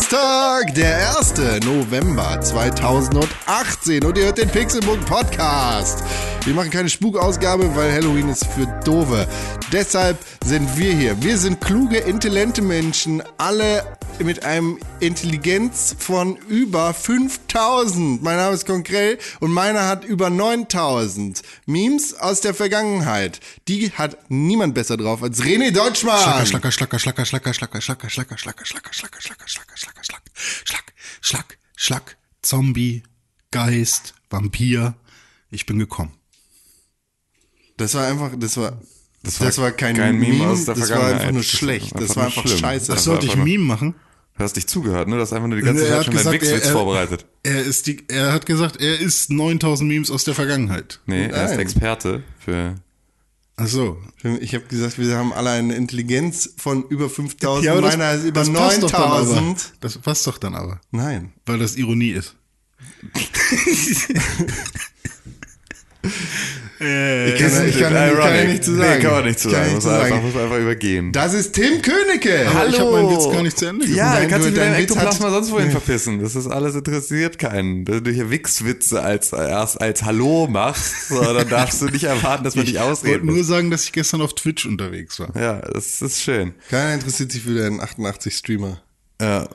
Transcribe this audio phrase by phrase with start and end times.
[0.00, 0.99] Donnerstag, der
[1.40, 1.64] 1.
[1.64, 6.04] November 2018 und ihr hört den Pixelbook Podcast.
[6.44, 9.26] Wir machen keine Spukausgabe, weil Halloween ist für Dove.
[9.72, 11.22] Deshalb sind wir hier.
[11.22, 13.84] Wir sind kluge, intelligente Menschen, alle
[14.18, 18.22] mit einem Intelligenz von über 5000.
[18.22, 21.40] Mein Name ist Konkrell und meiner hat über 9000.
[21.64, 23.40] Memes aus der Vergangenheit.
[23.66, 26.46] Die hat niemand besser drauf als René Deutschmann.
[26.46, 30.22] Schlacker, schlacker, schlacker, schlacker, schlacker, schlacker, schlacker, schlacker, schlacker, schlacker, schlacker, schlacker, schlacker, schlag,
[30.64, 30.82] schlag,
[31.20, 33.02] schlag, schlag, Zombie,
[33.50, 34.94] Geist, Vampir.
[35.50, 36.12] Ich bin gekommen.
[37.76, 38.80] Das war einfach, das war,
[39.22, 41.94] das war war, kein, kein Meme Meme, aus der das war einfach nur Das schlecht.
[41.94, 42.92] Das einfach war nur einfach scheiße.
[42.92, 43.94] Das Sollte ich ein Meme machen?
[44.36, 45.16] Du hast dich zugehört, ne?
[45.16, 47.26] Du hast einfach nur die ganze Zeit schon deinen gesagt, Wichswitz er- vorbereitet.
[47.42, 51.00] Er ist die, er hat gesagt, er ist 9000 Memes aus der Vergangenheit.
[51.06, 51.58] Nee, er ist.
[51.58, 52.74] Experte für.
[53.62, 53.98] Ach so.
[54.40, 57.68] Ich habe gesagt, wir haben alle eine Intelligenz von über 5000.
[57.68, 59.18] aber das- Meiner ist über das passt doch dann aber.
[59.20, 59.72] 9000.
[59.80, 61.32] Das passt doch dann aber, Nein.
[61.46, 62.36] weil das Ironie ist.
[66.80, 68.90] äh, Ich kann, ich kann, ich kann ja nicht zu sagen.
[68.96, 69.74] Nee, kann man nicht zu sagen.
[69.74, 71.12] Muss, einfach, muss man einfach übergehen.
[71.12, 72.46] Das ist Tim Königke.
[72.48, 74.58] Aber ich hab meinen Witz gar nicht zu Ende Ja, Nein, du kannst du- dich
[74.58, 76.22] mit dein deinem Witz Ektoplasma hat- sonst wohin verpissen.
[76.22, 77.86] Das ist alles interessiert keinen.
[77.86, 82.44] Wenn du hier Wichswitze als, erst als Hallo machst, so, dann darfst du nicht erwarten,
[82.44, 85.28] dass man dich ich wollte ausreden nur sagen, dass ich gestern auf Twitch unterwegs war.
[85.40, 86.54] Ja, das ist schön.
[86.70, 88.80] Keiner interessiert sich für den 88-Streamer.
[89.20, 89.48] Ja,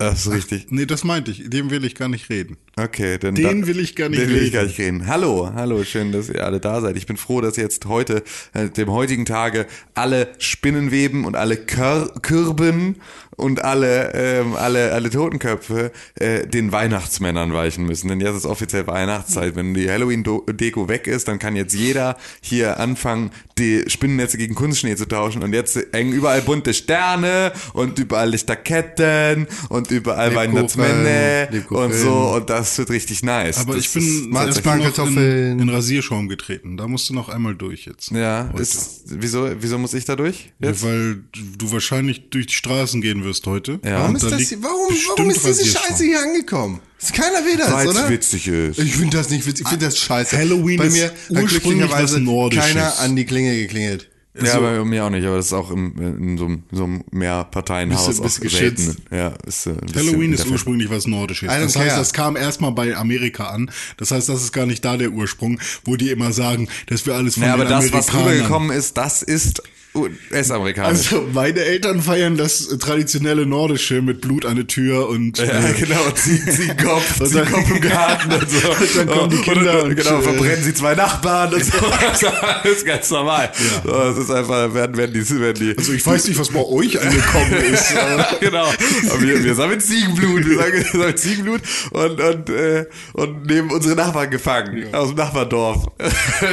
[0.00, 0.66] das ist richtig.
[0.70, 1.48] Nee, das meinte ich.
[1.50, 2.56] Dem will ich gar nicht reden.
[2.76, 4.52] Okay, dann Den da- will ich gar nicht den will ich reden.
[4.54, 5.06] gar nicht reden.
[5.06, 6.96] Hallo, hallo, schön, dass ihr alle da seid.
[6.96, 8.22] Ich bin froh, dass jetzt heute,
[8.54, 12.96] äh, dem heutigen Tage, alle Spinnenweben und alle Kör Kürben
[13.40, 18.08] und alle, ähm, alle, alle Totenköpfe äh, den Weihnachtsmännern weichen müssen.
[18.08, 19.56] Denn jetzt ist offiziell Weihnachtszeit.
[19.56, 24.96] Wenn die Halloween-Deko weg ist, dann kann jetzt jeder hier anfangen, die Spinnennetze gegen Kunstschnee
[24.96, 25.42] zu tauschen.
[25.42, 32.34] Und jetzt hängen überall bunte Sterne und überall Lichterketten und überall Weihnachtsmänner und so.
[32.36, 33.58] Und das wird richtig nice.
[33.58, 36.76] Aber das ich bin ist- erst Marzipan, noch in, in Rasierschaum getreten.
[36.76, 38.10] Da musst du noch einmal durch jetzt.
[38.10, 40.52] ja, ist, wieso, wieso muss ich da durch?
[40.58, 40.82] Jetzt?
[40.82, 41.22] Ja, weil
[41.58, 43.80] du wahrscheinlich durch die Straßen gehen wirst heute.
[43.84, 44.00] Ja.
[44.00, 45.64] Warum ist, da das hier, warum, warum ist diese.
[45.66, 46.80] Scheiße hier angekommen?
[47.00, 48.08] Ist keiner will das, Weil es oder?
[48.10, 48.78] witzig ist.
[48.78, 50.36] Ich finde das nicht witzig, ich finde das scheiße.
[50.36, 52.66] Halloween Bei ist mir hat ursprünglich was Nordisches.
[52.66, 54.08] keiner an die Klinge geklingelt.
[54.38, 54.60] Ja, So.
[54.60, 58.40] bei mir auch nicht, aber das ist auch im, in so einem, so einem Mehrparteienhaus
[58.40, 58.84] geschützt?
[58.84, 59.02] selten.
[59.10, 61.48] Ja, ist, äh, ein bisschen Halloween ist ursprünglich was Nordisches.
[61.48, 63.70] Das heißt, das kam erstmal bei Amerika an.
[63.96, 67.14] Das heißt, das ist gar nicht da der Ursprung, wo die immer sagen, dass wir
[67.16, 69.62] alles von Ja, aber den das, was rübergekommen ist, das ist
[69.94, 71.12] US-amerikanisch.
[71.12, 75.72] Also meine Eltern feiern das traditionelle Nordische mit Blut an der Tür und ja, äh,
[75.72, 78.58] genau, ziehen, ziehen Kopf, Und dann- Kopf im Garten und so.
[78.96, 81.72] dann kommen die Und- Kinder und, und, genau, äh, verbrennen sie zwei Nachbarn und so.
[82.00, 83.50] Das ist alles ganz normal.
[83.84, 85.76] So, das ist einfach, werden, werden die, werden die.
[85.76, 87.92] also ich weiß nicht, was bei euch angekommen ist.
[88.40, 88.66] genau.
[89.10, 93.96] Aber wir, wir sammeln Ziegenblut, wir wir sammeln Ziegenblut und, und, äh, und nehmen unsere
[93.96, 95.86] Nachbarn gefangen aus dem Nachbardorf.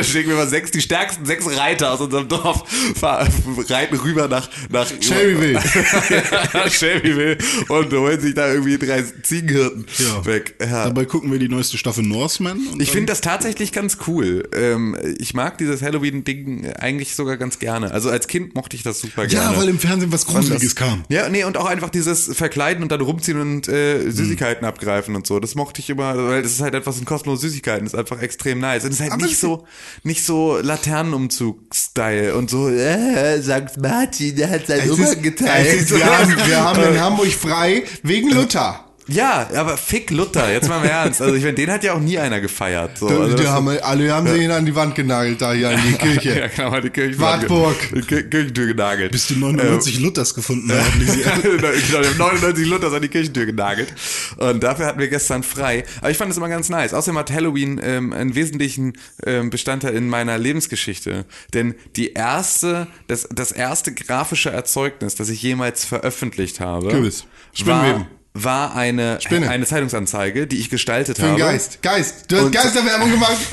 [0.03, 2.64] Schicken wir mal sechs, die stärksten sechs Reiter aus unserem Dorf,
[3.00, 3.27] fahr,
[3.70, 5.60] reiten rüber nach, nach Shelbyville.
[6.70, 7.38] Shelbyville
[7.70, 10.26] und holen sich da irgendwie drei Ziegenhirten Ja.
[10.26, 10.56] weg.
[10.60, 10.86] Ja.
[10.86, 12.60] Dabei gucken wir die neueste Staffel Norseman.
[12.80, 14.48] Ich finde das tatsächlich ganz cool.
[14.56, 17.92] Ähm, ich mag dieses Halloween-Ding eigentlich sogar ganz gerne.
[17.92, 19.52] Also als Kind mochte ich das super gerne.
[19.54, 21.04] Ja, weil im Fernsehen was Gruseliges kam.
[21.09, 25.26] Ja, nee, und auch einfach dieses Verkleiden und dann rumziehen und äh, Süßigkeiten abgreifen und
[25.28, 25.40] so.
[25.40, 27.86] Das mochte ich immer, weil das ist halt etwas in kostenlose Süßigkeiten.
[27.86, 28.84] Das ist einfach extrem nice.
[28.84, 29.66] Und es ist halt Aber nicht so,
[30.04, 32.98] nicht so Laternenumzug-Style und so, äh,
[33.41, 33.78] St.
[33.78, 35.73] Martin, der hat ist, Umhang geteilt.
[35.73, 38.87] ist, wir, haben, wir haben in Hamburg frei wegen Luther.
[39.07, 41.22] Ja, aber fick Luther, jetzt mal im Ernst.
[41.22, 42.97] Also ich meine, den hat ja auch nie einer gefeiert.
[42.97, 43.07] So.
[43.07, 45.94] Also die haben, alle haben sich ihn an die Wand genagelt, da hier an die
[45.94, 46.40] Kirche.
[46.40, 47.76] ja, genau, die Kirche Wartburg.
[47.93, 49.11] Die Kir- Kirchentür genagelt.
[49.11, 50.99] bis die 99 Luthers gefunden haben.
[50.99, 53.93] Die sie genau, die haben 99 Luthers an die Kirchentür genagelt.
[54.37, 55.84] Und dafür hatten wir gestern frei.
[56.02, 56.93] Aber ich fand es immer ganz nice.
[56.93, 58.93] Außerdem hat Halloween ähm, einen wesentlichen
[59.26, 61.26] ähm, Bestandteil in meiner Lebensgeschichte.
[61.53, 67.26] Denn die erste, das, das erste grafische Erzeugnis, das ich jemals veröffentlich habe, Kürbis.
[67.53, 68.05] Spinnenweben.
[68.43, 69.49] War, eine, Spinne.
[69.49, 71.39] eine Zeitungsanzeige, die ich gestaltet Für habe.
[71.39, 71.81] Geist.
[71.81, 72.31] Geist.
[72.31, 73.37] Du hast Geisterwerbung gemacht.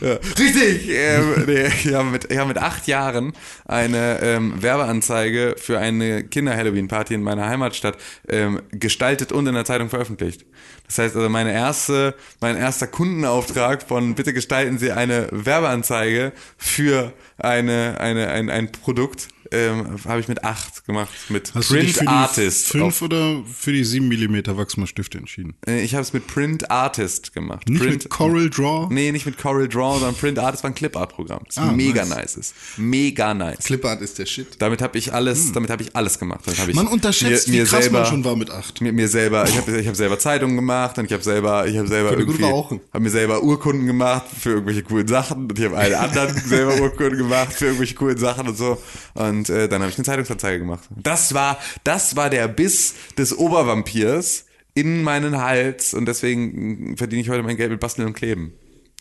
[0.00, 0.88] Ja, Richtig!
[0.88, 3.32] Ähm, nee, ich habe mit, habe mit acht Jahren
[3.64, 7.96] eine ähm, Werbeanzeige für eine Kinder-Halloween-Party in meiner Heimatstadt
[8.28, 10.44] ähm, gestaltet und in der Zeitung veröffentlicht.
[10.86, 17.12] Das heißt also, meine erste, mein erster Kundenauftrag von bitte gestalten Sie eine Werbeanzeige für
[17.38, 21.84] eine, eine, ein, ein Produkt ähm, habe ich mit acht gemacht, mit Hast du dich
[21.84, 22.66] Print für die Artist.
[22.68, 25.54] 5 auf- oder für die 7 mm Wachsmalstifte entschieden?
[25.66, 27.68] Äh, ich habe es mit Print Artist gemacht.
[27.68, 28.88] Nicht Print, mit Coral Draw?
[28.92, 31.42] Nee, nicht mit Coral Draw, sondern Print Artist war ein Clipart-Programm.
[31.46, 32.16] Das Ah, mega nice.
[32.16, 32.54] nice ist.
[32.76, 33.58] Mega nice.
[33.64, 34.60] Clipart ist der Shit.
[34.60, 36.40] Damit habe ich alles, damit habe ich alles gemacht.
[36.46, 38.80] Ich Man unterschätzt, wie krass man schon war mit 8.
[38.80, 41.76] Mir, mir selber, ich habe ich hab selber Zeitungen gemacht und ich habe selber, ich
[41.78, 45.64] habe selber Könnte irgendwie, habe mir selber Urkunden gemacht für irgendwelche coolen Sachen und ich
[45.64, 48.80] habe allen anderen selber Urkunden gemacht für irgendwelche coolen Sachen und so
[49.14, 50.88] und äh, dann habe ich eine Zeitungsanzeige gemacht.
[50.96, 57.28] Das war, das war der Biss des Obervampirs in meinen Hals und deswegen verdiene ich
[57.28, 58.52] heute mein Geld mit Basteln und Kleben.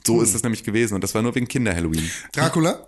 [0.06, 0.24] So Hm.
[0.24, 2.10] ist es nämlich gewesen und das war nur wegen Kinder-Halloween.
[2.34, 2.88] Dracula?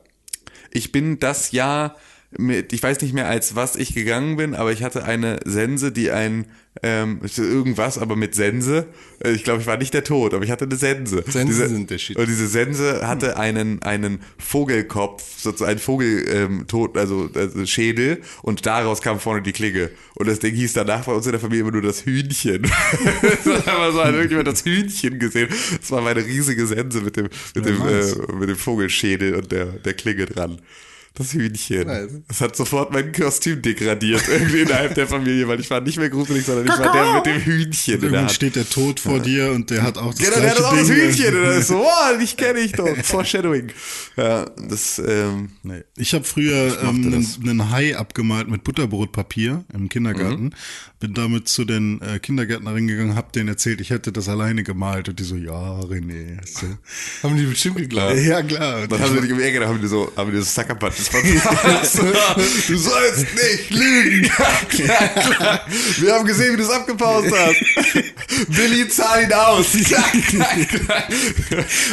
[0.72, 1.96] Ich bin das Jahr
[2.37, 5.91] mit, ich weiß nicht mehr als was ich gegangen bin, aber ich hatte eine Sense,
[5.91, 6.45] die ein
[6.83, 8.85] ähm, irgendwas, aber mit Sense.
[9.23, 11.23] Äh, Ich glaube, ich war nicht der Tod, aber ich hatte eine Sense.
[11.25, 12.17] Sensen diese, sind der Shit.
[12.17, 18.21] Und diese Sense hatte einen einen Vogelkopf, sozusagen einen Vogel ähm, tot, also, also Schädel
[18.41, 19.89] und daraus kam vorne die Klinge.
[20.15, 22.63] Und das Ding hieß danach bei uns in der Familie immer nur das Hühnchen.
[23.21, 25.47] das hat so hat irgendjemand das Hühnchen gesehen.
[25.79, 28.17] Das war meine riesige Sense mit dem mit dem nice.
[28.17, 30.59] äh, mit dem Vogelschädel und der der Klinge dran.
[31.17, 31.88] Das Hühnchen.
[31.88, 32.12] Nice.
[32.27, 36.09] Das hat sofort mein Kostüm degradiert, irgendwie innerhalb der Familie, weil ich war nicht mehr
[36.09, 39.51] gruselig, sondern ich war der mit dem Hühnchen der Irgendwann steht der Tod vor dir
[39.51, 40.95] und der hat auch das Genau, der hat auch das Ding.
[40.97, 41.35] Hühnchen.
[41.35, 42.88] Und dann ist so, oh, dich kenne ich doch.
[43.03, 43.71] Foreshadowing.
[44.17, 45.83] Ja, das, ähm, Nee.
[45.97, 47.39] Ich habe früher ähm, einen, das.
[47.41, 50.44] einen Hai abgemalt mit Butterbrotpapier im Kindergarten.
[50.45, 50.53] Mhm.
[51.00, 55.09] Bin damit zu den äh, Kindergärtnerinnen gegangen, hab denen erzählt, ich hätte das alleine gemalt.
[55.09, 56.38] Und die so, ja, René.
[56.59, 56.77] du-
[57.27, 58.18] Haben die bestimmt geglaubt.
[58.19, 58.83] Ja, klar.
[58.83, 60.44] Und dann haben sie dich im Ärger, haben die so, haben die so
[61.06, 62.00] Suckerpunches verpasst.
[62.68, 64.30] Du sollst nicht lügen.
[64.69, 65.62] klar, klar.
[65.98, 67.63] Wir haben gesehen, wie du es abgepaust hast.
[68.50, 69.68] Billy, zahl ihn aus.
[69.86, 71.07] Klack, klack.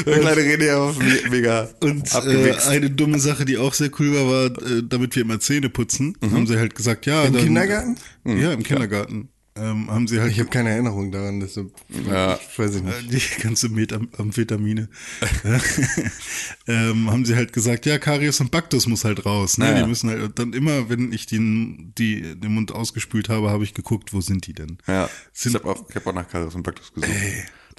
[0.07, 0.97] Der kleine René auf
[1.31, 5.23] mega Und äh, eine dumme Sache, die auch sehr cool war, war, äh, damit wir
[5.23, 7.25] immer Zähne putzen, haben sie halt gesagt, ja.
[7.25, 7.97] Im dann, Kindergarten?
[8.25, 9.29] Ja, im Kindergarten.
[9.55, 11.71] Ähm, haben sie halt Ich habe keine Erinnerung daran, deshalb
[12.09, 12.39] Ja.
[12.41, 13.13] ich weiß ich nicht.
[13.13, 14.89] Äh, die ganze Metam Amphetamine.
[16.67, 19.59] ähm, haben sie halt gesagt, ja, Karies und Baktus muss halt raus.
[19.59, 19.67] Ne?
[19.67, 19.83] Ja.
[19.83, 23.75] Die müssen halt, dann immer, wenn ich den, die, den Mund ausgespült habe, habe ich
[23.75, 24.79] geguckt, wo sind die denn?
[24.87, 27.11] Ja, ich Sind, habe auch, ich hab auch nach Karis und Baktus gesucht.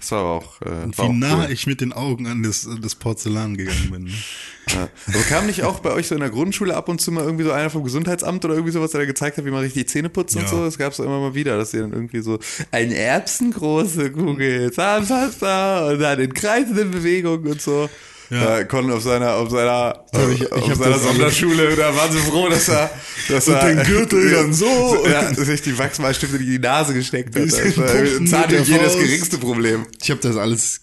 [0.03, 1.51] Das war aber auch, äh, wie auch nah cool.
[1.53, 4.03] ich mit den Augen an das, an das Porzellan gegangen bin.
[4.03, 4.11] Ne?
[4.73, 4.89] Ja.
[5.07, 7.45] Aber kam nicht auch bei euch so in der Grundschule ab und zu mal irgendwie
[7.45, 9.89] so einer vom Gesundheitsamt oder irgendwie sowas, der da gezeigt hat, wie man richtig die
[9.89, 10.47] Zähne putzt und Ja.
[10.49, 10.65] so?
[10.65, 12.37] Das gab's immer mal wieder, dass ihr dann irgendwie so
[12.71, 17.89] eine erbsengroße Kugel Zahnpasta und dann in kreisenden Bewegungen und so.
[18.29, 18.57] Ja.
[18.59, 18.63] Ja.
[18.63, 20.03] Con auf seiner, auf seiner,
[20.33, 22.89] ich- ich auf hab seiner Sonderschule, da waren sie froh, dass er,
[23.29, 25.05] dass Und er, den Gürtel dann so.
[25.07, 27.43] ja, sich die Wachsmalstifte in die Nase gesteckt hat.
[27.45, 27.87] Das war
[28.25, 29.85] Zahnhygiene das geringste Problem.
[30.01, 30.81] Ich habe das alles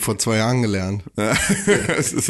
[0.00, 1.04] vor zwei Jahren gelernt.
[1.16, 1.34] Ja.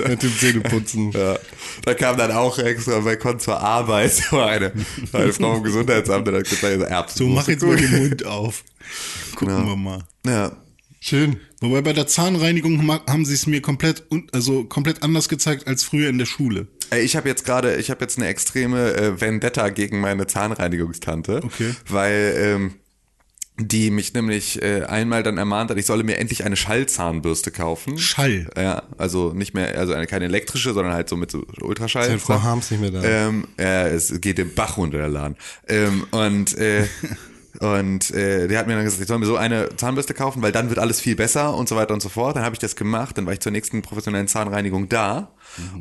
[0.09, 1.13] Mit dem Zähneputzen.
[1.13, 1.39] Ja,
[1.85, 4.73] da kam dann auch extra bei Con zur Arbeit so eine,
[5.13, 7.19] eine Frau im Gesundheitsamt, die hat gesagt, Erbsen.
[7.19, 8.65] So, mach jetzt mal den Mund auf.
[9.35, 9.67] Gucken Genau.
[9.69, 9.99] wir mal.
[10.27, 10.53] Ja,
[11.01, 11.39] Schön.
[11.61, 16.09] Wobei bei der Zahnreinigung haben sie es mir komplett, also komplett anders gezeigt als früher
[16.09, 16.67] in der Schule.
[17.03, 21.75] Ich habe jetzt gerade, ich habe jetzt eine extreme äh, Vendetta gegen meine Zahnreinigungstante, Okay.
[21.89, 22.75] weil ähm,
[23.61, 27.99] die mich nämlich äh, einmal dann ermahnt hat, ich solle mir endlich eine Schallzahnbürste kaufen.
[27.99, 28.49] Schall.
[28.57, 32.09] Ja, also nicht mehr, also eine keine elektrische, sondern halt so mit so Ultraschall.
[32.15, 33.03] Ist Frau Harms nicht mehr da.
[33.03, 35.37] Ähm, ja, es geht den Bach runter, der Laden.
[35.67, 36.87] Ähm, und äh,
[37.61, 40.53] und äh, der hat mir dann gesagt, ich soll mir so eine Zahnbürste kaufen, weil
[40.53, 42.37] dann wird alles viel besser und so weiter und so fort.
[42.37, 45.33] Dann habe ich das gemacht, dann war ich zur nächsten professionellen Zahnreinigung da.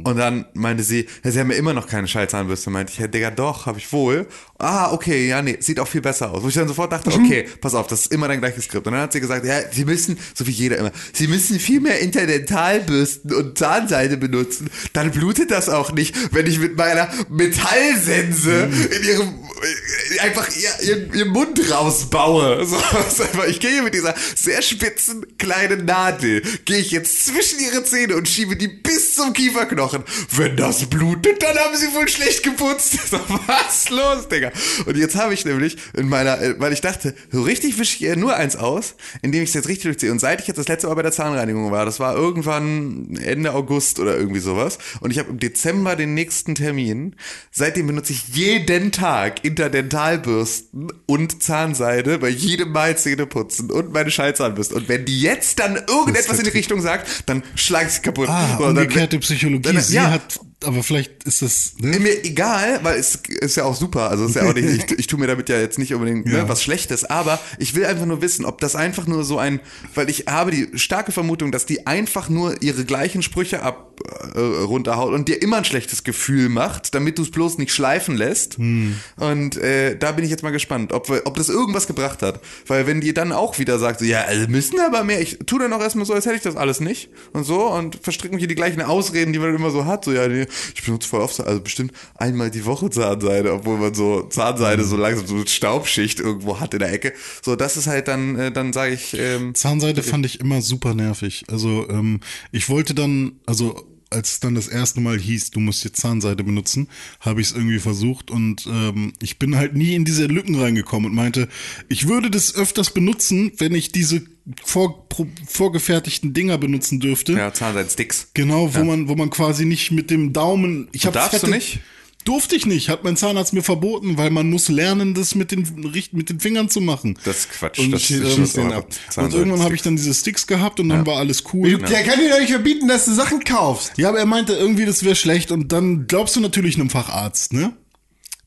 [0.03, 2.69] Und dann meinte sie, ja, sie haben ja immer noch keine Schallzahnbürste.
[2.69, 4.27] Meinte ich, ja, Digga, doch, habe ich wohl.
[4.59, 6.43] Ah, okay, ja, nee, sieht auch viel besser aus.
[6.43, 8.87] Wo ich dann sofort dachte, okay, pass auf, das ist immer dein gleiches Skript.
[8.87, 11.79] Und dann hat sie gesagt, ja, sie müssen, so wie jeder immer, sie müssen viel
[11.79, 14.69] mehr Interdentalbürsten und Zahnseide benutzen.
[14.93, 20.87] Dann blutet das auch nicht, wenn ich mit meiner Metallsense in ihrem, äh, einfach ihr,
[20.87, 22.65] ihr, ihr Mund rausbaue.
[23.17, 27.83] So, einfach- ich gehe mit dieser sehr spitzen kleinen Nadel, gehe ich jetzt zwischen ihre
[27.83, 29.33] Zähne und schiebe die bis zum
[29.67, 30.03] Kieferknochen.
[30.35, 32.97] Wenn das blutet, dann haben sie wohl schlecht geputzt.
[33.11, 34.51] Was los, Digga?
[34.85, 38.01] Und jetzt habe ich nämlich in meiner, äh, weil ich dachte, so richtig wische ich
[38.01, 40.11] ihr nur eins aus, indem ich es jetzt richtig durchziehe.
[40.11, 43.53] Und seit ich jetzt das letzte Mal bei der Zahnreinigung war, das war irgendwann Ende
[43.53, 44.77] August oder irgendwie sowas.
[45.01, 47.15] Und ich habe im Dezember den nächsten Termin.
[47.51, 54.11] Seitdem benutze ich jeden Tag Interdentalbürsten und Zahnseide bei jedem Mal Zähne putzen und meine
[54.11, 54.75] Schallzahnbürste.
[54.75, 58.29] Und wenn die jetzt dann irgendetwas in die Richtung sagt, dann schlage ich sie kaputt.
[58.29, 59.56] Ah, So, umgekehrte Psychologie.
[59.65, 60.09] Dann- Sie ja.
[60.11, 61.99] hat, aber vielleicht ist das, ne?
[61.99, 64.09] mir egal, weil es ist ja auch super.
[64.09, 66.37] Also ist ja auch nicht, ich, ich tue mir damit ja jetzt nicht unbedingt ne,
[66.37, 66.49] Ja.
[66.49, 69.59] was Schlechtes, aber ich will einfach nur wissen, ob das einfach nur so ein,
[69.95, 73.86] weil ich habe die starke Vermutung, dass die einfach nur ihre gleichen Sprüche ab
[74.35, 78.57] runterhaut und dir immer ein schlechtes Gefühl macht, damit du es bloß nicht schleifen lässt.
[78.57, 82.39] Und äh, da bin ich jetzt mal gespannt, ob, ob das irgendwas gebracht hat.
[82.67, 85.57] Weil wenn die dann auch wieder sagt, so, ja, also müssen aber mehr, ich tu
[85.57, 88.43] dann auch erstmal so, als hätte ich das alles nicht und so und verstricke mich
[88.43, 90.05] in die gleichen Ausreden, die man immer so hat.
[90.05, 93.93] So, ja, nee, ich benutze voll oft, also bestimmt einmal die Woche Zahnseide, obwohl man
[93.93, 97.13] so Zahnseide so langsam so eine Staubschicht irgendwo hat in der Ecke.
[97.41, 100.93] So, das ist halt dann, äh, dann sage ich, ähm, Zahnseide fand ich immer super
[100.93, 101.45] nervig.
[101.49, 102.19] Also ähm,
[102.51, 106.43] ich wollte dann, also als es dann das erste Mal hieß, du musst jetzt Zahnseide
[106.43, 106.87] benutzen,
[107.19, 111.09] habe ich es irgendwie versucht und ähm, ich bin halt nie in diese Lücken reingekommen
[111.11, 111.47] und meinte,
[111.89, 114.21] ich würde das öfters benutzen, wenn ich diese
[114.63, 117.33] vor, pro, vorgefertigten Dinger benutzen dürfte.
[117.33, 118.31] ja, Zahnseidsticks.
[118.33, 120.87] Genau, wo man, wo man quasi nicht mit dem Daumen.
[120.93, 121.79] Ich hab darfst du nicht?
[122.27, 125.65] Durfte ich nicht, hat mein Zahnarzt mir verboten, weil man muss lernen, das mit den
[126.11, 127.17] mit den Fingern zu machen.
[127.23, 127.79] Das ist Quatsch.
[127.79, 131.05] Und, das ich, ist schon und irgendwann habe ich dann diese Sticks gehabt und dann
[131.05, 131.77] war alles cool.
[131.77, 133.93] Der kann dir doch nicht verbieten, dass du Sachen kaufst.
[133.97, 137.53] Ja, aber er meinte irgendwie, das wäre schlecht und dann glaubst du natürlich einem Facharzt,
[137.53, 137.73] ne?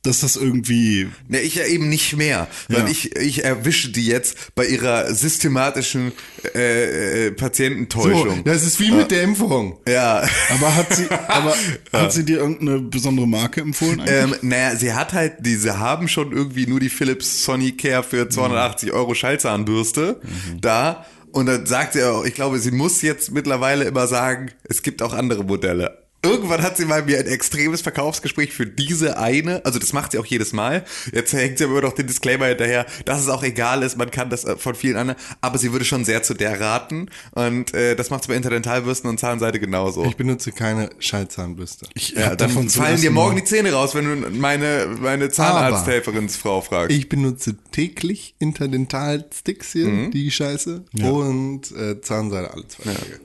[0.03, 1.09] Dass das irgendwie.
[1.29, 2.89] Ne, ich ja eben nicht mehr, weil Ja.
[2.89, 6.13] ich, ich erwische die jetzt bei ihrer systematischen
[6.55, 8.37] äh, äh, Patiententäuschung.
[8.39, 9.79] So, das ist wie mit der Impfung.
[9.87, 10.27] ja.
[10.55, 11.55] Aber hat sie, aber
[11.93, 14.41] hat sie dir irgendeine besondere Marke empfohlen eigentlich?
[14.43, 18.93] Ähm, naja, sie hat halt, diese haben schon irgendwie nur die Philips Sonicare für 280
[18.93, 20.21] Euro Schallzahnbürste
[20.61, 21.05] da.
[21.33, 25.01] Und dann sagt sie auch, ich glaube, sie muss jetzt mittlerweile immer sagen, es gibt
[25.03, 26.00] auch andere Modelle.
[26.23, 30.19] Irgendwann hat sie mal mir ein extremes Verkaufsgespräch für diese eine, also das macht sie
[30.19, 30.85] auch jedes Mal.
[31.13, 34.11] Jetzt hängt sie aber immer noch den Disclaimer hinterher, dass es auch egal ist, man
[34.11, 37.09] kann das äh, von vielen anderen, aber sie würde schon sehr zu der raten.
[37.33, 40.05] Und äh, das macht sie bei Interdentalbürsten und Zahnseide genauso.
[40.05, 41.87] Ich benutze keine Schallzahnbürste.
[41.95, 45.31] ich Ja, dann davon fallen dir morgen Mal- die Zähne raus, wenn du meine, meine
[45.31, 46.95] Zahnarzthelferinsfrau fragst.
[46.95, 50.85] Ich benutze täglich Interdental-Sticks hier, die Scheiße.
[51.03, 53.21] Und äh, Zahnseide alle zwei Tage.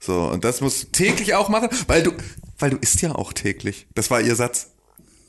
[0.00, 2.12] So, und das musst du täglich auch machen, weil du,
[2.58, 3.86] weil du isst ja auch täglich.
[3.94, 4.70] Das war ihr Satz.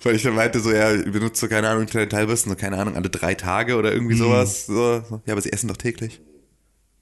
[0.04, 2.96] Weil ich dann meinte, so, ja, ich benutze so, keine Ahnung, Teilbürsten, so, keine Ahnung,
[2.96, 4.66] alle drei Tage oder irgendwie sowas.
[4.66, 5.22] So, so.
[5.26, 6.22] Ja, aber sie essen doch täglich.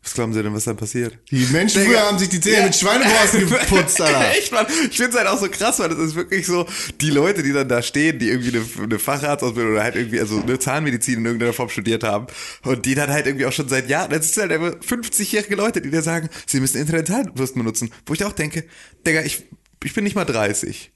[0.01, 1.19] Was glauben sie denn, was dann passiert?
[1.29, 4.31] Die Menschen früher haben sich die Zähne mit Schweineborsten geputzt, Alter.
[4.37, 4.65] Echt, Mann.
[4.89, 6.65] Ich find's halt auch so krass, weil das ist wirklich so,
[7.01, 10.41] die Leute, die dann da stehen, die irgendwie eine, eine Facharztausbildung oder halt irgendwie, also
[10.41, 12.27] eine Zahnmedizin in irgendeiner Form studiert haben
[12.63, 15.81] und die dann halt irgendwie auch schon seit Jahren, das sind halt einfach 50-jährige Leute,
[15.81, 17.91] die dir sagen, sie müssen Interdentalbürsten benutzen.
[18.05, 18.63] Wo ich auch denke,
[19.05, 19.43] Digga, ich,
[19.83, 20.93] ich bin nicht mal 30.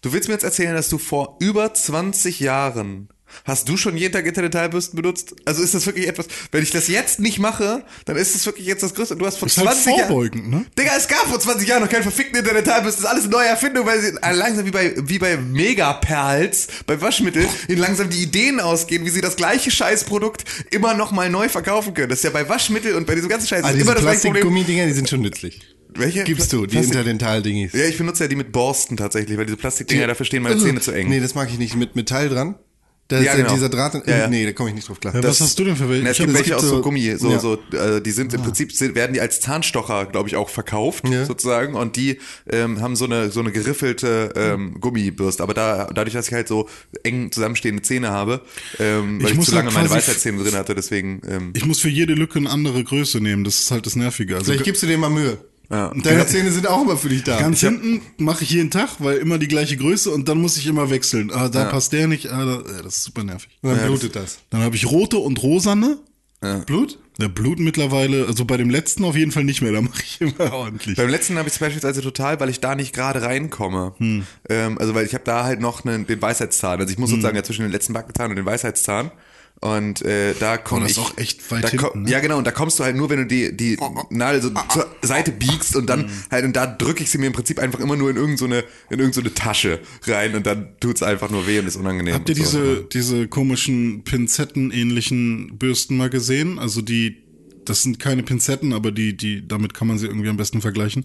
[0.00, 3.08] Du willst mir jetzt erzählen, dass du vor über 20 Jahren
[3.44, 5.34] Hast du schon jeden Tag Interdentalbürsten benutzt?
[5.44, 8.66] Also ist das wirklich etwas, wenn ich das jetzt nicht mache, dann ist das wirklich
[8.66, 9.16] jetzt das Größte.
[9.16, 10.08] Du hast vor Ist halt 20 Jahren.
[10.08, 10.64] vorbeugend, ne?
[10.78, 13.02] Digga, es gab vor 20 Jahren noch keinen verfickten Interdentalbürsten.
[13.02, 16.68] Das ist alles eine neue Erfindung, weil sie äh, langsam wie bei, wie bei Megaperls,
[16.86, 21.30] bei Waschmittel, ihnen langsam die Ideen ausgehen, wie sie das gleiche Scheißprodukt immer noch mal
[21.30, 22.08] neu verkaufen können.
[22.08, 24.02] Das ist ja bei Waschmittel und bei diesem ganzen Scheiß Ah, ist diese immer das
[24.02, 24.32] gleiche Problem.
[24.42, 25.60] Plastikgummidinger, die sind schon nützlich.
[25.94, 26.22] Welche?
[26.24, 27.72] Gibst du, die Interdental-Dingis.
[27.72, 30.80] Ja, ich benutze ja die mit Borsten tatsächlich, weil diese Plastikdinger, dafür stehen meine Zähne
[30.80, 31.08] zu eng.
[31.08, 31.76] Nee, das mag ich nicht.
[31.76, 32.56] Mit Metall dran.
[33.08, 33.54] Da Ja, ist ja genau.
[33.54, 34.06] dieser Draht.
[34.06, 34.28] Ja, ja.
[34.28, 35.14] Nee, da komme ich nicht drauf klar.
[35.14, 36.04] Ja, Das- was hast du denn für welche?
[36.04, 37.38] Na, es Ich gibt hab- welche aus so so- Gummi, so, ja.
[37.38, 41.08] so, äh, die sind im Prinzip sind, werden die als Zahnstocher, glaube ich, auch verkauft,
[41.08, 41.24] Ja.
[41.24, 41.74] sozusagen.
[41.74, 42.18] Und die
[42.50, 45.42] ähm, haben so eine so eine geriffelte ähm, Gummibürste.
[45.42, 46.68] Aber da, dadurch, dass ich halt so
[47.02, 48.42] eng zusammenstehende Zähne habe,
[48.78, 51.22] ähm, weil Ich ich, muss zu lange halt meine quasi- Weisheitszähne drin hatte, deswegen.
[51.26, 53.42] Ähm, Ich muss für jede Lücke eine andere Größe nehmen.
[53.44, 54.34] Das ist halt das Nervige.
[54.36, 55.38] Also Vielleicht gibst du dir mal Mühe.
[55.70, 55.86] Ja.
[55.88, 57.38] Und deine Zähne sind auch immer für dich da.
[57.38, 60.66] ganz hinten mache ich jeden Tag, weil immer die gleiche Größe und dann muss ich
[60.66, 61.30] immer wechseln.
[61.30, 62.30] Ah, da passt der nicht.
[62.30, 63.58] Ah, da, ja, das ist super nervig.
[63.60, 64.38] Und dann blutet das.
[64.50, 65.98] Dann habe ich rote und rosane.
[66.66, 67.00] Blut?
[67.20, 69.72] Der Blut mittlerweile, also bei dem letzten auf jeden Fall nicht mehr.
[69.72, 70.96] Da mache ich immer ordentlich.
[70.96, 73.92] Beim letzten habe ich es beispielsweise total, weil ich da nicht gerade reinkomme.
[73.98, 74.24] Hm.
[74.48, 76.78] Ähm, also weil ich habe da halt noch einen, den Weisheitszahn.
[76.80, 77.00] Also ich Hm.
[77.00, 79.10] muss sozusagen ja zwischen den letzten Backenzahn und den Weisheitszahn.
[79.60, 80.98] Und äh, da komme das ich.
[80.98, 82.10] auch echt weit da hinten, komm- ne?
[82.10, 83.76] Ja genau, und da kommst du halt nur, wenn du die, die
[84.10, 86.10] Nadel so zur Seite biegst und dann Hm.
[86.30, 89.00] halt, und da drücke ich sie mir im Prinzip einfach immer nur in irgendeine, in
[89.00, 92.14] irgendeine Tasche rein und dann tut's einfach nur weh und ist unangenehm.
[92.14, 92.58] Habt ihr und so.
[92.58, 96.58] diese, diese komischen Pinzetten-ähnlichen Bürsten mal gesehen?
[96.58, 97.16] Also die,
[97.64, 101.04] das sind keine Pinzetten, aber die, die, damit kann man sie irgendwie am besten vergleichen.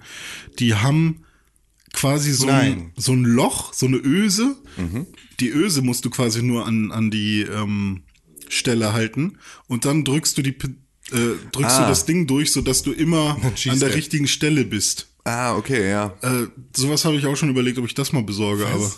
[0.59, 1.23] Die haben
[1.93, 4.55] quasi so ein, so ein Loch, so eine Öse.
[4.77, 5.07] Mhm.
[5.39, 8.02] Die Öse musst du quasi nur an, an die ähm,
[8.53, 11.81] Stelle halten und dann drückst du die äh, drückst Ah.
[11.83, 13.37] du das Ding durch, sodass du immer
[13.69, 13.95] an der er.
[13.95, 15.07] richtigen Stelle bist.
[15.25, 16.13] Ah, okay, ja.
[16.21, 18.91] Äh, sowas habe ich auch schon überlegt, ob ich das mal besorge, aber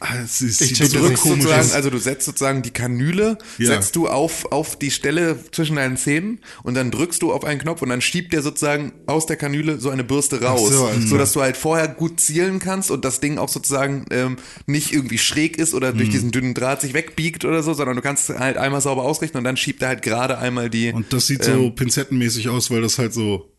[0.00, 3.66] ah, es ist, Ich check so komisch also du setzt sozusagen die Kanüle, Ja.
[3.68, 7.60] setzt du auf, auf die Stelle zwischen deinen Zähnen und dann drückst du auf einen
[7.60, 11.08] Knopf und dann schiebt der sozusagen aus der Kanüle so eine Bürste raus, so, alles
[11.08, 14.92] so dass du halt vorher gut zielen kannst und das Ding auch sozusagen ähm, nicht
[14.92, 15.98] irgendwie schräg ist oder Mhm.
[15.98, 19.38] durch diesen dünnen Draht sich wegbiegt oder so, sondern du kannst halt einmal sauber ausrichten
[19.38, 22.70] und dann schiebt er halt gerade einmal die Und das sieht ähm, so pinzettenmäßig aus,
[22.70, 23.50] weil das halt so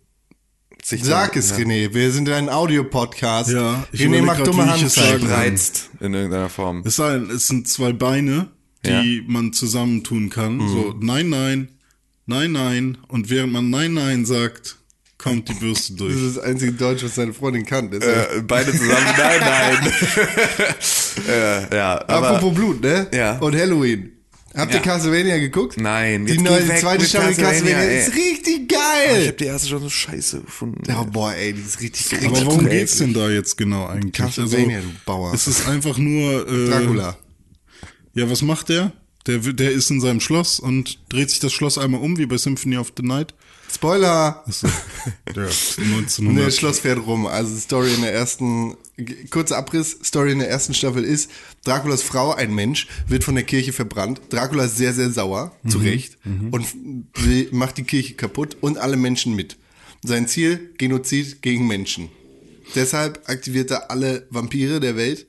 [0.90, 1.94] sich Sag dann- es, ja, René.
[1.94, 3.52] Wir sind ein Audiopodcast.
[3.52, 5.28] Ja, ich René macht grad, dumme Handzeichen.
[5.28, 6.84] reizt in irgendeiner Form.
[6.86, 8.48] Es, sei, es sind zwei Beine,
[8.86, 10.58] die man zusammentun kann.
[10.58, 10.68] Mhm.
[10.70, 11.68] So, nein, nein,
[12.26, 12.98] nein, nein.
[13.10, 14.78] Und während man nein, nein sagt,
[15.18, 16.16] kommt die Bürste Das durch.
[16.16, 17.92] ist das einzige Deutsch, was seine Freundin kann.
[17.92, 19.94] Das ist Äh, beide zusammen, nein, nein.
[21.28, 23.08] äh, ja, aber Apropos Blut, ne?
[23.14, 23.38] Ja.
[23.40, 24.14] Und Halloween.
[24.58, 24.84] Habt ihr Ja.
[24.84, 25.80] Castlevania geguckt?
[25.80, 29.28] Nein, Die neue zweite Staffel Castlevania, Castlevania ist richtig ich geil.
[29.28, 30.82] habe die erste schon so scheiße gefunden.
[30.88, 32.70] Ja, boah, ey, die ist richtig Aber richtig worum gut.
[32.72, 34.14] geht's denn da jetzt genau eigentlich?
[34.14, 35.34] Castlevania, du Bauer.
[35.34, 36.48] Es ist einfach nur.
[36.48, 37.18] Äh, Dracula.
[38.14, 38.92] Ja, was macht der?
[39.28, 42.38] Der, der ist in seinem Schloss und dreht sich das Schloss einmal um, wie bei
[42.38, 43.34] Symphony of the Night.
[43.74, 44.44] Spoiler!
[44.48, 44.68] Achso.
[44.68, 44.74] ja,
[45.36, 46.48] Ne, 1900.
[46.48, 47.28] das Schloss fährt rum.
[47.28, 48.76] Also Story in der ersten,
[49.30, 51.30] kurzer Abriss, Story in der ersten Staffel ist,
[51.66, 54.22] Draculas Frau, ein Mensch, wird von der Kirche verbrannt.
[54.30, 56.66] Dracula ist sehr, sehr sauer, zu Recht, und
[57.16, 59.58] will, macht die Kirche kaputt und alle Menschen mit.
[60.04, 62.10] Sein Ziel, Genozid gegen Menschen.
[62.76, 65.28] Deshalb aktiviert er alle Vampire der Welt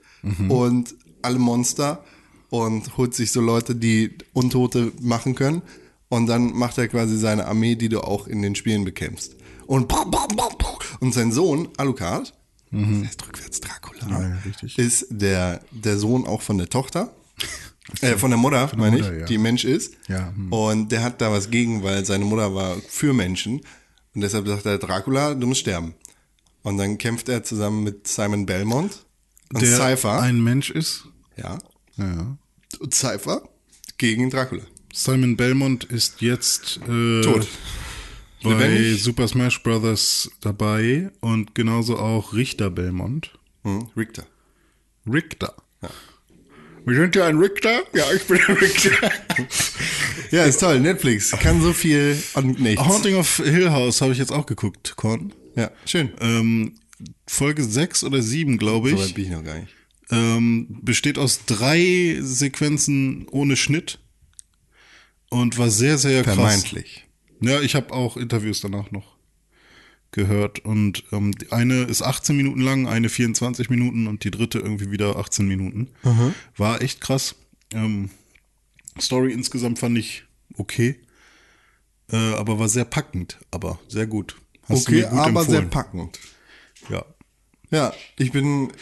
[0.48, 2.04] und alle Monster
[2.50, 5.62] und holt sich so Leute, die Untote machen können.
[6.08, 9.36] Und dann macht er quasi seine Armee, die du auch in den Spielen bekämpfst.
[9.66, 9.92] Und,
[11.00, 12.32] und sein Sohn, Alucard,
[12.70, 14.38] das heißt rückwärts Dracula, Ja,
[14.76, 17.14] ist der, der Sohn auch von der Tochter.
[18.02, 19.24] Äh, von der Mutter, meine Mutter, ich, ja.
[19.24, 19.94] die Mensch ist.
[20.08, 20.52] Ja, hm.
[20.52, 23.62] Und der hat da was gegen, weil seine Mutter war für Menschen.
[24.14, 25.94] Und deshalb sagt er, Dracula, du musst sterben.
[26.62, 29.06] Und dann kämpft er zusammen mit Simon Belmont
[29.54, 30.20] und der Cypher.
[30.20, 31.04] ein Mensch ist.
[31.36, 31.56] ja.
[31.96, 32.36] Ja.
[32.78, 33.48] Und Cypher
[33.96, 34.64] gegen Dracula.
[34.98, 37.46] Simon Belmont ist jetzt äh, Tot.
[38.42, 39.00] bei Lebendig?
[39.00, 40.28] Super Smash Bros.
[40.40, 43.30] dabei und genauso auch Richter Belmont.
[43.62, 44.26] Hm, Richter.
[45.06, 45.54] Richter.
[46.84, 47.82] Wir sind ja ein Richter.
[47.94, 48.90] Ja, ich bin ein Richter.
[50.30, 50.78] Ja, ist toll.
[50.80, 52.84] Netflix kann so viel und nichts.
[52.84, 55.32] Haunting of Hill House habe ich jetzt auch geguckt, Korn.
[55.56, 56.10] Ja, schön.
[56.20, 56.74] Ähm,
[57.26, 59.02] Folge 6 oder 7, glaube So ich.
[59.02, 59.72] weit bin ich noch gar nicht.
[60.10, 64.00] ähm, besteht aus drei Sequenzen ohne Schnitt
[65.30, 66.34] und war sehr, sehr krass.
[66.34, 67.06] Vermeintlich.
[67.40, 69.16] Ja, ich habe auch Interviews danach noch
[70.10, 74.90] gehört und ähm, eine ist 18 Minuten lang, eine 24 Minuten und die dritte irgendwie
[74.90, 75.88] wieder 18 Minuten.
[76.56, 77.34] War echt krass.
[77.72, 78.10] Ähm,
[78.98, 80.24] Story insgesamt fand ich
[80.56, 80.98] okay,
[82.10, 84.36] äh, aber war sehr packend, aber sehr gut.
[84.68, 85.70] Hast Okay, gut aber sehr empfohlen.
[85.70, 86.18] packend.
[86.88, 87.04] Ja.
[87.70, 88.72] Ja, ich bin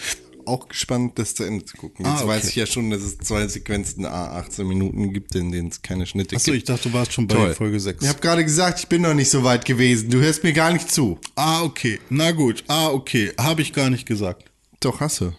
[0.46, 2.04] auch gespannt, das zu Ende zu gucken.
[2.04, 2.28] Jetzt Ah, okay.
[2.28, 5.82] weiß ich ja schon, dass es zwei Sequenzen a 18 Minuten gibt, in denen es
[5.82, 6.56] keine Schnitte Achso, gibt.
[6.58, 7.54] ich dachte, du warst schon bei Toll.
[7.54, 8.02] Folge 6.
[8.02, 10.10] Ich habe gerade gesagt, ich bin noch nicht so weit gewesen.
[10.10, 11.18] Du hörst mir gar nicht zu.
[11.34, 11.98] Ah, okay.
[12.10, 12.64] Na gut.
[12.68, 13.32] Ah, okay.
[13.38, 14.50] Habe ich gar nicht gesagt.
[14.80, 15.32] Doch, hast du.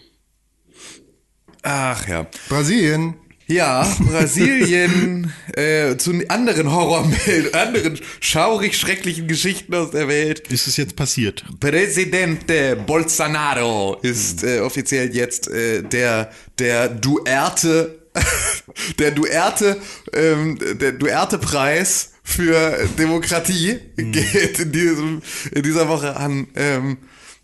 [1.63, 2.27] Ach ja.
[2.49, 3.15] Brasilien.
[3.47, 10.51] Ja, Brasilien, äh, zu anderen Horrormeldungen, anderen schaurig schrecklichen Geschichten aus der Welt.
[10.51, 11.45] Ist es jetzt passiert?
[11.61, 16.29] Presidente Bolsonaro ist äh, offiziell jetzt äh, der
[16.59, 17.99] der Duerte
[18.99, 19.77] der Duerte
[20.13, 25.21] ähm, der Duerte-Preis für Demokratie geht in diesem
[25.53, 26.97] in dieser Woche an ähm,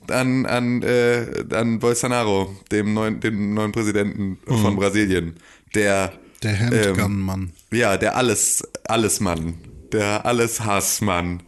[0.09, 5.35] an an äh, an Bolsonaro, dem neuen dem neuen Präsidenten von Brasilien,
[5.75, 7.51] der Der Handgun-Mann.
[7.71, 9.55] ja, der alles, alles Mann.
[9.91, 11.43] Der alles Hassmann.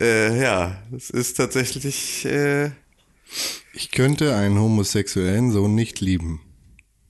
[0.00, 2.70] Äh, ja, es ist tatsächlich, äh,
[3.72, 6.40] Ich könnte einen homosexuellen Sohn nicht lieben.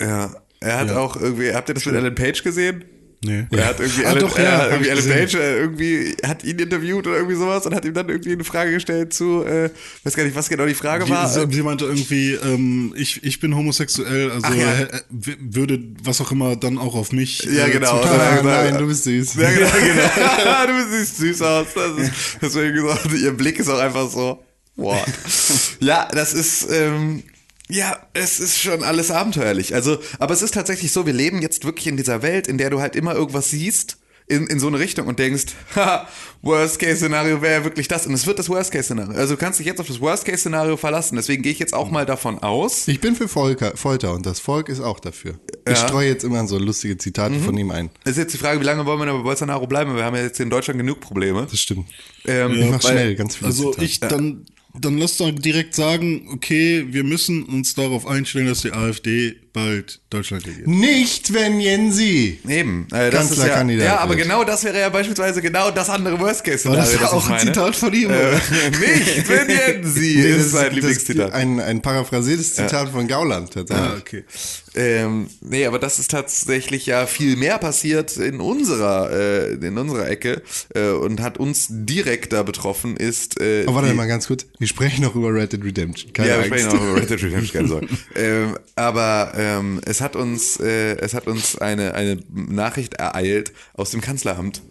[0.00, 0.98] ja, er hat Ja.
[0.98, 2.84] auch irgendwie, habt ihr das mit Ellen Page gesehen?
[3.24, 3.46] Nee.
[3.50, 5.08] Er hat irgendwie, Ah, Alan, doch, ja, er hat hab irgendwie Alan.
[5.08, 8.44] Page äh, irgendwie hat ihn interviewt oder irgendwie sowas und hat ihm dann irgendwie eine
[8.44, 9.70] Frage gestellt zu, äh,
[10.04, 11.26] weiß gar nicht, was genau die Frage war.
[11.26, 14.80] Die, sie, sie meinte irgendwie, ähm, ich, ich bin homosexuell, also Ach ja.
[14.82, 14.88] äh,
[15.40, 17.40] würde was auch immer dann auch auf mich.
[17.44, 18.00] Ja, äh, genau.
[18.00, 19.34] er Ah, gesagt- nein, du bist süß.
[19.34, 20.66] Ja, genau, genau.
[20.90, 21.66] du siehst süß aus.
[21.74, 24.42] Das ist, deswegen gesagt, ihr Blick ist auch einfach so,
[24.76, 25.04] what?
[25.80, 27.22] Ja, das ist, ähm,
[27.68, 29.74] ja, es ist schon alles abenteuerlich.
[29.74, 32.70] Also, aber es ist tatsächlich so, wir leben jetzt wirklich in dieser Welt, in der
[32.70, 33.98] du halt immer irgendwas siehst,
[34.28, 35.44] in, in so eine Richtung und denkst,
[35.76, 36.08] haha,
[36.42, 38.06] Worst-Case-Szenario wäre ja wirklich das.
[38.06, 39.14] Und es wird das Worst-Case-Szenario.
[39.16, 41.16] Also du kannst dich jetzt auf das Worst-Case-Szenario verlassen.
[41.16, 42.88] Deswegen gehe ich jetzt auch mal davon aus.
[42.88, 45.38] Ich bin für Folter, Folter und das Volk ist auch dafür.
[45.66, 45.88] Ich Ja.
[45.88, 47.90] streue jetzt immer so lustige Zitate von ihm ein.
[48.04, 49.94] Es ist jetzt die Frage, wie lange wollen wir denn bei Bolsonaro bleiben?
[49.94, 51.46] Wir haben ja jetzt in Deutschland genug Probleme.
[51.50, 51.86] Das stimmt.
[52.24, 53.84] Ähm, Ich mach schnell, ganz viele Also Zitate.
[53.84, 54.46] ich dann
[54.80, 60.00] dann lass doch direkt sagen, okay, wir müssen uns darauf einstellen, dass die AfD bald
[60.10, 60.66] Deutschland regiert.
[60.68, 62.38] Nicht, wenn Jensi.
[62.46, 62.86] Eben.
[62.92, 64.22] Äh, das ist ja, Kanzlerkandidat ja, aber wird.
[64.24, 67.30] genau das wäre ja beispielsweise genau das andere Worst Case War Szenario, das auch ein
[67.30, 67.52] meine.
[67.52, 68.10] Zitat von ihm?
[68.10, 71.32] Äh, nicht, wenn Jensi Nee, ist sein das- Lieblingszitat.
[71.32, 73.86] Ein, ein paraphrasiertes Zitat von Gauland tatsächlich.
[73.88, 74.24] Ah, okay.
[74.78, 80.06] Ähm, nee, aber das ist tatsächlich ja viel mehr passiert in unserer, äh, in unserer
[80.06, 80.42] Ecke
[80.74, 83.40] äh, und hat uns direkter betroffen ist.
[83.40, 84.44] Äh, Aber warte die- mal ganz kurz.
[84.58, 86.12] Wir sprechen noch über Red Dead Redemption.
[86.12, 86.60] Keine ja, wir Angst.
[86.60, 87.88] sprechen auch über Red Dead Redemption, keine Sorge.
[88.16, 93.90] ähm, aber ähm, es hat uns, äh, es hat uns eine, eine Nachricht ereilt aus
[93.90, 94.62] dem Kanzleramt.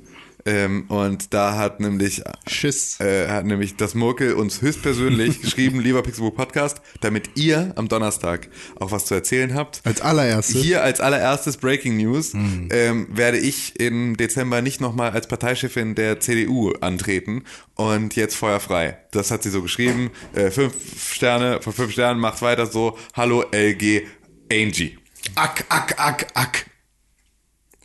[0.48, 3.00] Ähm, und da hat nämlich Schiss.
[3.00, 8.50] äh, hat nämlich das Murkel uns höchstpersönlich geschrieben, lieber Pixelbook Podcast, damit ihr am Donnerstag
[8.80, 9.82] auch was zu erzählen habt.
[9.84, 10.62] Als allererstes.
[10.62, 16.20] Hier als allererstes Breaking News ähm, werde ich im Dezember nicht nochmal als Parteichefin der
[16.20, 19.00] CDU antreten und jetzt feuerfrei.
[19.10, 20.12] Das hat sie so geschrieben.
[20.36, 20.76] Äh, fünf
[21.12, 23.00] Sterne von fünf Sternen macht weiter so.
[23.16, 24.04] Hallo LG
[24.52, 24.98] Angie.
[25.36, 26.66] Ack, ack, ack, ack.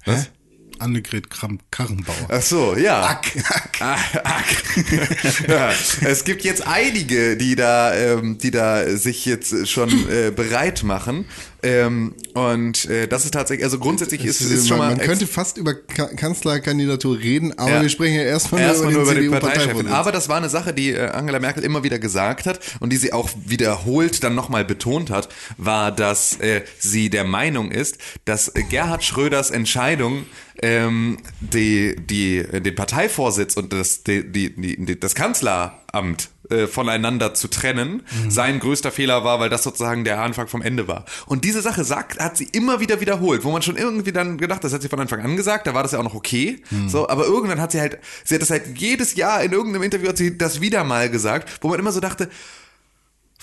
[0.04, 0.30] Was?
[0.78, 2.28] Annegret Kramp-Karrenbauer.
[2.30, 3.02] Ach so, ja.
[3.02, 3.80] Ack, ack.
[3.80, 5.48] Ah, Ack.
[5.48, 10.82] ja, es gibt jetzt einige, die da, ähm, die da sich jetzt schon äh, bereit
[10.82, 11.26] machen.
[11.62, 15.56] Ähm, und äh, das ist tatsächlich, also grundsätzlich ist, ist schon mal man könnte fast
[15.58, 17.82] über Ka Kanzlerkandidatur reden, aber Ja.
[17.82, 19.88] wir sprechen ja erstmal Erstmal nur über über den den Parteichefin.
[19.88, 22.96] Aber das war eine Sache, die äh, Angela Merkel immer wieder gesagt hat und die
[22.96, 28.52] sie auch wiederholt dann nochmal betont hat, war, dass äh, sie der Meinung ist, dass
[28.70, 30.24] Gerhard Schröders Entscheidung,
[30.62, 37.48] ähm, die, die, den Parteivorsitz und das, die, die, die, das Kanzleramt äh, voneinander zu
[37.48, 41.04] trennen, sein größter Fehler war, weil das sozusagen der Anfang vom Ende war.
[41.26, 44.64] Und diese Sache sagt, hat sie immer wieder wiederholt, wo man schon irgendwie dann gedacht,
[44.64, 47.08] das hat sie von Anfang an gesagt, da war das ja auch noch okay, so,
[47.08, 50.16] aber irgendwann hat sie halt, sie hat das halt jedes Jahr in irgendeinem Interview hat
[50.16, 52.28] sie das wieder mal gesagt, wo man immer so dachte,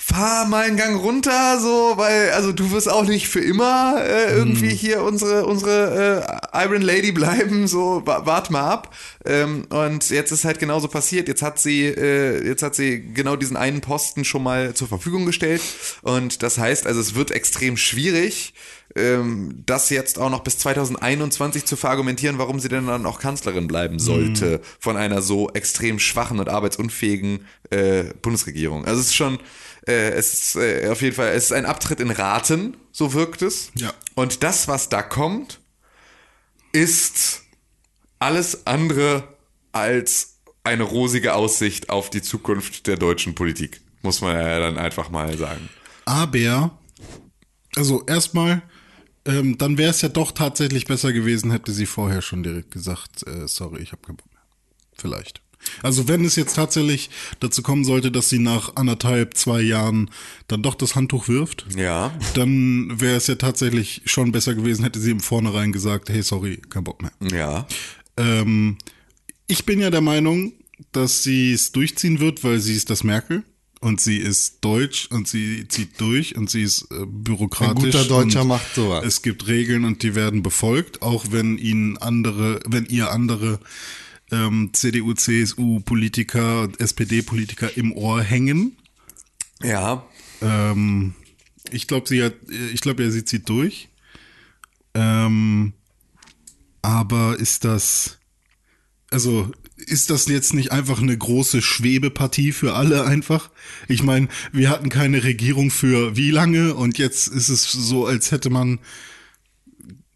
[0.10, 4.34] fahr mal einen Gang runter, so, weil, also du wirst auch nicht für immer äh,
[4.38, 8.96] irgendwie hier unsere, unsere äh, Iron Lady bleiben, so, wa- wart mal ab.
[9.26, 11.28] Ähm, und jetzt ist halt genauso passiert.
[11.28, 15.26] Jetzt hat sie, äh, jetzt hat sie genau diesen einen Posten schon mal zur Verfügung
[15.26, 15.62] gestellt.
[16.04, 18.54] Und das heißt, also es wird extrem schwierig,
[18.96, 23.67] ähm, das jetzt auch noch bis 2021 zu verargumentieren, warum sie denn dann auch Kanzlerin
[23.67, 28.86] bleiben sollte von einer so extrem schwachen und arbeitsunfähigen äh, Bundesregierung.
[28.86, 29.38] Also es ist schon,
[29.88, 33.41] äh, es ist äh, auf jeden Fall, es ist ein Abtritt in Raten, so wirkt
[33.41, 33.71] es.
[33.76, 33.93] Ja.
[34.15, 35.60] Und das, was da kommt,
[36.71, 37.43] ist
[38.19, 39.28] alles andere
[39.71, 43.82] als eine rosige Aussicht auf die Zukunft der deutschen Politik.
[44.02, 45.69] Muss man ja dann einfach mal sagen.
[46.06, 46.78] Aber,
[47.76, 48.62] also erstmal,
[49.26, 53.28] ähm, dann wäre es ja doch tatsächlich besser gewesen, hätte sie vorher schon direkt gesagt,
[53.28, 54.43] äh, sorry, ich habe keinen Bock mehr.
[54.93, 55.41] Vielleicht.
[55.84, 60.10] Also wenn es jetzt tatsächlich dazu kommen sollte, dass sie nach anderthalb, zwei Jahren
[60.48, 62.13] dann doch das Handtuch wirft, Ja.
[62.36, 66.58] dann wäre es ja tatsächlich schon besser gewesen, hätte sie im Vornherein gesagt, hey, sorry,
[66.70, 67.12] kein Bock mehr.
[67.32, 67.67] Ja.
[68.17, 68.78] Ähm,
[69.48, 70.54] ich bin ja der Meinung,
[70.91, 73.43] dass sie es durchziehen wird, weil sie ist das Merkel
[73.82, 77.76] und sie ist deutsch und sie zieht durch und sie ist äh, bürokratisch.
[77.86, 79.04] Ein guter Deutscher und macht sowas.
[79.06, 83.60] Es gibt Regeln und die werden befolgt, auch wenn ihnen andere, wenn ihr andere
[84.31, 88.77] ähm, CDU, CSU Politiker und SPD Politiker im Ohr hängen.
[89.61, 90.05] Ja.
[90.41, 91.13] Ähm,
[91.71, 92.33] ich glaube, sie hat,
[92.73, 93.89] ich glaube, ja, sie zieht durch.
[94.93, 95.73] Ähm,
[96.81, 98.19] aber ist das,
[99.11, 103.51] also ist das jetzt nicht einfach eine große Schwebepartie für alle einfach?
[103.87, 108.31] Ich meine, wir hatten keine Regierung für wie lange und jetzt ist es so, als
[108.31, 108.79] hätte man,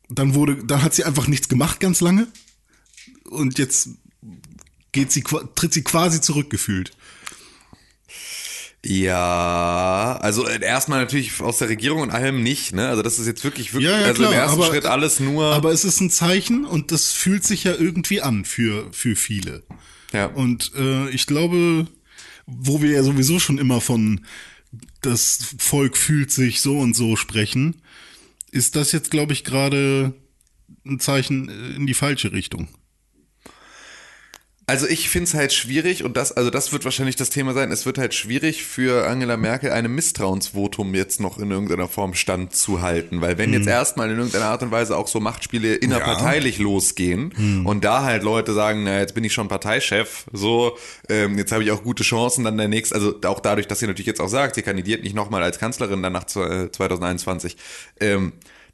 [0.10, 2.28] dann wurde, dann hat sie einfach nichts gemacht ganz lange
[3.32, 3.90] und jetzt
[4.92, 5.24] geht sie,
[5.56, 6.92] tritt sie quasi zurückgefühlt.
[8.84, 12.88] Ja, also äh, erstmal natürlich aus der Regierung und allem nicht, ne?
[12.90, 15.20] Also das ist jetzt wirklich, wirklich Ja, ja, also klar, im ersten aber- Schritt alles
[15.20, 15.46] nur.
[15.54, 19.64] Aber es ist ein Zeichen und das fühlt sich ja irgendwie an für, für viele.
[20.14, 20.26] ja.
[20.26, 21.88] Und äh, ich glaube,
[22.48, 24.26] wo wir ja sowieso schon immer von
[25.02, 27.82] das Volk fühlt sich so und so sprechen,
[28.52, 30.14] ist das jetzt, glaube ich, gerade
[30.88, 32.68] ein Zeichen äh, in die falsche Richtung.
[34.72, 37.86] Also ich find's halt schwierig und das, also das wird wahrscheinlich das Thema sein, es
[37.86, 43.38] wird halt schwierig für Angela Merkel einem Misstrauensvotum jetzt noch in irgendeiner Form standzuhalten, weil
[43.38, 48.04] wenn jetzt erstmal in irgendeiner Art und Weise auch so Machtspiele innerparteilich losgehen und da
[48.04, 50.78] halt Leute sagen, na jetzt bin ich schon Parteichef, so,
[51.10, 53.88] ähm, jetzt habe ich auch gute Chancen, dann der nächste, also auch dadurch, dass sie
[53.88, 57.58] natürlich jetzt auch sagt, sie kandidiert nicht nochmal als Kanzlerin dann nach zwei- äh, 2021,
[58.00, 58.32] ähm,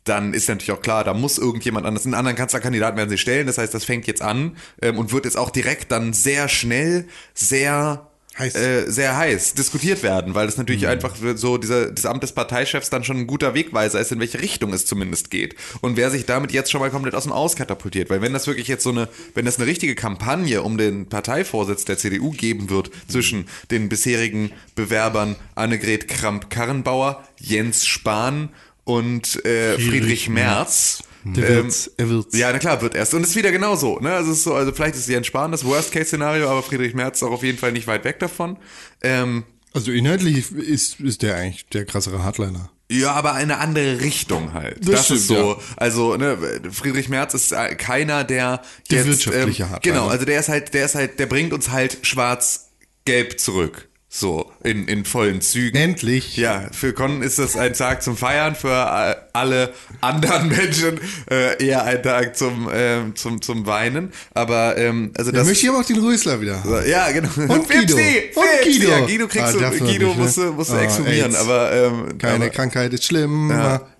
[0.07, 3.47] dann ist natürlich auch klar, da muss irgendjemand anders, einen anderen Kanzlerkandidaten werden sie stellen.
[3.47, 7.07] Das heißt, das fängt jetzt an ähm, und wird jetzt auch direkt dann sehr schnell,
[7.33, 8.55] sehr Heiß.
[8.55, 12.91] Äh, sehr heiß diskutiert werden, weil das natürlich einfach so dieser, das Amt des Parteichefs
[12.91, 15.55] dann schon ein guter Wegweiser ist, in welche Richtung es zumindest geht.
[15.81, 18.45] Und wer sich damit jetzt schon mal komplett aus dem Aus katapultiert, weil wenn das
[18.45, 22.69] wirklich jetzt so eine, wenn das eine richtige Kampagne um den Parteivorsitz der CDU geben
[22.69, 28.49] wird zwischen den bisherigen Bewerbern Annegret Kramp-Karrenbauer, Jens Spahn
[28.87, 31.03] und äh, Friedrich, Merz.
[31.25, 32.37] Der wird's, er wird's.
[32.37, 33.13] Ja, na klar, wird erst.
[33.13, 33.99] Und es ist wieder genauso.
[33.99, 34.13] Ne?
[34.13, 37.31] Also, ist so, also vielleicht ist Jens Spahn das Worst-Case-Szenario, aber Friedrich Merz ist auch
[37.31, 38.57] auf jeden Fall nicht weit weg davon.
[39.01, 42.71] Ähm, Also inhaltlich ist, ist der eigentlich der krassere Hardliner.
[42.89, 44.77] Ja, aber eine andere Richtung halt.
[44.87, 45.35] Das Das, stimmt, ist so.
[45.35, 45.57] ja.
[45.75, 46.37] Also, ne,
[46.71, 49.95] Friedrich Merz ist keiner, der Der jetzt, wirtschaftliche ähm, Hardliner.
[49.97, 53.89] Genau, also der ist halt, der ist halt, der bringt uns halt schwarz-gelb zurück.
[54.19, 55.77] So, in, in vollen Zügen.
[55.77, 56.37] Endlich.
[56.37, 60.99] Ja, für Con ist das ein Tag zum Feiern, für äh, alle anderen Menschen
[61.29, 64.11] äh, eher ein Tag zum, ähm, zum, zum Weinen.
[64.33, 65.47] Aber, ähm, also Da das.
[65.47, 66.63] möchte ich aber auch den Rösler wieder.
[66.63, 66.89] haben.
[66.89, 67.29] ja, genau.
[67.37, 67.95] Und Guido.
[67.95, 68.79] Fipsi, Und Fipsi.
[68.79, 68.89] Guido.
[68.89, 70.05] Ja, Guido kriegst Ah, du, Guido nicht, ne?
[70.23, 71.39] musst du, musst du Ah, exhumieren, AIDS.
[71.39, 73.51] aber, ähm, Keine aber, Krankheit ist schlimm.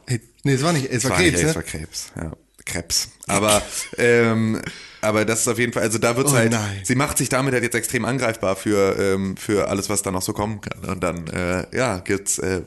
[0.07, 1.55] Hey, nee, es war nicht, es war war Krebs, nicht, es ne?
[1.55, 2.31] war Krebs, ja.
[2.65, 3.09] Krebs.
[3.27, 3.61] Aber,
[3.99, 4.61] ähm,
[5.07, 6.81] aber das ist auf jeden Fall, also da wird's Oh halt, nein.
[6.83, 10.21] sie macht sich damit halt jetzt extrem angreifbar für, ähm, für alles, was da noch
[10.21, 10.89] so kommen kann.
[10.89, 12.61] Und dann, äh, ja, gibt's äh,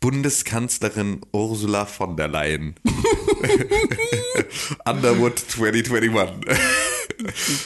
[0.00, 2.74] Bundeskanzlerin Ursula von der Leyen.
[4.84, 6.34] Underwood 2021.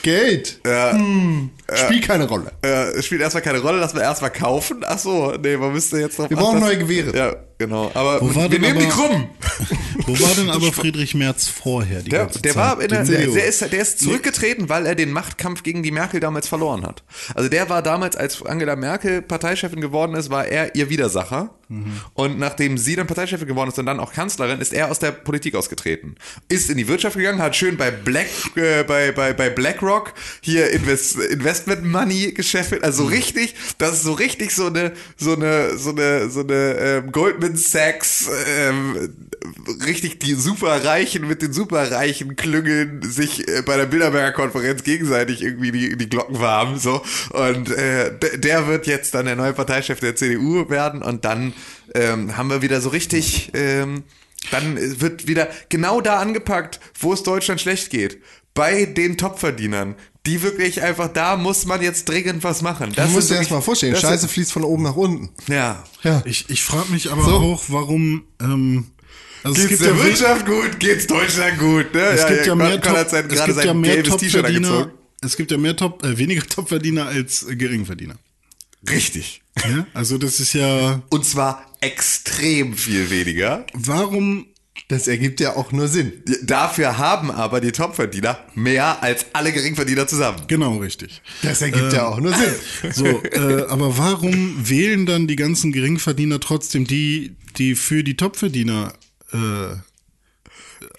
[0.03, 0.61] Geld.
[0.65, 2.53] Hm, spielt keine Rolle.
[2.63, 4.85] äh, spielt erstmal keine Rolle, lassen wir erstmal kaufen.
[4.87, 7.17] Ach so, nee, man müsste jetzt drauf Wir brauchen neue Gewehre.
[7.17, 7.91] Ja, genau.
[7.95, 9.29] Aber Wo war wir denn nehmen die aber- krumm.
[10.07, 12.63] Wo war denn aber Friedrich Merz vorher die Der, ganze der Zeit?
[12.63, 15.83] war in der, Die der, der, ist, der ist zurückgetreten, weil er den Machtkampf gegen
[15.83, 17.03] die Merkel damals verloren hat.
[17.35, 21.51] Also der war damals, als Angela Merkel Parteichefin geworden ist, war er ihr Widersacher.
[22.15, 25.11] Und nachdem sie dann Parteichefin geworden ist und dann auch Kanzlerin, ist er aus der
[25.13, 26.15] Politik ausgetreten.
[26.49, 30.71] Ist in die Wirtschaft gegangen, hat schön bei Black, äh, bei, bei, bei BlackRock hier
[30.71, 32.83] Invest, Investment Money geschäffelt.
[32.85, 33.09] Also Mhm.
[33.11, 37.13] richtig, das ist so richtig so eine, so eine, so eine, so eine ähm,
[37.49, 39.15] Goldman Sachs, ähm,
[39.87, 45.73] richtig die Superreichen mit den Superreichen klüngeln sich äh, bei der Bilderberger Konferenz gegenseitig irgendwie
[45.73, 50.17] die, die Glocken warm so und äh, der wird jetzt dann der neue Parteichef der
[50.17, 51.55] CDU werden und dann
[51.95, 54.05] ähm, haben wir wieder so richtig ähm,
[54.51, 58.19] dann wird wieder genau da angepackt, wo es Deutschland schlecht geht.
[58.55, 59.97] Bei den Topverdienern.
[60.27, 62.93] Die wirklich einfach, da muss man jetzt dringend was machen.
[62.95, 64.97] Das Du musst ist dir erst wirklich- mal vorstellen, Scheiße Ist, fließt von oben nach
[64.97, 65.31] unten.
[65.49, 65.83] ja.
[66.03, 66.23] Ja.
[66.27, 67.31] Ich, ich frage mich aber So.
[67.37, 68.25] auch, warum.
[68.41, 68.87] Ähm,
[69.43, 71.95] also es Geht's gibt der ja wir- Wirtschaft gut, geht's Deutschland gut.
[71.95, 72.01] Ne?
[72.01, 74.33] Es gibt ja mehr, Con Top, sein, es gerade gibt ja sein mehr gelbes T-Shirt
[74.43, 74.69] Topverdiener.
[74.71, 74.93] angezogen.
[75.21, 78.17] Es gibt ja mehr Top, äh, weniger Topverdiener als äh, Geringverdiener.
[78.89, 79.43] Richtig.
[79.69, 79.87] Ja?
[79.95, 81.03] Also das ist ja.
[81.09, 83.67] Und zwar extrem viel weniger.
[83.75, 84.47] Warum?
[84.87, 86.13] Das ergibt ja auch nur Sinn.
[86.43, 90.39] Dafür haben aber die Topverdiener mehr als alle Geringverdiener zusammen.
[90.47, 91.21] Genau richtig.
[91.43, 92.55] Das ergibt ja auch nur Sinn.
[92.93, 98.95] So, äh, aber warum wählen dann die ganzen Geringverdiener trotzdem die, die für die Topverdiener?
[99.33, 99.77] Äh,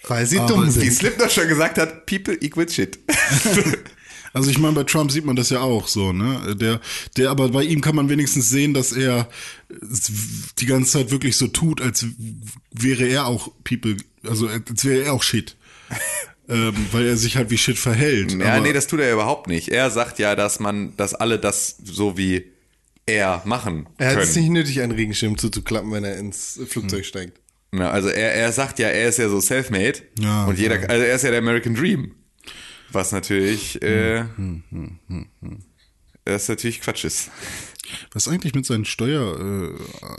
[0.08, 0.94] Weil sie Aber dumm die Wie sind.
[0.94, 3.00] Slipknot schon gesagt hat, people equal shit.
[4.34, 6.56] also ich meine, bei Trump sieht man das ja auch so, ne?
[6.60, 6.80] Der,
[7.18, 9.28] der, aber bei ihm kann man wenigstens sehen, dass er
[9.69, 12.05] die ganze Zeit wirklich so tut, als
[12.71, 15.55] wäre er auch People, also als wäre er auch Shit.
[16.49, 18.34] ähm, weil er sich halt wie Shit verhält.
[18.34, 19.69] Ja, aber, nee, das tut er überhaupt nicht.
[19.69, 22.45] Er sagt ja, dass man, dass alle das so wie
[23.05, 27.39] er machen Er hat es nicht nötig, einen Regenschirm zuzuklappen, wenn er ins Flugzeug steigt.
[27.71, 30.88] Na, also er, er sagt ja, er ist ja so self-made Ja, und jeder, ja.
[30.88, 32.15] also er ist ja der American Dream.
[32.91, 34.25] Was natürlich, äh,
[36.25, 37.29] das natürlich Quatsch ist.
[38.13, 39.38] Was eigentlich mit seinen Steuer...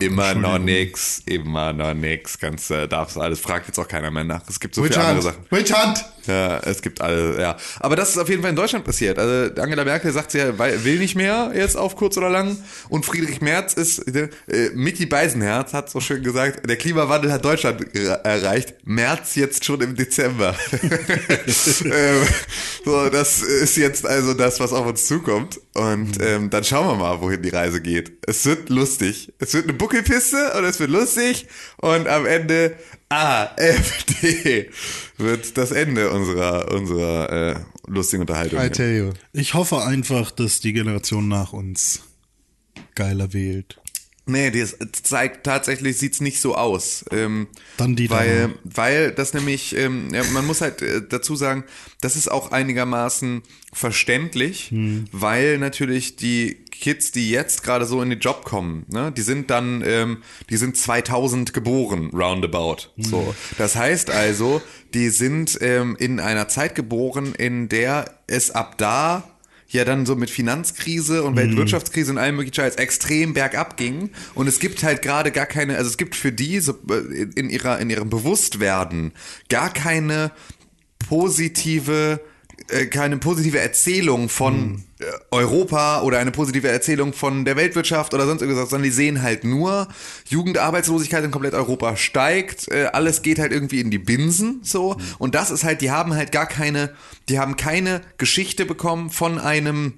[0.01, 3.89] Äh, Immer noch nix, immer noch nix, kannst, äh, darfst du alles, fragt jetzt auch
[3.89, 4.43] keiner mehr nach.
[4.49, 5.37] Es gibt so Which viele andere Hand?
[5.37, 5.59] Sachen.
[5.59, 6.05] Which Hand?
[6.27, 7.57] Ja, es gibt alle, ja.
[7.79, 9.19] Aber das ist auf jeden Fall in Deutschland passiert.
[9.19, 12.57] Also Angela Merkel sagt, sie will nicht mehr jetzt auf kurz oder lang.
[12.89, 14.29] Und Friedrich Merz ist, äh,
[14.75, 18.75] Mickey Beisenherz hat so schön gesagt, der Klimawandel hat Deutschland er- erreicht.
[18.85, 20.55] März jetzt schon im Dezember.
[21.85, 22.27] ähm,
[22.85, 25.61] so, das ist jetzt also das, was auf uns zukommt.
[25.75, 28.13] Und ähm, dann schauen wir mal, wohin die Reise geht.
[28.27, 29.33] Es wird lustig.
[29.39, 31.47] Es wird eine Buckelpiste und es wird lustig.
[31.79, 32.75] Und am Ende
[33.11, 34.71] AfD
[35.19, 38.61] wird das Ende unserer, unserer äh, lustigen Unterhaltung.
[38.61, 39.13] I tell you.
[39.33, 42.03] Ich hoffe einfach, dass die Generation nach uns
[42.95, 43.77] geiler wählt.
[44.27, 47.05] Nee, das zeigt tatsächlich sieht's nicht so aus.
[47.11, 48.55] Ähm, Dann die weil, da.
[48.63, 51.65] weil das nämlich, ähm, ja, man muss halt äh, dazu sagen,
[52.01, 53.43] das ist auch einigermaßen
[53.73, 55.07] verständlich, Hm.
[55.11, 59.51] weil natürlich die Kids, die jetzt gerade so in den Job kommen, ne, die sind
[59.51, 62.89] dann, ähm, die sind 2000 geboren, roundabout.
[62.97, 64.63] So, das heißt also,
[64.95, 69.25] die sind ähm, in einer Zeit geboren, in der es ab da
[69.69, 74.11] ja dann so mit Finanzkrise und Weltwirtschaftskrise und allem möglichen Scheiß extrem bergab ging.
[74.35, 77.51] Und es gibt halt gerade gar keine, also es gibt für die so äh, in
[77.51, 79.13] ihrer in ihrem Bewusstwerden
[79.49, 80.33] gar keine
[81.09, 82.21] positive
[82.69, 84.90] äh, keine positive Erzählung von äh,
[85.31, 89.45] Europa oder eine positive Erzählung von der Weltwirtschaft oder sonst irgendwas, sondern die sehen halt
[89.45, 89.89] nur,
[90.29, 94.97] Jugendarbeitslosigkeit in komplett Europa steigt, äh, alles geht halt irgendwie in die Binsen, so.
[95.19, 96.95] Und das ist halt, die haben halt gar keine,
[97.29, 99.95] die haben keine Geschichte bekommen von einem,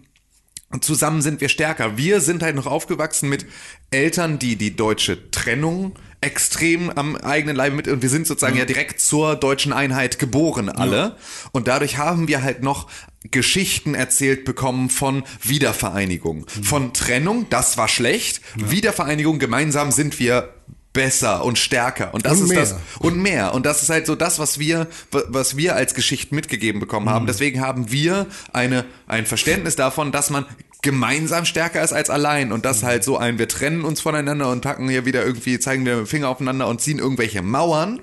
[0.81, 1.97] zusammen sind wir stärker.
[1.97, 3.47] Wir sind halt noch aufgewachsen mit
[3.91, 7.89] Eltern, die die deutsche Trennung extrem am eigenen Leibe mit.
[7.89, 11.17] Und wir sind sozusagen ja direkt zur deutschen Einheit geboren alle.
[11.53, 12.89] Und dadurch haben wir halt noch
[13.31, 20.55] Geschichten erzählt bekommen von Wiedervereinigung, von Trennung, das war schlecht, Wiedervereinigung, gemeinsam sind wir
[20.93, 22.13] besser und stärker.
[22.13, 22.61] Und das Und ist mehr.
[22.61, 23.55] das und mehr.
[23.55, 27.27] Und das ist halt so das was wir was wir als Geschichten mitgegeben bekommen haben.
[27.27, 30.47] Deswegen haben wir eine ein Verständnis davon dass man
[30.83, 34.61] gemeinsam stärker ist als allein und das halt so ein wir trennen uns voneinander und
[34.61, 38.01] packen hier wieder irgendwie zeigen wir mit dem Finger aufeinander und ziehen irgendwelche Mauern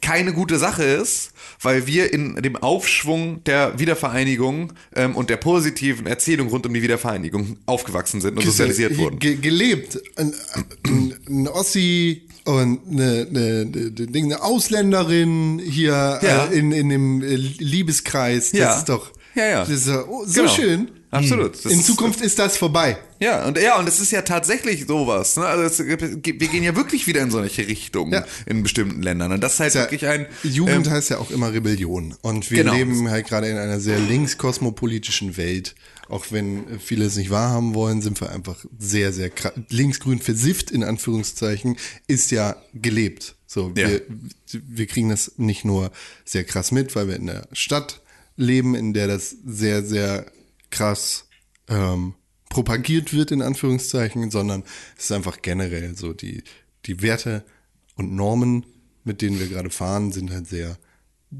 [0.00, 1.34] keine gute Sache ist
[1.64, 6.82] weil wir in dem Aufschwung der Wiedervereinigung ähm, und der positiven Erzählung rund um die
[6.82, 9.18] Wiedervereinigung aufgewachsen sind und sozialisiert wurden.
[9.18, 9.98] Ge gelebt.
[10.16, 10.34] Ein,
[11.28, 16.46] ein, Ossi und eine, eine, eine, Ausländerin hier Ja.
[16.46, 18.50] äh, in, in dem äh, Liebeskreis.
[18.50, 18.78] Das Ja.
[18.78, 19.60] ist doch Ja, ja.
[19.60, 20.54] Das ist doch oh, so Genau.
[20.54, 20.90] schön.
[21.14, 21.54] Absolut.
[21.64, 22.98] Das in ist- Zukunft ist das vorbei.
[23.20, 25.36] Ja, und ja, und es ist ja tatsächlich sowas.
[25.36, 25.46] Ne?
[25.46, 26.06] Also es, wir
[26.48, 28.24] gehen ja wirklich wieder in solche Richtungen Ja.
[28.46, 29.32] in bestimmten Ländern.
[29.32, 30.26] Und das ist halt Ja, wirklich ein.
[30.42, 32.14] Jugend ähm, heißt ja auch immer Rebellion.
[32.22, 32.74] Und wir Genau.
[32.74, 35.74] leben halt gerade in einer sehr linkskosmopolitischen Welt.
[36.08, 39.30] Auch wenn viele es nicht wahrhaben wollen, sind wir einfach sehr, sehr
[39.70, 43.36] linksgrün versifft, in Anführungszeichen, ist ja gelebt.
[43.46, 43.88] So, Ja.
[43.88, 44.02] wir,
[44.52, 45.90] wir kriegen das nicht nur
[46.24, 48.00] sehr krass mit, weil wir in der Stadt
[48.36, 50.26] leben, in der das sehr, sehr
[50.74, 51.26] krass
[51.68, 52.14] ähm,
[52.50, 54.64] propagiert wird, in Anführungszeichen, sondern
[54.98, 56.42] es ist einfach generell so, die,
[56.86, 57.44] die Werte
[57.96, 58.66] und Normen,
[59.04, 60.76] mit denen wir gerade fahren, sind halt sehr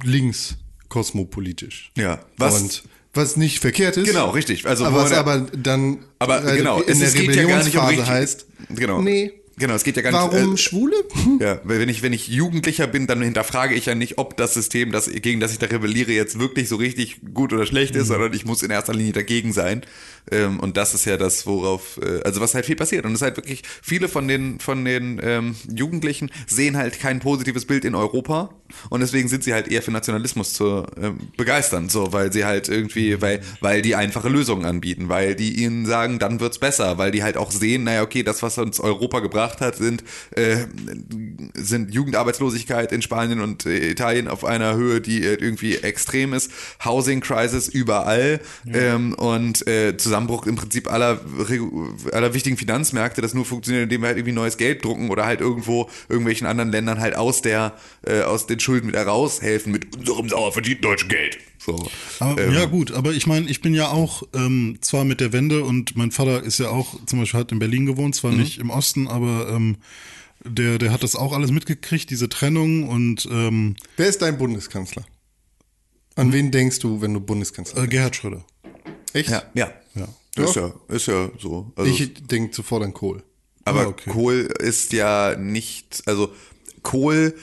[0.03, 0.57] links
[0.89, 1.93] kosmopolitisch.
[1.97, 4.07] Ja, was- und was nicht verkehrt ist.
[4.09, 4.67] Genau, richtig.
[4.67, 7.63] Also, aber was aber dann aber halt genau, in es, der es geht ja gar
[7.63, 9.01] nicht um richtig, heißt, Genau.
[9.03, 10.33] nee, Genau, es geht ja gar nicht.
[10.35, 10.95] warum äh, Schwule?
[11.41, 14.55] Ja, weil wenn ich, wenn ich Jugendlicher bin, dann hinterfrage ich ja nicht, ob das
[14.55, 18.01] System, das, gegen das ich da rebelliere, jetzt wirklich so richtig gut oder schlecht Mhm.
[18.01, 19.83] ist, sondern ich muss in erster Linie dagegen sein.
[20.31, 23.05] Ähm, und das ist ja das, worauf, äh, also was halt viel passiert.
[23.05, 27.21] Und es ist halt wirklich, viele von den, von den ähm, Jugendlichen sehen halt kein
[27.21, 28.51] positives Bild in Europa.
[28.91, 32.69] Und deswegen sind sie halt eher für Nationalismus zu ähm, begeistern, so, weil sie halt
[32.69, 37.11] irgendwie, weil, weil die einfache Lösungen anbieten, weil die ihnen sagen, dann wird's besser, weil
[37.13, 40.65] die halt auch sehen, naja, okay, das, was uns Europa gebracht hat, sind, äh,
[41.55, 46.51] sind Jugendarbeitslosigkeit in Spanien und äh, Italien auf einer Höhe, die äh, irgendwie extrem ist,
[46.85, 48.41] Housing Crisis überall
[48.73, 51.21] ähm, und äh, Zusammenbruch im Prinzip aller,
[52.13, 55.41] aller wichtigen Finanzmärkte, das nur funktioniert, indem wir halt irgendwie neues Geld drucken oder halt
[55.41, 57.75] irgendwo irgendwelchen anderen Ländern halt aus der,
[58.07, 61.39] äh, aus den Schulden wieder raushelfen mit unserem sauer verdienten deutschen Geld.
[61.65, 61.89] So.
[62.21, 65.33] Aber, Ähm, ja gut, aber ich meine, ich bin ja auch ähm, zwar mit der
[65.33, 68.59] Wende und mein Vater ist ja auch zum Beispiel hat in Berlin gewohnt, zwar nicht
[68.59, 69.77] im Osten, aber ähm,
[70.45, 75.05] der, der hat das auch alles mitgekriegt, diese Trennung und ähm, Wer ist dein Bundeskanzler?
[76.17, 77.91] An wen denkst du, wenn du Bundeskanzler äh, bist?
[77.91, 78.45] Gerhard Schröder.
[79.13, 79.31] Echt?
[79.31, 79.73] ja, ja.
[79.95, 80.09] Ja.
[80.45, 81.73] Ist ja, ist ja so.
[81.77, 83.23] Also, Ich denke sofort an Kohl.
[83.65, 84.11] Aber Ah, okay.
[84.11, 86.33] Kohl ist ja nicht, also
[86.83, 87.35] Kohl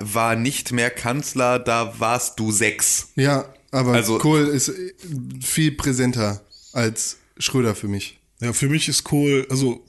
[0.00, 3.08] war nicht mehr Kanzler, da warst du sechs.
[3.16, 4.94] Ja, aber Also- Kohl ist äh,
[5.42, 6.42] viel präsenter
[6.72, 8.18] als Schröder für mich.
[8.40, 9.84] Ja, für mich ist Kohl, also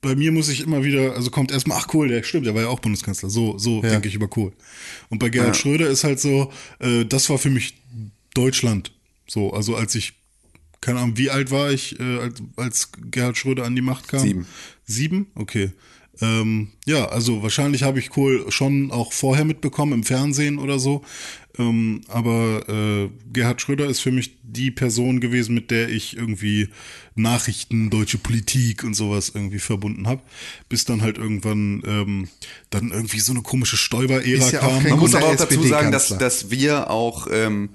[0.00, 2.62] bei mir muss ich immer wieder, also kommt erstmal, ach Kohl, der stimmt, der war
[2.62, 3.30] ja auch Bundeskanzler.
[3.30, 3.90] So, so Ja.
[3.90, 4.52] denke ich über Kohl.
[5.08, 7.74] Und bei Gerhard Schröder ist halt so, äh, das war für mich
[8.34, 8.92] Deutschland.
[9.26, 10.14] So, also als ich,
[10.80, 14.20] keine Ahnung, wie alt war ich, äh, als, als Gerhard Schröder an die Macht kam?
[14.20, 14.46] Sieben.
[14.84, 15.26] Sieben?
[15.34, 15.70] Okay.
[16.20, 21.04] Ähm, ja, also wahrscheinlich habe ich Kohl schon auch vorher mitbekommen im Fernsehen oder so.
[21.58, 26.68] Ähm, aber äh, Gerhard Schröder ist für mich die Person gewesen, mit der ich irgendwie
[27.16, 30.22] Nachrichten, deutsche Politik und sowas irgendwie verbunden habe.
[30.68, 32.28] Bis dann halt irgendwann ähm,
[32.70, 34.84] dann irgendwie so eine komische Stoiber-Ära Ist ja kam.
[34.84, 37.70] Man muss aber auch dazu sagen, dass, dass wir auch, ähm,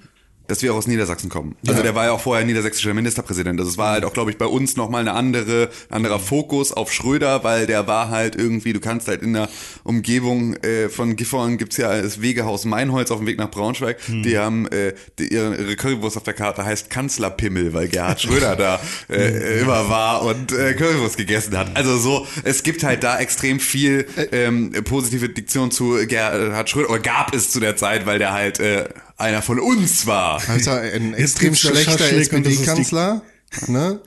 [0.54, 1.56] dass wir auch aus Niedersachsen kommen.
[1.68, 3.60] Also der war ja auch vorher niedersächsischer Ministerpräsident.
[3.60, 6.94] Also es war halt auch, glaube ich, bei uns nochmal eine andere, anderer Fokus auf
[6.94, 9.50] Schröder, weil der war halt irgendwie, du kannst halt in der
[9.84, 13.98] Umgebung äh, von Gifhorn gibt's ja das Wegehaus Meinholz auf dem Weg nach Braunschweig.
[14.08, 18.56] Die haben äh, die, ihre, ihre Currywurst auf der Karte heißt Kanzlerpimmel, weil Gerhard Schröder
[18.56, 21.76] da äh, immer war und äh, Currywurst gegessen hat.
[21.76, 27.00] Also so, es gibt halt da extrem viel ähm, positive Diktion zu Gerhard Schröder, oder
[27.00, 28.86] gab es zu der Zeit, weil der halt äh,
[29.24, 30.42] einer von uns war.
[30.48, 33.24] Also ein extrem schlechter SPD-Kanzler.
[33.68, 34.02] Ne?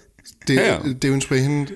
[0.48, 0.78] De Ja, ja.
[0.94, 1.72] Dementsprechend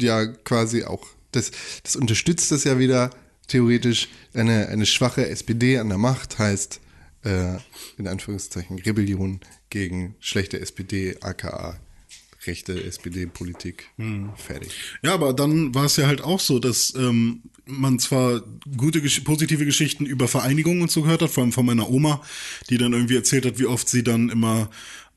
[0.00, 1.06] ja quasi auch.
[1.32, 1.50] Das,
[1.82, 3.10] das unterstützt das ja wieder
[3.48, 4.08] theoretisch.
[4.32, 6.80] Eine, eine schwache SPD an der Macht heißt
[7.24, 7.56] äh,
[7.98, 11.78] in Anführungszeichen Rebellion gegen schlechte SPD, aka
[12.48, 13.88] rechte SPD-Politik.
[14.36, 14.70] Fertig.
[15.02, 18.42] Ja, aber dann war es ja halt auch so, dass ähm, man zwar
[18.76, 22.22] gute, gesch- positive Geschichten über Vereinigungen und so gehört hat, vor allem von meiner Oma,
[22.70, 24.70] die dann irgendwie erzählt hat, wie oft sie dann immer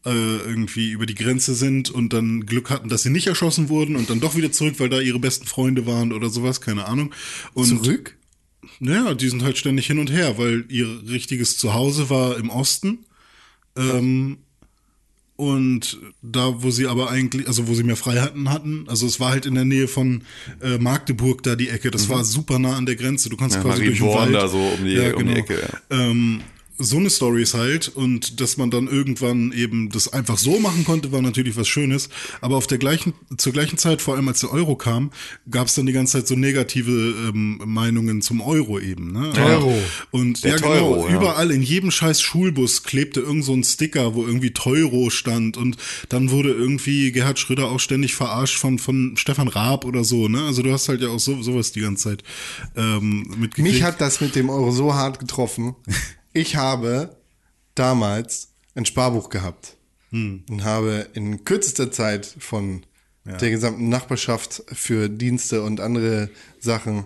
[0.06, 3.96] äh, irgendwie über die Grenze sind und dann Glück hatten, dass sie nicht erschossen wurden
[3.96, 7.14] und dann doch wieder zurück, weil da ihre besten Freunde waren oder sowas, keine Ahnung.
[7.54, 8.18] Und Zurück?
[8.80, 13.06] Naja, die sind halt ständig hin und her, weil ihr richtiges Zuhause war im Osten.
[13.78, 14.38] Ähm,
[15.42, 19.32] und da, wo sie aber eigentlich, also wo sie mehr Freiheiten hatten, also es war
[19.32, 20.22] halt in der Nähe von
[20.62, 23.30] äh, Magdeburg da die Ecke, das war super nah an der Grenze.
[23.30, 24.44] Du kannst Ja, quasi durch den Marienborn Wald.
[24.44, 25.98] da so um die- um die Ecke, ja.
[26.00, 26.42] Ähm,
[26.82, 30.84] so eine Story ist halt und dass man dann irgendwann eben das einfach so machen
[30.84, 32.10] konnte, war natürlich was Schönes.
[32.42, 35.12] Aber auf der gleichen, zur gleichen Zeit, vor allem als der Euro kam,
[35.50, 39.12] gab es dann die ganze Zeit so negative ähm, Meinungen zum Euro eben.
[39.12, 39.32] Ne?
[39.38, 39.78] Euro.
[40.12, 41.16] Und Der ja, Teuro, genau, ja.
[41.16, 45.78] überall in jedem scheiß Schulbus klebte irgend so ein Sticker, wo irgendwie Teuro stand und
[46.10, 50.28] dann wurde irgendwie Gerhard Schröder auch ständig verarscht von, von Stefan Raab oder so.
[50.28, 50.44] Ne?
[50.44, 52.24] Also du hast halt ja auch so, sowas die ganze Zeit
[52.76, 53.58] ähm, mitgekriegt.
[53.60, 55.76] Mich hat das mit dem Euro so hart getroffen.
[56.34, 57.16] Ich habe
[57.76, 59.78] damals ein Sparbuch gehabt
[60.50, 62.86] und habe in kürzester Zeit von
[63.26, 66.30] der gesamten Nachbarschaft für Dienste und andere
[66.60, 67.06] Sachen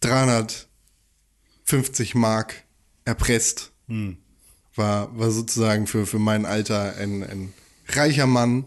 [0.00, 2.54] 350 Mark
[3.04, 3.72] erpresst.
[4.74, 7.52] War, war sozusagen für, für mein Alter ein, ein
[7.88, 8.64] reicher Mann.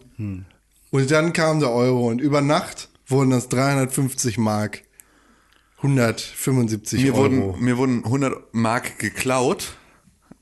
[0.92, 4.82] Und dann kam der Euro und über Nacht wurden das 350 Mark
[5.82, 7.24] 175 Mir Euro.
[7.24, 9.74] wurden, mir wurden 100 Mark geklaut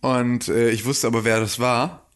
[0.02, 2.08] und äh, ich wusste aber, wer das war.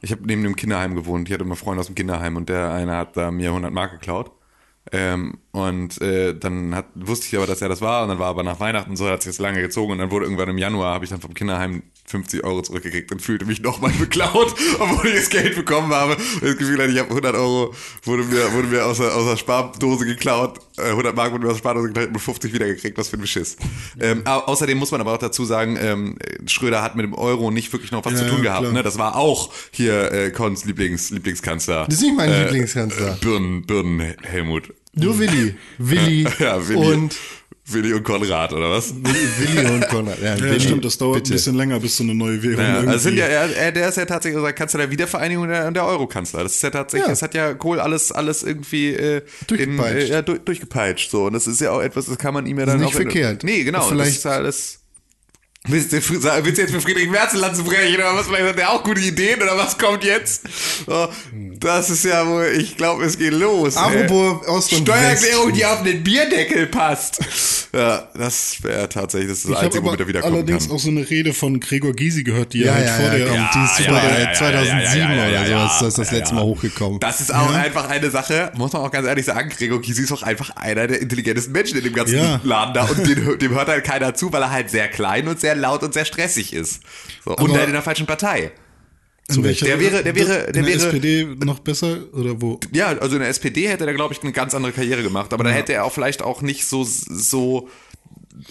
[0.00, 1.28] Ich habe neben dem Kinderheim gewohnt.
[1.28, 3.92] Ich hatte immer Freunde aus dem Kinderheim und der eine hat da mir 100 Mark
[3.92, 4.32] geklaut.
[4.92, 8.26] Ähm, und äh, dann hat, wusste ich aber, dass er das war und dann war
[8.26, 10.94] aber nach Weihnachten so, hat sich das lange gezogen und dann wurde irgendwann im Januar,
[10.94, 15.14] habe ich dann vom Kinderheim 50 Euro zurückgekriegt und fühlte mich nochmal beklaut, obwohl ich
[15.16, 16.14] das Geld bekommen habe.
[16.14, 17.74] Und das Gefühl hatte, ich habe 100 Euro,
[18.04, 21.48] wurde mir, wurde mir aus, der, aus der Spardose geklaut, äh, 100 Mark wurde mir
[21.50, 23.56] aus der Spardose geklaut und 50 wiedergekriegt, was für ein Beschiss.
[24.00, 27.50] Ähm, au- außerdem muss man aber auch dazu sagen, ähm, Schröder hat mit dem Euro
[27.50, 28.70] nicht wirklich noch was Ja, zu tun gehabt.
[28.72, 28.82] Ne?
[28.82, 31.86] Das war auch hier äh, Kons Lieblings, Lieblingskanzler.
[31.86, 33.18] Das ist nicht mein Lieblingskanzler.
[33.20, 34.74] Birnen, Birnen Helmut.
[34.96, 35.56] Nur Willi.
[35.78, 37.16] Willi, Ja, Willi und
[37.66, 38.92] Willi und Konrad, oder was?
[38.94, 40.18] Willi, und Konrad.
[40.20, 41.30] Ja, Ja, Willi, stimmt, das dauert bitte.
[41.30, 42.88] ein bisschen länger, bis so eine neue Währung Ja, irgendwie...
[42.92, 45.70] also sind ja, er, er, der ist ja tatsächlich unser Kanzler der Wiedervereinigung und der,
[45.70, 46.42] der Euro-Kanzler.
[46.42, 47.12] Das ist ja tatsächlich, Ja.
[47.12, 49.96] das hat ja Kohl alles, alles irgendwie äh, Durchgepeitscht.
[50.08, 51.10] In, äh, ja, durch, durchgepeitscht.
[51.10, 51.24] So.
[51.24, 52.92] Und das ist ja auch etwas, das kann man ihm ja dann nicht auch.
[52.92, 53.44] verkehrt.
[53.44, 53.80] Nee, genau.
[53.88, 54.80] Vielleicht- das ist ja alles.
[55.66, 58.26] Willst du, willst du jetzt für Friedrich Merz zu brechen oder was?
[58.26, 60.42] Vielleicht hat der auch gute Ideen oder was kommt jetzt?
[61.58, 63.74] Das ist ja wohl, ich glaube, es geht los.
[63.78, 65.56] Apropos Ost und Steuererklärung, West.
[65.56, 67.18] die auf den Bierdeckel passt.
[67.72, 70.76] Ja, das wäre tatsächlich das, ist das Ich Einzige, womit er wiederkommen allerdings kann.
[70.76, 73.10] auch so eine Rede von Gregor Gysi gehört, die Ja, er halt ja, vor ja,
[73.16, 73.26] der...
[73.26, 75.50] komm, die ist ja, super, ja, äh, ja, ja, 2007 ja, ja, ja, oder so
[75.52, 76.40] ja, ist das das ja, letzte ja.
[76.40, 77.00] Mal hochgekommen.
[77.00, 80.12] Das ist auch einfach eine Sache, muss man auch ganz ehrlich sagen, Gregor Gysi ist
[80.12, 82.40] auch einfach einer der intelligentesten Menschen in dem ganzen Ja.
[82.44, 85.40] Laden da und den, dem hört halt keiner zu, weil er halt sehr klein und
[85.40, 86.80] sehr laut und sehr stressig ist.
[87.24, 88.52] So, und halt in der falschen Partei.
[89.28, 92.60] in welcher- Der wäre- der wäre- in der der wäre- SPD noch besser oder wo?
[92.72, 95.44] Ja, also in der SPD hätte er, glaube ich, eine ganz andere Karriere gemacht, aber
[95.44, 97.70] da hätte er auch vielleicht auch nicht so, so,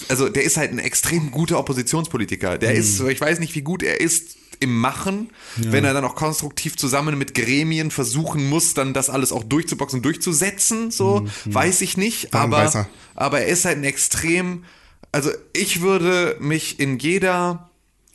[0.10, 2.58] also der ist halt ein extrem guter Oppositionspolitiker.
[2.58, 6.16] Der ist, ich weiß nicht, wie gut er ist im Machen, wenn er dann auch
[6.16, 11.98] konstruktiv zusammen mit Gremien versuchen muss, dann das alles auch durchzuboxen, durchzusetzen, so, weiß ich
[11.98, 12.90] nicht, Dann aber, er.
[13.14, 14.64] aber er ist halt ein extrem,
[15.14, 17.70] also ich würde mich in jeder,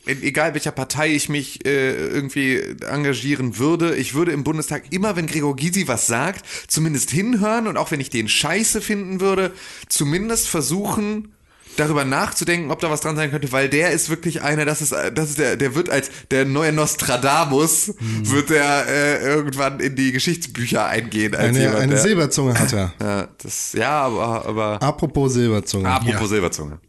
[0.05, 5.15] in, egal welcher Partei ich mich äh, irgendwie engagieren würde, ich würde im Bundestag immer,
[5.15, 9.53] wenn Gregor Gysi was sagt, zumindest hinhören und auch wenn ich den scheiße finden würde,
[9.87, 11.33] zumindest versuchen,
[11.77, 14.91] darüber nachzudenken, ob da was dran sein könnte, weil der ist wirklich einer, das ist,
[14.91, 20.11] das ist der, der wird als der neue Nostradamus, wird der äh, irgendwann in die
[20.11, 22.93] Geschichtsbücher eingehen als Eine, jemand, eine der, Silberzunge hat er.
[23.01, 25.87] ja, das, ja, aber, aber Apropos Silberzunge.
[25.87, 26.79] apropos Silberzunge.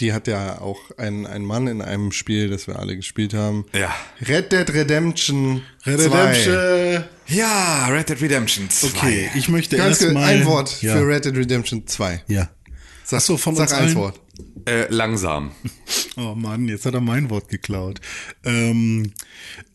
[0.00, 3.66] Die hat ja auch ein, ein Mann in einem Spiel, das wir alle gespielt haben.
[3.74, 3.94] Ja.
[4.26, 5.90] Red Dead Redemption 2.
[5.94, 7.04] Redemption.
[7.26, 8.88] Ja, Red Dead Redemption 2.
[8.88, 10.24] Okay, ich möchte Ganz erstmal...
[10.24, 10.96] ein Wort ja.
[10.96, 12.22] für Red Dead Redemption 2.
[12.28, 12.48] Ja.
[13.04, 13.94] Sag, Ach so, von sag uns ein allen?
[13.96, 14.20] Wort.
[14.66, 15.52] Äh, langsam.
[16.16, 18.00] Oh Mann, jetzt hat er mein Wort geklaut.
[18.44, 19.12] Ähm,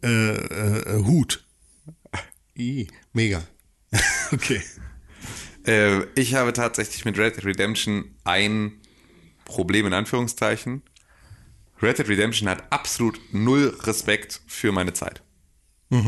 [0.03, 1.45] äh, äh, Hut.
[2.57, 3.43] I, mega.
[4.31, 4.61] Okay.
[5.65, 8.73] Äh, ich habe tatsächlich mit Red Dead Redemption ein
[9.45, 10.81] Problem in Anführungszeichen.
[11.81, 15.21] Red Dead Redemption hat absolut null Respekt für meine Zeit.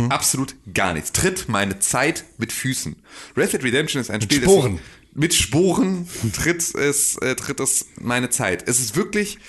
[0.10, 1.14] Absolut gar nichts.
[1.14, 3.02] Tritt meine Zeit mit Füßen.
[3.38, 4.76] Red Dead Redemption ist ein Spiel, das Sporen.
[4.76, 8.68] ich- mit Sporen tritt es, äh, tritt es meine Zeit.
[8.68, 9.40] Es ist wirklich,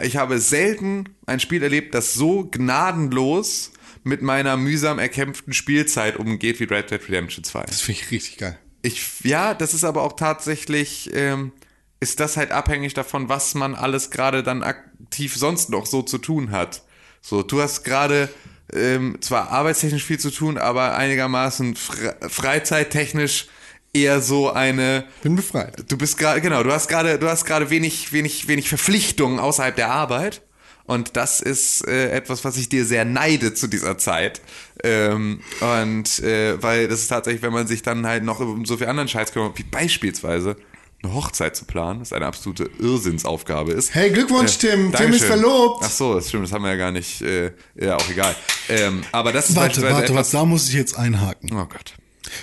[0.00, 3.72] ich habe selten ein Spiel erlebt, das so gnadenlos
[4.04, 7.64] mit meiner mühsam erkämpften Spielzeit umgeht wie Red Dead Redemption 2.
[7.64, 8.58] Das finde ich richtig geil.
[8.82, 11.52] Ich, ja, das ist aber auch tatsächlich, ähm,
[12.00, 16.18] ist das halt abhängig davon, was man alles gerade dann aktiv sonst noch so zu
[16.18, 16.82] tun hat.
[17.20, 18.30] So, du hast gerade
[18.72, 23.48] ähm, zwar arbeitstechnisch viel zu tun, aber einigermaßen fre freizeittechnisch
[23.92, 25.04] eher so eine.
[25.22, 25.84] Bin befreit.
[25.88, 29.76] Du bist gerade, genau, du hast gerade, du hast gerade wenig, wenig, wenig Verpflichtungen außerhalb
[29.76, 30.42] der Arbeit.
[30.84, 34.40] Und das ist äh, etwas, was ich dir sehr neide zu dieser Zeit.
[34.82, 38.76] Ähm, und äh, weil das ist tatsächlich, wenn man sich dann halt noch um so
[38.76, 40.56] viel anderen Scheiß kümmert, wie beispielsweise
[41.02, 43.94] eine Hochzeit zu planen, das eine absolute Irrsinnsaufgabe ist.
[43.94, 44.70] Hey, Glückwunsch, Tim.
[44.70, 45.14] Tim Dankeschön.
[45.14, 45.82] ist verlobt.
[45.84, 48.34] Ach so, das stimmt, das haben wir ja gar nicht, äh, ja, auch egal.
[48.68, 51.50] Ähm, aber das ist Warte, warte, etwas, was, da muss ich jetzt einhaken.
[51.52, 51.94] Oh Gott.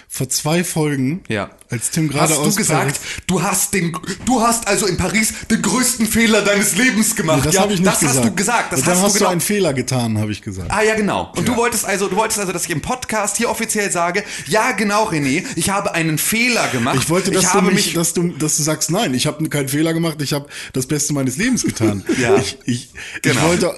[0.07, 1.49] Vor zwei Folgen, Ja.
[1.69, 5.61] als Tim gerade Hast du gesagt, du hast den, du hast also in Paris den
[5.61, 7.39] größten Fehler deines Lebens gemacht.
[7.39, 8.17] Nee, das ja, habe ich nicht das gesagt.
[8.17, 8.73] hast du gesagt.
[8.73, 9.31] Das dann hast, hast du genau.
[9.31, 10.71] einen Fehler getan, habe ich gesagt.
[10.71, 11.31] Ah ja, genau.
[11.35, 14.71] Und du wolltest also, du wolltest also, dass ich im Podcast hier offiziell sage, ja
[14.71, 16.97] genau, René, ich habe einen Fehler gemacht.
[17.01, 19.47] Ich wollte, dass ich du mich, mich dass du, dass du sagst, nein, ich habe
[19.49, 22.03] keinen Fehler gemacht, ich habe das Beste meines Lebens getan.
[22.17, 22.35] Ja.
[22.37, 22.89] Ich, ich,
[23.21, 23.35] Genau.
[23.35, 23.75] ich wollte,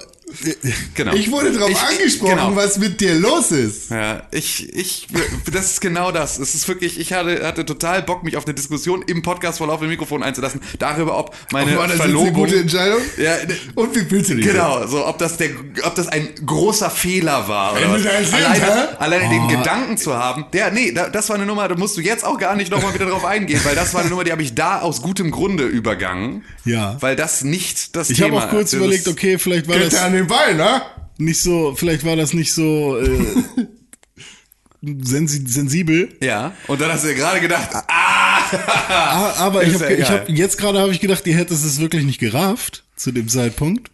[0.94, 1.14] genau.
[1.14, 2.56] Ich wurde darauf Ich- ich- angesprochen, genau.
[2.56, 3.90] was mit dir los ist.
[3.90, 5.06] Ja, ich, ich,
[5.52, 6.38] das ist genau das.
[6.38, 9.66] Es ist wirklich, ich hatte, hatte total Bock, mich auf eine Diskussion im Podcast vor
[9.66, 12.32] laufendem Mikrofon einzulassen, darüber, ob meine War das jetzt eine Verlobung.
[12.34, 12.98] gute Entscheidung?
[13.18, 13.34] Ja,
[13.74, 14.46] Und wie fühlst du dich?
[14.46, 15.50] Genau, so ob das der,
[15.84, 18.32] ob das ein großer Fehler war oder was.
[18.32, 19.48] Alleine, alleine den Oh.
[19.48, 22.38] Gedanken zu haben, der, nee, da, das war eine Nummer, da musst du jetzt auch
[22.38, 24.80] gar nicht nochmal wieder drauf eingehen, weil das war eine Nummer, die habe ich da
[24.80, 26.44] aus gutem Grunde übergangen.
[26.64, 26.96] Ja.
[27.00, 29.94] Weil das nicht das ich Thema habe auch kurz überlegt, ist- okay, vielleicht war das
[29.94, 30.82] an den Bein, ne?
[31.18, 33.66] nicht so, vielleicht war das nicht so äh,
[35.02, 36.08] sensi sensibel.
[36.22, 40.56] Ja, und dann hast du dir gerade gedacht, ah, aber ich habe ja hab, jetzt
[40.58, 43.90] gerade habe ich gedacht, ihr hättet es wirklich nicht gerafft zu dem Zeitpunkt.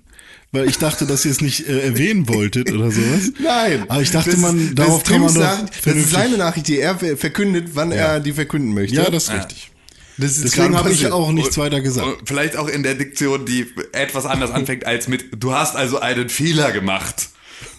[0.53, 3.33] Weil ich dachte, dass ihr es nicht äh, erwähnen wolltet oder sowas.
[3.43, 3.85] Nein.
[3.89, 6.79] Aber ich dachte, Das man, darauf kann man doch sagt, Das ist seine Nachricht, die
[6.79, 8.95] er ver- verkündet, wann er die verkünden möchte.
[8.95, 9.71] Ja, das ist richtig.
[10.19, 12.07] Das ist Deswegen habe ich auch nichts weiter gesagt.
[12.07, 15.99] Und vielleicht auch in der Diktion, die etwas anders anfängt als mit, du hast also
[16.01, 17.29] einen Fehler gemacht.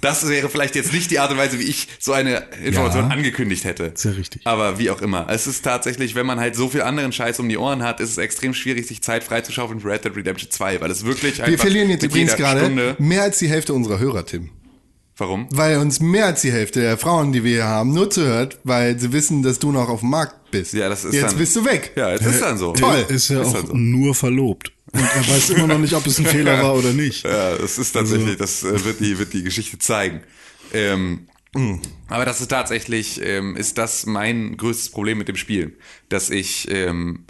[0.01, 3.09] Das wäre vielleicht jetzt nicht die Art und Weise, wie ich so eine Information Ja.
[3.09, 3.91] angekündigt hätte.
[3.95, 4.41] Sehr richtig.
[4.45, 5.27] Aber wie auch immer.
[5.29, 8.09] Es ist tatsächlich, wenn man halt so viel anderen Scheiß um die Ohren hat, ist
[8.11, 11.45] es extrem schwierig, sich Zeit freizuschaufeln für Red Dead Redemption 2, weil es wirklich Wir
[11.45, 12.95] einfach verlieren jetzt übrigens gerade Stunde.
[12.99, 14.49] mehr als die Hälfte unserer Hörer, Tim.
[15.19, 15.47] Warum?
[15.51, 18.99] Weil uns mehr als die Hälfte der Frauen, die wir hier haben, nur zuhört, weil
[18.99, 20.73] sie wissen, dass du noch auf dem Markt bist.
[20.73, 21.91] Ja, das ist Jetzt dann- bist du weg.
[21.95, 22.73] Ja, es ist dann so.
[22.73, 23.03] Toll.
[23.09, 23.73] Ist ja Ist auch so.
[23.73, 24.71] nur verlobt.
[24.93, 27.23] Und er weiß immer noch nicht, ob es ein Fehler war oder nicht.
[27.25, 30.21] Ja, es ist tatsächlich, das äh, wird die, wird die Geschichte zeigen.
[30.73, 31.27] Ähm,
[32.07, 35.77] aber das ist tatsächlich, ähm, ist das mein größtes Problem mit dem Spiel,
[36.09, 37.25] dass ich, ähm,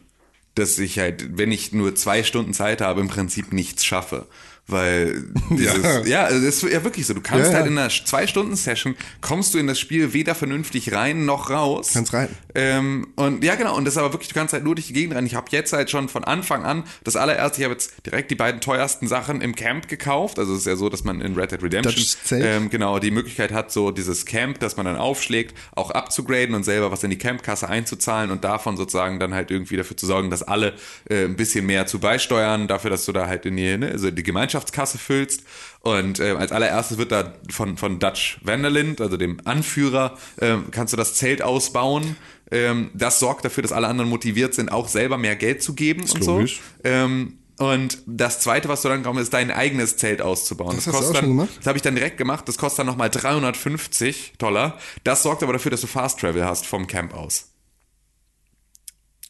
[0.55, 4.27] dass ich halt, wenn ich nur zwei Stunden Zeit habe, im Prinzip nichts schaffe.
[4.67, 6.23] Weil dieses, ja, Ja.
[6.25, 7.13] also das ist ja wirklich so.
[7.13, 7.57] Du kannst Ja, ja.
[7.57, 11.91] halt in einer Zwei-Stunden-Session kommst du in das Spiel weder vernünftig rein noch raus.
[11.93, 12.27] Kannst rein.
[12.53, 14.93] Ähm, und ja, genau, und das ist aber wirklich, du kannst halt nur durch die
[14.93, 15.27] Gegend rennen.
[15.27, 18.35] Ich habe jetzt halt schon von Anfang an das allererste, ich habe jetzt direkt die
[18.35, 20.37] beiden teuersten Sachen im Camp gekauft.
[20.39, 23.53] Also es ist ja so, dass man in Red Dead Redemption ähm, genau die Möglichkeit
[23.53, 27.17] hat, so dieses Camp, das man dann aufschlägt, auch abzugraden und selber was in die
[27.17, 30.73] Campkasse einzuzahlen und davon sozusagen dann halt irgendwie dafür zu sorgen, dass alle
[31.09, 34.11] äh, ein bisschen mehr zu beisteuern, dafür, dass du da halt in die, ne, also
[34.11, 34.23] die
[34.57, 35.43] Gemeinschaftskasse füllst.
[35.81, 40.93] Und äh, als allererstes wird da von, von Dutch Vanderlind, also dem Anführer, ähm, kannst
[40.93, 42.17] du das Zelt ausbauen.
[42.51, 46.01] Ähm, das sorgt dafür, dass alle anderen motiviert sind, auch selber mehr Geld zu geben
[46.01, 46.61] und logisch.
[46.83, 46.89] so.
[46.89, 50.75] Ähm, und das zweite, was du dann kommst, ist dein eigenes Zelt auszubauen.
[50.75, 51.49] Das Das, hast du auch dann, schon gemacht?
[51.57, 52.47] Das habe ich dann direkt gemacht.
[52.47, 54.77] Das kostet dann nochmal 350 Dollar.
[55.03, 57.47] Das sorgt aber dafür, dass du Fast Travel hast vom Camp aus.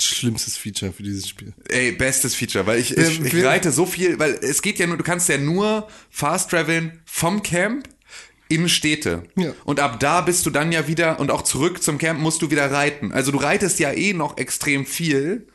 [0.01, 1.53] Schlimmstes Feature für dieses Spiel.
[1.69, 4.97] Ey, bestes Feature, weil ich, ich, ich reite so viel, weil es geht ja nur,
[4.97, 7.87] du kannst ja nur Fast Traveln vom Camp
[8.49, 9.23] in Städte.
[9.35, 9.53] Ja.
[9.65, 12.51] Und ab da bist du dann ja wieder, und auch zurück zum Camp musst du
[12.51, 13.11] wieder reiten.
[13.11, 15.47] Also du reitest ja eh noch extrem viel.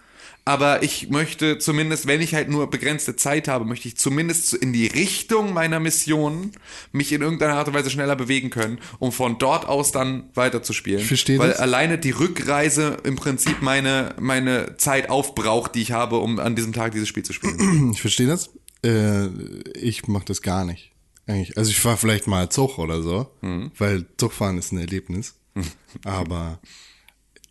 [0.44, 4.72] Aber ich möchte zumindest, wenn ich halt nur begrenzte Zeit habe, möchte ich zumindest in
[4.72, 6.50] die Richtung meiner Mission
[6.90, 11.00] mich in irgendeiner Art und Weise schneller bewegen können, um von dort aus dann weiterzuspielen.
[11.00, 11.60] Ich verstehe Weil das.
[11.60, 16.72] alleine die Rückreise im Prinzip meine, meine Zeit aufbraucht, die ich habe, um an diesem
[16.72, 17.92] Tag dieses Spiel zu spielen.
[17.92, 18.50] Ich verstehe das.
[18.84, 19.28] Äh,
[19.74, 20.90] ich mache das gar nicht.
[21.28, 21.56] Eigentlich.
[21.56, 23.30] Also ich fahre vielleicht mal Zug oder so,
[23.78, 25.36] weil Zugfahren ist ein Erlebnis.
[26.04, 26.58] Aber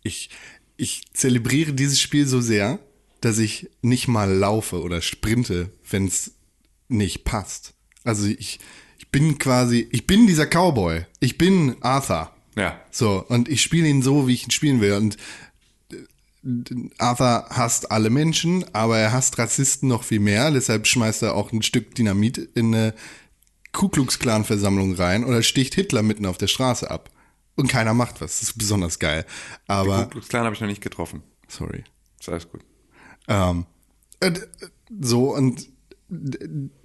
[0.02, 0.30] ich,
[0.82, 2.80] ich zelebriere dieses Spiel so sehr,
[3.20, 6.32] dass ich nicht mal laufe oder sprinte, wenn es
[6.88, 7.74] nicht passt.
[8.02, 8.58] Also ich,
[8.98, 11.06] ich bin quasi, ich bin dieser Cowboy.
[11.20, 12.32] Ich bin Arthur.
[12.56, 12.80] Ja.
[12.90, 14.94] So, und ich spiele ihn so, wie ich ihn spielen will.
[14.94, 15.18] Und
[15.92, 20.50] äh, Arthur hasst alle Menschen, aber er hasst Rassisten noch viel mehr.
[20.50, 22.94] Deshalb schmeißt er auch ein Stück Dynamit in eine
[23.70, 27.08] Ku Klux Klan Versammlung rein oder sticht Hitler mitten auf der Straße ab.
[27.56, 28.40] Und keiner macht was.
[28.40, 29.26] Das ist besonders geil.
[29.66, 31.22] Aber, Ku Klux Klan habe ich noch nicht getroffen.
[31.48, 31.84] sorry.
[32.18, 32.62] Ist alles gut.
[33.28, 33.66] Ähm,
[34.20, 34.32] äh,
[35.00, 35.68] so, und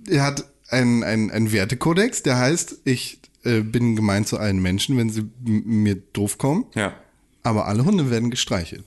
[0.08, 4.98] er hat einen, einen, einen Wertekodex, der heißt, ich äh, bin gemein zu allen Menschen,
[4.98, 6.94] wenn sie mir doof kommen, Ja.
[7.44, 8.86] aber alle Hunde werden gestreichelt.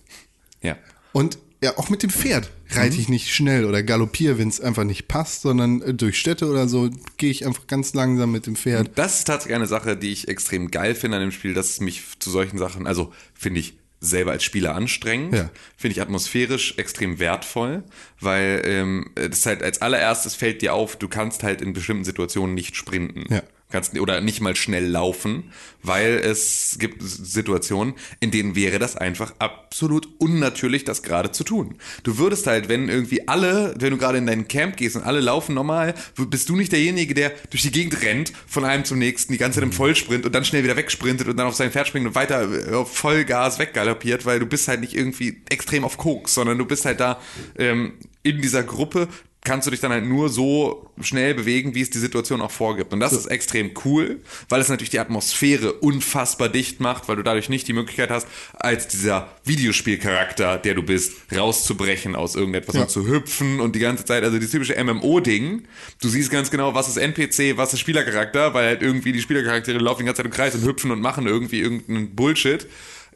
[0.62, 0.76] Ja.
[1.12, 4.84] Und ja, auch mit dem Pferd reite ich nicht schnell oder galoppiere, wenn es einfach
[4.84, 6.88] nicht passt, sondern äh, durch Städte oder so
[7.18, 8.90] gehe ich einfach ganz langsam mit dem Pferd.
[8.94, 11.80] Das ist tatsächlich eine Sache, die ich extrem geil finde an dem Spiel, dass es
[11.80, 15.50] mich zu solchen Sachen, also finde ich selber als Spieler anstrengend, Ja.
[15.76, 17.82] finde ich atmosphärisch extrem wertvoll,
[18.18, 22.54] weil ähm, das halt als allererstes fällt dir auf, du kannst halt in bestimmten Situationen
[22.54, 23.26] nicht sprinten.
[23.32, 23.42] Ja.
[23.70, 25.52] Kannst, oder nicht mal schnell laufen,
[25.82, 31.76] weil es gibt Situationen, in denen wäre das einfach absolut unnatürlich, das gerade zu tun.
[32.02, 35.20] Du würdest halt, wenn irgendwie alle, wenn du gerade in dein Camp gehst und alle
[35.20, 39.32] laufen normal, bist du nicht derjenige, der durch die Gegend rennt, von einem zum nächsten,
[39.32, 41.88] die ganze Zeit im Vollsprint und dann schnell wieder wegsprintet und dann auf sein Pferd
[41.88, 45.96] springt und weiter äh, auf Vollgas weggaloppiert, weil du bist halt nicht irgendwie extrem auf
[45.96, 47.20] Koks, sondern du bist halt da
[47.56, 49.08] ähm, in dieser Gruppe,
[49.42, 52.92] kannst du dich dann halt nur so schnell bewegen, wie es die Situation auch vorgibt.
[52.92, 54.20] Und das ist extrem cool,
[54.50, 58.26] weil es natürlich die Atmosphäre unfassbar dicht macht, weil du dadurch nicht die Möglichkeit hast,
[58.52, 62.82] als dieser Videospielcharakter, der du bist, rauszubrechen aus irgendetwas Ja.
[62.82, 65.62] und zu hüpfen und die ganze Zeit, also dieses typische MMO-Ding,
[66.02, 69.78] du siehst ganz genau, was ist NPC, was ist Spielercharakter, weil halt irgendwie die Spielercharaktere
[69.78, 72.66] laufen die ganze Zeit im Kreis und hüpfen und machen irgendwie irgendeinen Bullshit.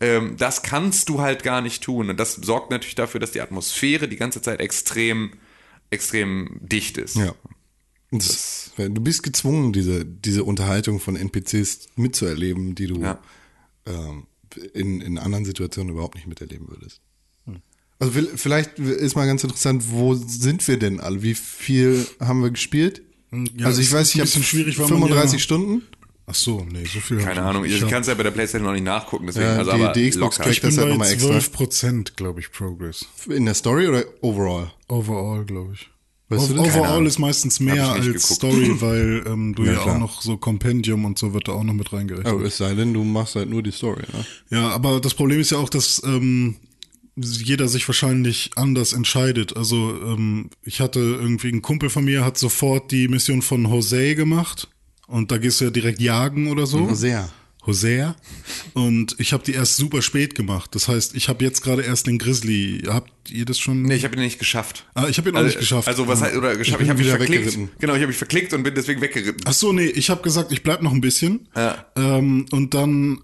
[0.01, 2.11] Ähm, das kannst du halt gar nicht tun.
[2.11, 5.33] Und das sorgt natürlich dafür, dass die Atmosphäre die ganze Zeit extrem,
[5.95, 7.17] extrem dicht ist.
[7.17, 7.35] Ja.
[8.11, 13.21] Das, du bist gezwungen, diese, diese Unterhaltung von NPCs mitzuerleben, die du Ja.
[13.87, 14.27] ähm,
[14.73, 17.01] in, in anderen Situationen überhaupt nicht miterleben würdest.
[17.99, 21.23] Also vil- vielleicht ist mal ganz interessant, wo sind wir denn alle?
[21.23, 23.03] Wie viel haben wir gespielt?
[23.57, 25.83] Ja, also ich weiß, ich habe bisschen schwierig, weil man 35 ja- Stunden.
[26.27, 27.19] Ach so, nee, so viel.
[27.19, 29.73] Keine Ahnung, ich kann es ja bei der Playstation noch nicht nachgucken, deswegen, Ja, also
[29.73, 30.45] die- aber die Xbox locker.
[30.45, 31.29] kriegt Ich bin das halt nochmal extra.
[31.31, 33.07] 12 Prozent, glaube ich, Progress.
[33.29, 34.73] In der Story oder overall?
[34.89, 35.89] Overall, glaube ich.
[36.31, 38.25] Weißt du Overall ist meistens mehr als geguckt.
[38.25, 41.63] Story, weil ähm, du Ja, ja, auch noch so Compendium und so wird da auch
[41.63, 42.33] noch mit reingerechnet.
[42.33, 44.25] Aber es sei denn, du machst halt nur die Story, ne?
[44.49, 46.57] Ja, aber das Problem ist ja auch, dass ähm,
[47.17, 49.57] jeder sich wahrscheinlich anders entscheidet.
[49.59, 54.15] Also ähm, ich hatte irgendwie einen Kumpel von mir, hat sofort die Mission von Jose
[54.17, 54.69] gemacht
[55.07, 56.95] und da gehst du ja direkt jagen oder so.
[56.95, 57.29] Sehr.
[57.67, 58.15] Hosea.
[58.75, 60.75] Und ich habe die erst super spät gemacht.
[60.75, 62.83] Das heißt, ich habe jetzt gerade erst den Grizzly.
[62.87, 63.83] Habt ihr das schon?
[63.83, 64.87] Nee, ich habe ihn nicht geschafft.
[64.95, 65.89] Ah, ich habe ihn auch nicht geschafft.
[65.89, 67.33] Also was heißt, oder geschafft, bin ich habe mich verklickt.
[67.47, 67.71] weggeritten.
[67.79, 69.43] Genau, ich habe mich verklickt und bin deswegen weggeritten.
[69.47, 71.49] Ach so, nee, ich habe gesagt, ich bleib noch ein bisschen.
[71.57, 71.87] Ja.
[71.97, 73.21] Ähm, und dann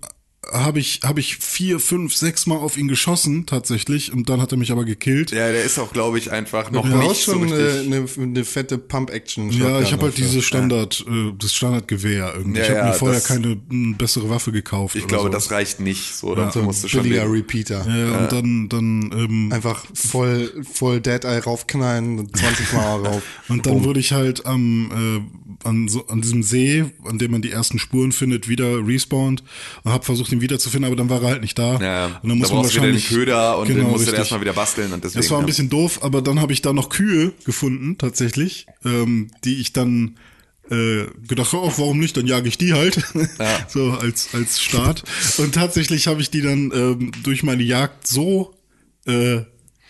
[0.52, 4.52] habe ich habe ich vier, fünf, sechs Mal auf ihn geschossen tatsächlich und dann hat
[4.52, 5.32] er mich aber gekillt.
[5.32, 7.86] Ja, der ist auch, glaube ich, einfach noch Du nicht so schon richtig.
[7.86, 9.50] eine, eine, fette Pump-Action.
[9.50, 12.58] Ja, ich habe halt diese Standard, äh, das Standardgewehr irgendwie.
[12.58, 14.96] Ja, ich habe ja, mir vorher keine m, bessere Waffe gekauft.
[14.96, 15.28] ich glaube, so.
[15.28, 16.14] das reicht nicht.
[16.14, 17.30] So, So ein musst du schon billiger.
[17.30, 17.86] Repeater.
[17.86, 23.22] Ja, und dann dann ähm, Einfach voll, voll Dead Eye raufknallen und 20 Mal rauf.
[23.48, 27.42] Und dann wurde ich halt am äh, an, so, an diesem See, an dem man
[27.42, 29.42] die ersten Spuren findet, wieder respawned
[29.84, 31.78] und habe versucht, ihn wiederzufinden, aber dann war er halt nicht da.
[31.80, 34.00] Ja, und dann muss da man du wieder den wahrscheinlich Köder und den Genau, musst
[34.02, 34.18] du richtig.
[34.18, 35.22] erstmal wieder basteln und deswegen.
[35.22, 39.30] Das war ein bisschen doof, aber dann habe ich da noch Kühe gefunden, tatsächlich, ähm,
[39.44, 40.16] die ich dann
[40.70, 42.98] äh, gedacht, oh, warum nicht, dann jage ich die halt,
[43.38, 43.58] Ja.
[43.68, 45.02] so als als Start.
[45.38, 48.54] Und tatsächlich habe ich die dann ähm, durch meine Jagd so
[49.06, 49.40] äh,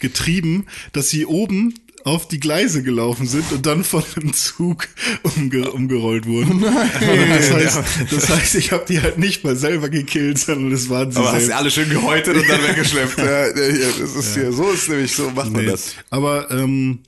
[0.01, 1.75] getrieben, dass sie oben
[2.05, 4.89] auf die Gleise gelaufen sind und dann von einem Zug
[5.37, 6.65] umge umgerollt wurden.
[7.01, 7.81] Das heißt,
[8.11, 11.27] das heißt, ich habe die halt nicht mal selber gekillt, sondern es waren sie Aber
[11.29, 11.51] hast selbst.
[11.51, 13.19] du alle schön gehäutet und dann weggeschleppt.
[13.19, 15.71] ja, ja, das ist hier, so ist nämlich, so macht man Nee.
[15.71, 15.95] das.
[16.11, 17.01] Aber ähm,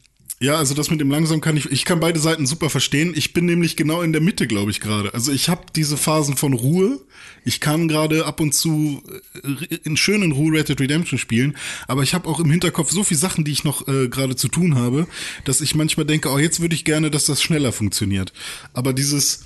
[0.43, 3.12] ja, also das mit dem langsam kann ich, ich kann beide Seiten super verstehen.
[3.14, 5.14] Ich bin nämlich genau in der Mitte, glaube ich gerade.
[5.14, 7.01] Also ich habe diese Phasen von Ruhe.
[7.45, 9.05] Ich kann gerade ab und zu
[9.45, 13.05] äh, in schönen Ruhe Red Dead Redemption spielen, aber ich habe auch im Hinterkopf so
[13.05, 15.07] viele Sachen, die ich noch äh, gerade zu tun habe,
[15.45, 18.32] dass ich manchmal denke, oh, jetzt würde ich gerne, dass das schneller funktioniert.
[18.74, 19.45] Aber dieses,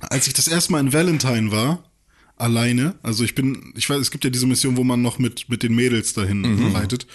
[0.00, 1.84] als ich das erste Mal in Valentine war,
[2.36, 5.48] alleine, also ich bin, ich weiß, es gibt ja diese Mission, wo man noch mit
[5.48, 7.06] mit den Mädels dahin reitet.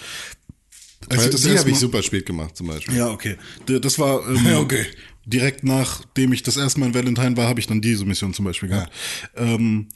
[1.08, 2.96] Als Weil ich das die habe ich super spät gemacht zum Beispiel.
[2.96, 3.36] ja, okay.
[3.66, 4.86] Das war ähm, Ja, okay.
[5.24, 8.44] direkt nachdem ich das erste Mal in Valentine war, habe ich dann diese Mission zum
[8.44, 8.92] Beispiel gehabt.
[9.36, 9.88] Ähm,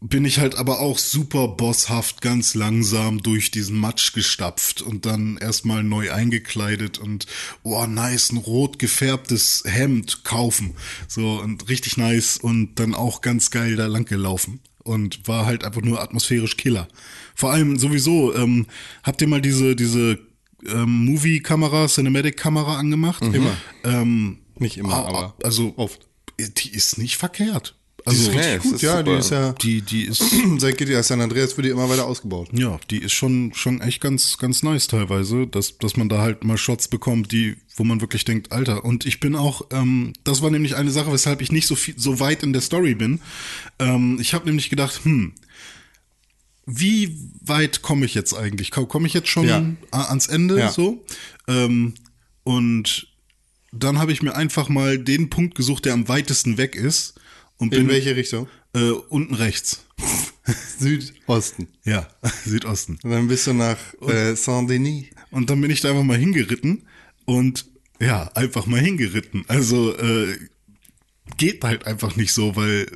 [0.00, 5.38] bin ich halt aber auch super bosshaft ganz langsam durch diesen Matsch gestapft und dann
[5.38, 7.26] erstmal neu eingekleidet und
[7.62, 10.74] oh nice ein rot gefärbtes Hemd kaufen
[11.08, 15.64] so und richtig nice und dann auch ganz geil da lang gelaufen und war halt
[15.64, 16.88] einfach nur atmosphärisch Killer.
[17.34, 18.66] Vor allem sowieso ähm,
[19.02, 20.18] habt ihr mal diese diese
[20.68, 23.22] ähm, Movie-Kamera, Cinematic-Kamera angemacht?
[23.22, 23.56] Immer.
[23.84, 26.06] Ähm, Nicht immer, aber also oft.
[26.38, 27.74] Die ist nicht verkehrt.
[28.08, 29.02] Die ist Also richtig gut, ist ja, super.
[29.12, 30.22] die ist ja die die ist
[30.58, 32.48] seit GTA San Andreas wird die immer weiter ausgebaut.
[32.52, 36.44] Ja, die ist schon, schon echt ganz, ganz nice teilweise, dass, dass man da halt
[36.44, 38.84] mal Shots bekommt, die, wo man wirklich denkt, Alter.
[38.84, 41.94] Und ich bin auch, ähm, das war nämlich eine Sache, weshalb ich nicht so viel,
[41.98, 43.20] so weit in der Story bin.
[43.78, 45.32] Ähm, ich habe nämlich gedacht, hm,
[46.66, 48.70] wie weit komme ich jetzt eigentlich?
[48.72, 49.64] Komme ich jetzt schon Ja.
[49.92, 50.70] ans Ende Ja.
[50.70, 51.04] so?
[51.48, 51.94] Ähm,
[52.42, 53.08] und
[53.72, 57.14] dann habe ich mir einfach mal den Punkt gesucht, der am weitesten weg ist.
[57.58, 58.48] Und In bin welche Richtung?
[58.74, 59.84] äh, unten rechts.
[60.78, 61.68] Südosten.
[61.84, 62.08] Ja,
[62.44, 62.98] Südosten.
[63.02, 65.06] Und dann bist du nach äh, Saint-Denis.
[65.30, 66.82] Und dann bin ich da einfach mal hingeritten
[67.24, 67.66] und
[68.00, 69.44] ja, einfach mal hingeritten.
[69.48, 70.36] Also äh,
[71.36, 72.86] geht halt einfach nicht so, weil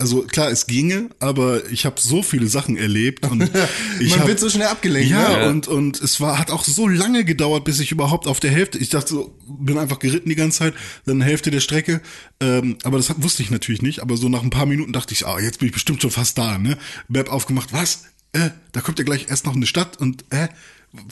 [0.00, 3.42] also klar, es ginge, aber ich habe so viele Sachen erlebt und
[4.00, 5.10] ich Man hab, wird so schnell abgelenkt.
[5.10, 5.48] ja, ne?
[5.48, 8.78] und und es war hat auch so lange gedauert, bis ich überhaupt auf der Hälfte.
[8.78, 10.74] Ich dachte so, bin einfach geritten die ganze Zeit,
[11.04, 12.00] dann Hälfte der Strecke.
[12.40, 14.00] Ähm, aber das wusste ich natürlich nicht.
[14.00, 16.38] Aber so nach ein paar Minuten dachte ich, ah, jetzt bin ich bestimmt schon fast
[16.38, 16.56] da.
[16.56, 16.78] Ne,
[17.08, 17.72] Map aufgemacht.
[17.72, 18.04] Was?
[18.32, 20.48] Äh, da kommt ja gleich erst noch eine Stadt und äh,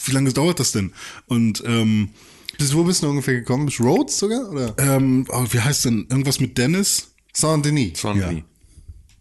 [0.07, 0.93] wie lange dauert das denn?
[1.27, 2.11] Und ähm,
[2.57, 3.67] Bis wo bist du ungefähr gekommen?
[3.67, 4.51] Bis Rhodes sogar?
[4.51, 4.75] Oder?
[4.79, 7.09] ähm, oh, wie heißt denn irgendwas mit Dennis?
[7.35, 8.01] Saint-Denis.
[8.01, 8.45] Sonny.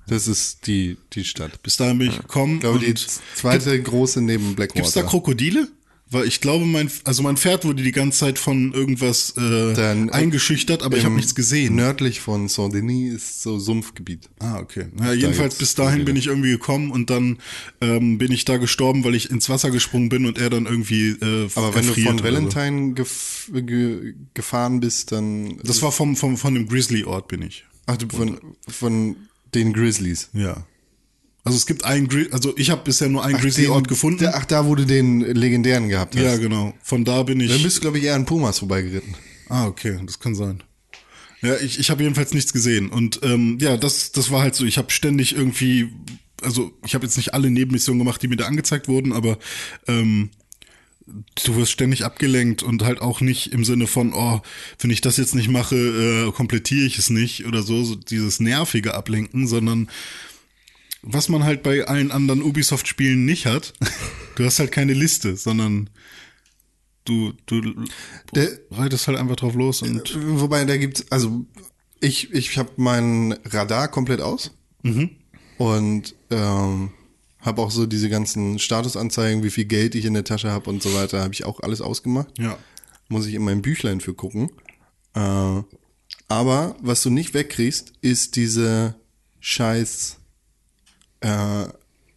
[0.08, 1.62] Das ist die, die Stadt.
[1.64, 2.56] Bis dahin bin ich gekommen.
[2.56, 2.96] Ich glaube, die
[3.36, 4.82] zweite große neben Blackwater.
[4.82, 5.68] Gibt's da Krokodile?
[6.10, 10.08] Weil ich glaube, mein, also mein Pferd wurde die ganze Zeit von irgendwas äh, Dann,
[10.08, 11.76] äh, eingeschüchtert, aber ich habe Im- nichts gesehen.
[11.76, 14.30] Nördlich von Saint-Denis ist so Sumpfgebiet.
[14.40, 14.86] Ah, okay.
[15.02, 17.40] Ja, jedenfalls gibt's bis dahin bin ich irgendwie gekommen und dann
[17.82, 21.10] ähm, bin ich da gestorben, weil ich ins Wasser gesprungen bin und er dann irgendwie
[21.10, 22.24] äh, Aber wenn du von.
[22.24, 25.58] Valentine gef ge gefahren bist, dann.
[25.66, 27.66] Das war vom, vom, von dem Grizzly-Ort bin ich.
[27.86, 28.38] Ach, du von,
[28.70, 29.18] von
[29.54, 30.30] den Grizzlies.
[30.34, 30.66] Ja.
[31.44, 34.20] Also es gibt einen Grizzly, also ich habe bisher nur einen Grizzly-Ort Den- gefunden.
[34.20, 36.24] Der, ach, da, du den legendären gehabt hast.
[36.24, 36.74] ja, genau.
[36.84, 37.50] Von da bin ich.
[37.52, 39.16] Dann bist du, glaube ich, eher an Pumas vorbeigeritten.
[39.50, 40.62] Ah, okay, das kann sein.
[41.42, 42.90] Ja, ich, ich habe jedenfalls nichts gesehen.
[42.90, 45.90] Und ähm, ja, das, das war halt so, ich habe ständig irgendwie,
[46.42, 49.38] also ich habe jetzt nicht alle Nebenmissionen gemacht, die mir da angezeigt wurden, aber
[49.88, 50.32] ähm,
[51.46, 54.42] du wirst ständig abgelenkt und halt auch nicht im Sinne von, oh,
[54.80, 58.40] wenn ich das jetzt nicht mache, äh, komplettiere ich es nicht oder so, so dieses
[58.40, 59.90] nervige Ablenken, sondern
[61.02, 63.74] was man halt bei allen anderen Ubisoft-Spielen nicht hat,
[64.36, 65.90] du hast halt keine Liste, sondern
[67.06, 67.62] du, du
[68.36, 71.46] Der- reitest halt einfach drauf los und Wobei, da gibt's, also
[72.02, 74.52] ich, ich habe mein Radar komplett aus
[75.58, 76.92] und ähm,
[77.48, 80.84] habe auch so diese ganzen Statusanzeigen, wie viel Geld ich in der Tasche habe und
[80.84, 82.38] so weiter, habe ich auch alles ausgemacht.
[82.38, 82.58] ja.
[83.10, 84.52] Muss ich in meinem Büchlein für gucken.
[85.16, 85.62] Äh,
[86.28, 88.96] aber was du nicht wegkriegst, ist diese
[89.40, 90.18] scheiß
[91.22, 91.68] äh,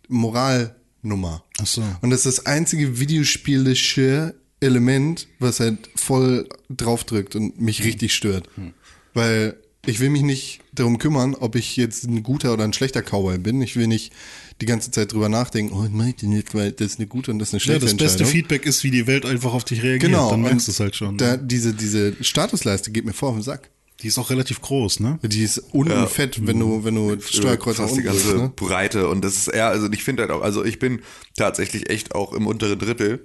[0.08, 1.44] Moralnummer.
[1.60, 1.84] Ach so.
[2.00, 8.48] Und das ist das einzige videospielische Element, was halt voll draufdrückt und mich richtig stört.
[9.14, 13.02] Weil ich will mich nicht darum kümmern, ob ich jetzt ein guter oder ein schlechter
[13.02, 13.62] Cowboy bin.
[13.62, 14.12] Ich will nicht
[14.60, 15.88] die ganze Zeit drüber nachdenken, oh,
[16.52, 18.26] weil das ist eine gute und das ist eine Ja, schlechte das beste.
[18.26, 20.12] Feedback ist, wie die Welt einfach auf dich reagiert.
[20.12, 20.30] Genau.
[20.30, 21.16] Dann merkst du es halt schon.
[21.16, 23.70] Da, diese, diese Statusleiste geht mir vor auf den Sack.
[24.02, 25.18] Die ist auch relativ groß, ne?
[25.22, 28.52] Die ist unten fett, wenn du, wenn du Steuerkreuz nach fast die ganze drückst, ne?
[28.56, 31.00] Breite und das ist eher, also ich finde halt auch, also ich bin
[31.36, 33.20] tatsächlich echt auch im unteren Drittel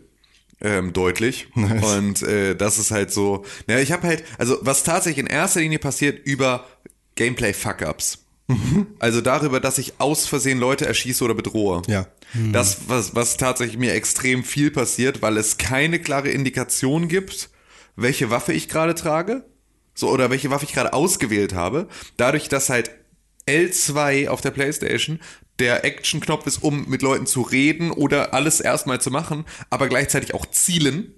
[0.61, 5.25] ähm, deutlich und äh, das ist halt so, naja, ich habe halt, also was tatsächlich
[5.25, 6.65] in erster Linie passiert über
[7.15, 8.25] Gameplay Fuck-Ups.
[8.99, 11.81] Also darüber, dass ich aus Versehen Leute erschieße oder bedrohe.
[11.87, 12.07] Ja.
[12.51, 17.49] Das, was, was tatsächlich mir extrem viel passiert, weil es keine klare Indikation gibt,
[17.95, 19.45] welche Waffe ich gerade trage.
[19.95, 21.87] So, oder welche Waffe ich gerade ausgewählt habe.
[22.17, 22.91] Dadurch, dass halt
[23.47, 25.19] L2 auf der Playstation
[25.59, 30.33] der Action-Knopf ist, um mit Leuten zu reden oder alles erstmal zu machen, aber gleichzeitig
[30.33, 31.13] auch zielen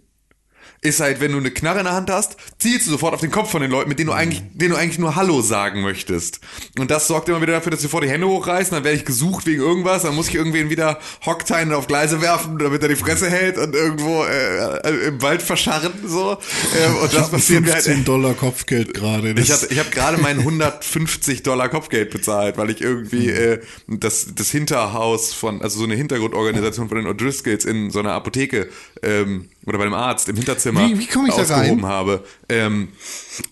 [0.82, 3.32] ist halt, wenn du eine Knarre in der Hand hast, zielst du sofort auf den
[3.32, 6.40] Kopf von den Leuten, mit denen du eigentlich, denen du eigentlich nur Hallo sagen möchtest.
[6.78, 9.06] Und das sorgt immer wieder dafür, dass sie sofort die Hände hochreißen, dann werde ich
[9.06, 12.96] gesucht wegen irgendwas, dann muss ich irgendwen wieder Hocktein auf Gleise werfen, damit er die
[12.96, 16.38] Fresse hält und irgendwo äh, im Wald verscharren, so.
[16.78, 19.32] Ähm, und das passiert mir halt 15 Dollar Kopfgeld gerade.
[19.32, 24.28] ich habe ich hab gerade meinen 150 Dollar Kopfgeld bezahlt, weil ich irgendwie äh, das,
[24.36, 28.70] das Hinterhaus von, also so eine Hintergrundorganisation von den O'Driscolls in so einer Apotheke
[29.02, 31.86] ähm, oder bei dem Arzt im Hinterzimmer Wie- wie komm ich da rein?
[31.86, 32.24] habe.
[32.50, 32.88] Ähm,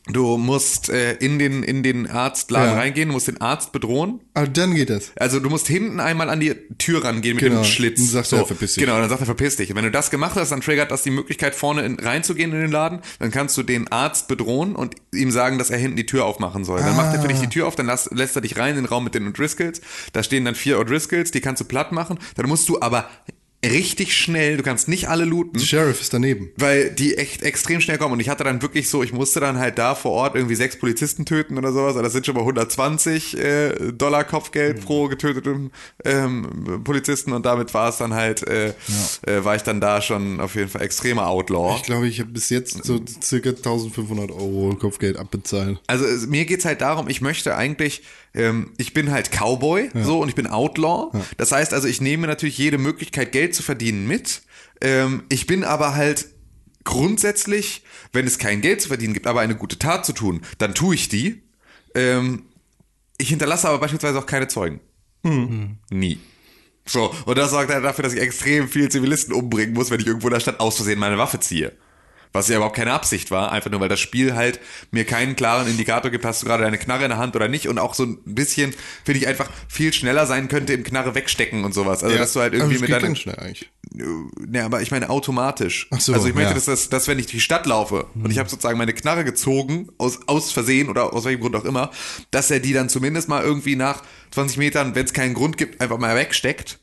[0.07, 2.77] du musst äh, in, den, in den Arztladen Ja.
[2.77, 4.21] reingehen, du musst den Arzt bedrohen.
[4.33, 5.11] Aber dann geht das.
[5.17, 7.61] Also du musst hinten einmal an die Tür rangehen mit Genau.
[7.61, 7.97] dem Schlitz.
[7.99, 8.83] Dann sagt er, verpiss dich.
[8.83, 9.69] Genau, dann sagt er, verpiss dich.
[9.69, 12.61] Und wenn du das gemacht hast, dann triggert das die Möglichkeit, vorne in, reinzugehen in
[12.61, 13.01] den Laden.
[13.19, 16.63] Dann kannst du den Arzt bedrohen und ihm sagen, dass er hinten die Tür aufmachen
[16.63, 16.79] soll.
[16.79, 17.31] Dann macht er für Ah.
[17.31, 19.31] dich die Tür auf, dann lass, lässt er dich rein in den Raum mit den
[19.31, 19.81] O'Driscolls.
[20.13, 22.17] Da stehen dann vier O'Driscolls, die kannst du platt machen.
[22.35, 23.09] Dann musst du aber
[23.71, 25.59] richtig schnell, du kannst nicht alle looten.
[25.59, 26.49] Der Sheriff ist daneben.
[26.57, 28.13] Weil die echt extrem schnell kommen.
[28.13, 30.77] Und ich hatte dann wirklich so, ich musste dann halt da vor Ort irgendwie sechs
[30.77, 31.93] Polizisten töten oder sowas.
[31.93, 35.71] Aber das sind schon mal 120 äh, Dollar Kopfgeld pro getöteten
[36.03, 37.33] ähm, Polizisten.
[37.33, 38.69] Und damit war es dann halt, äh,
[39.25, 41.75] äh, war ich dann da schon auf jeden Fall extremer Outlaw.
[41.77, 45.79] Ich glaube, ich habe bis jetzt so circa 1500 Euro Kopfgeld abbezahlt.
[45.87, 48.03] Also es- mir geht's halt darum, ich möchte eigentlich,
[48.33, 51.11] ähm, ich bin halt Cowboy so und ich bin Outlaw.
[51.37, 54.41] Das heißt also, ich nehme natürlich jede Möglichkeit, Geld zu verdienen mit.
[54.81, 56.27] Ähm, ich bin aber halt
[56.83, 57.83] grundsätzlich,
[58.13, 60.95] wenn es kein Geld zu verdienen gibt, aber eine gute Tat zu tun, dann tue
[60.95, 61.43] ich die.
[61.95, 62.43] Ähm,
[63.17, 64.79] ich hinterlasse aber beispielsweise auch keine Zeugen.
[65.89, 66.19] Nie.
[66.85, 70.05] So, und das sorgt halt dafür, dass ich extrem viel Zivilisten umbringen muss, wenn ich
[70.05, 71.71] irgendwo in der Stadt aus Versehen meine Waffe ziehe.
[72.35, 74.59] Was ja überhaupt keine Absicht war, einfach nur weil das Spiel halt
[74.91, 77.67] mir keinen klaren Indikator gibt, hast du gerade deine Knarre in der Hand oder nicht
[77.67, 78.73] und auch so ein bisschen,
[79.03, 82.03] finde ich, einfach viel schneller sein könnte im Knarre wegstecken und sowas.
[82.03, 83.71] Also, dass du halt irgendwie mit ganz schnell eigentlich.
[83.91, 85.87] Ne, aber ich meine automatisch.
[85.91, 86.55] Ach so, also ich möchte, ja.
[86.55, 89.23] dass, das, dass wenn ich durch die Stadt laufe und ich habe sozusagen meine Knarre
[89.23, 91.91] gezogen, aus, aus Versehen oder aus welchem Grund auch immer,
[92.31, 95.81] dass er die dann zumindest mal irgendwie nach 20 Metern, wenn es keinen Grund gibt,
[95.81, 96.79] einfach mal wegsteckt.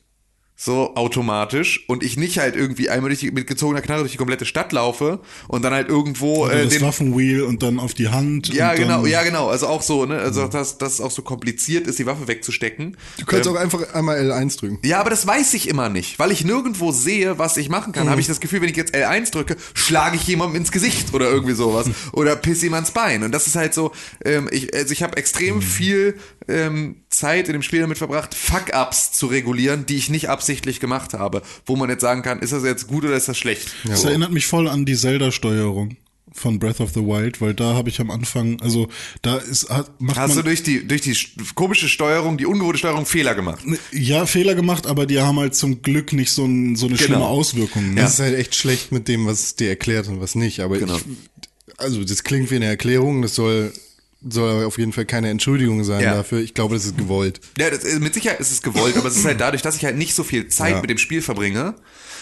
[0.55, 4.17] So automatisch und ich nicht halt irgendwie einmal durch die, mit gezogener Knarre durch die
[4.17, 8.09] komplette Stadt laufe und dann halt irgendwo äh, das den, Waffenwheel und dann auf die
[8.09, 8.53] Hand.
[8.53, 11.09] ja und genau, dann, ja genau, also auch so, ne, also dass, dass es auch
[11.11, 12.97] so kompliziert ist, die Waffe wegzustecken.
[13.17, 14.79] Du kannst Ähm, auch einfach einmal L1 drücken.
[14.85, 18.07] ja, aber das weiß ich immer nicht, weil ich nirgendwo sehe, was ich machen kann.
[18.09, 21.29] Habe ich das Gefühl, wenn ich jetzt L1 drücke, schlage ich jemandem ins Gesicht oder
[21.29, 23.23] irgendwie sowas oder piss ihm ans Bein.
[23.23, 23.91] Und das ist halt so,
[24.23, 26.15] ähm, ich, also ich habe extrem viel
[26.47, 31.13] ähm, Zeit in dem Spiel damit verbracht, Fuck-Ups zu regulieren, die ich nicht absichtlich gemacht
[31.13, 31.41] habe.
[31.65, 33.71] Wo man jetzt sagen kann, ist das jetzt gut oder ist das schlecht?
[33.85, 35.95] Das erinnert mich voll an die Zelda-Steuerung
[36.35, 38.89] von Breath of the Wild, weil da habe ich am Anfang, also
[39.21, 42.45] da ist, hat, macht Hast du man, durch die, durch die sch- komische Steuerung, die
[42.47, 43.63] ungewohnte Steuerung Fehler gemacht?
[43.91, 47.05] ja, Fehler gemacht, aber die haben halt zum Glück nicht so, ein, so eine Genau.
[47.07, 47.93] schlimme Auswirkung.
[47.93, 48.01] Ne?
[48.01, 50.59] Das ist halt echt schlecht mit dem, was es dir erklärt und was nicht.
[50.61, 50.95] Aber Genau.
[50.97, 51.03] ich,
[51.77, 53.71] also das klingt wie eine Erklärung, das soll,
[54.29, 56.15] soll aber auf jeden Fall keine Entschuldigung sein Ja.
[56.15, 56.39] dafür.
[56.39, 57.41] Ich glaube, das ist gewollt.
[57.57, 59.85] Ja, das, ist- mit Sicherheit ist es gewollt, aber es ist halt dadurch, dass ich
[59.85, 60.81] halt nicht so viel Zeit Ja.
[60.81, 61.75] mit dem Spiel verbringe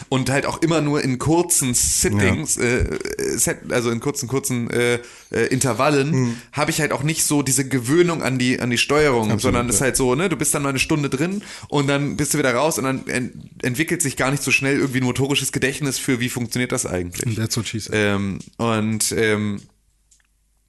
[0.09, 2.97] und halt auch immer nur in kurzen Sittings, äh,
[3.37, 4.95] Set, also in kurzen, kurzen äh,
[5.31, 6.35] äh, Intervallen, Mhm.
[6.53, 9.75] habe ich halt auch nicht so diese Gewöhnung an die, an die Steuerung, sondern es
[9.75, 9.85] ist ja.
[9.85, 12.53] halt so, ne, du bist dann mal eine Stunde drin und dann bist du wieder
[12.55, 13.33] raus und dann ent
[13.63, 17.35] entwickelt sich gar nicht so schnell irgendwie ein motorisches Gedächtnis für, wie funktioniert das eigentlich.
[17.35, 17.93] That's what she said.
[17.93, 19.61] Ähm, und ähm,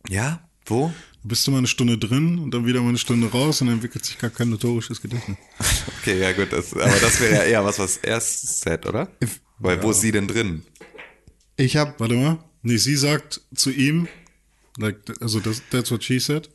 [0.09, 0.93] ja, wo?
[1.25, 3.77] Bist du mal eine Stunde drin und dann wieder mal eine Stunde raus und dann
[3.77, 5.37] entwickelt sich gar kein notorisches Gedächtnis.
[6.01, 9.09] Okay, ja gut, das, aber das wäre ja eher was, was erst set, oder?
[9.61, 10.62] Weil wo ist sie denn drin?
[11.57, 12.39] Ich habe Warte mal.
[12.62, 14.09] Nee, sie sagt zu ihm,
[14.79, 16.49] like, also das, that's what she said,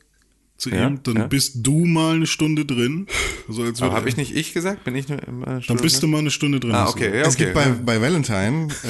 [0.58, 1.26] zu Ja, ihm, dann ja.
[1.28, 3.06] bist du mal eine Stunde drin.
[3.48, 4.84] Also als Aber würde- habe ich nicht ich gesagt?
[4.84, 6.74] Bin ich nur immer Dann bist du mal eine Stunde drin.
[6.74, 7.44] Ah, okay, ja, es okay.
[7.44, 8.68] gibt bei, bei Valentine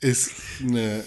[0.00, 0.30] äh, ist
[0.62, 1.04] eine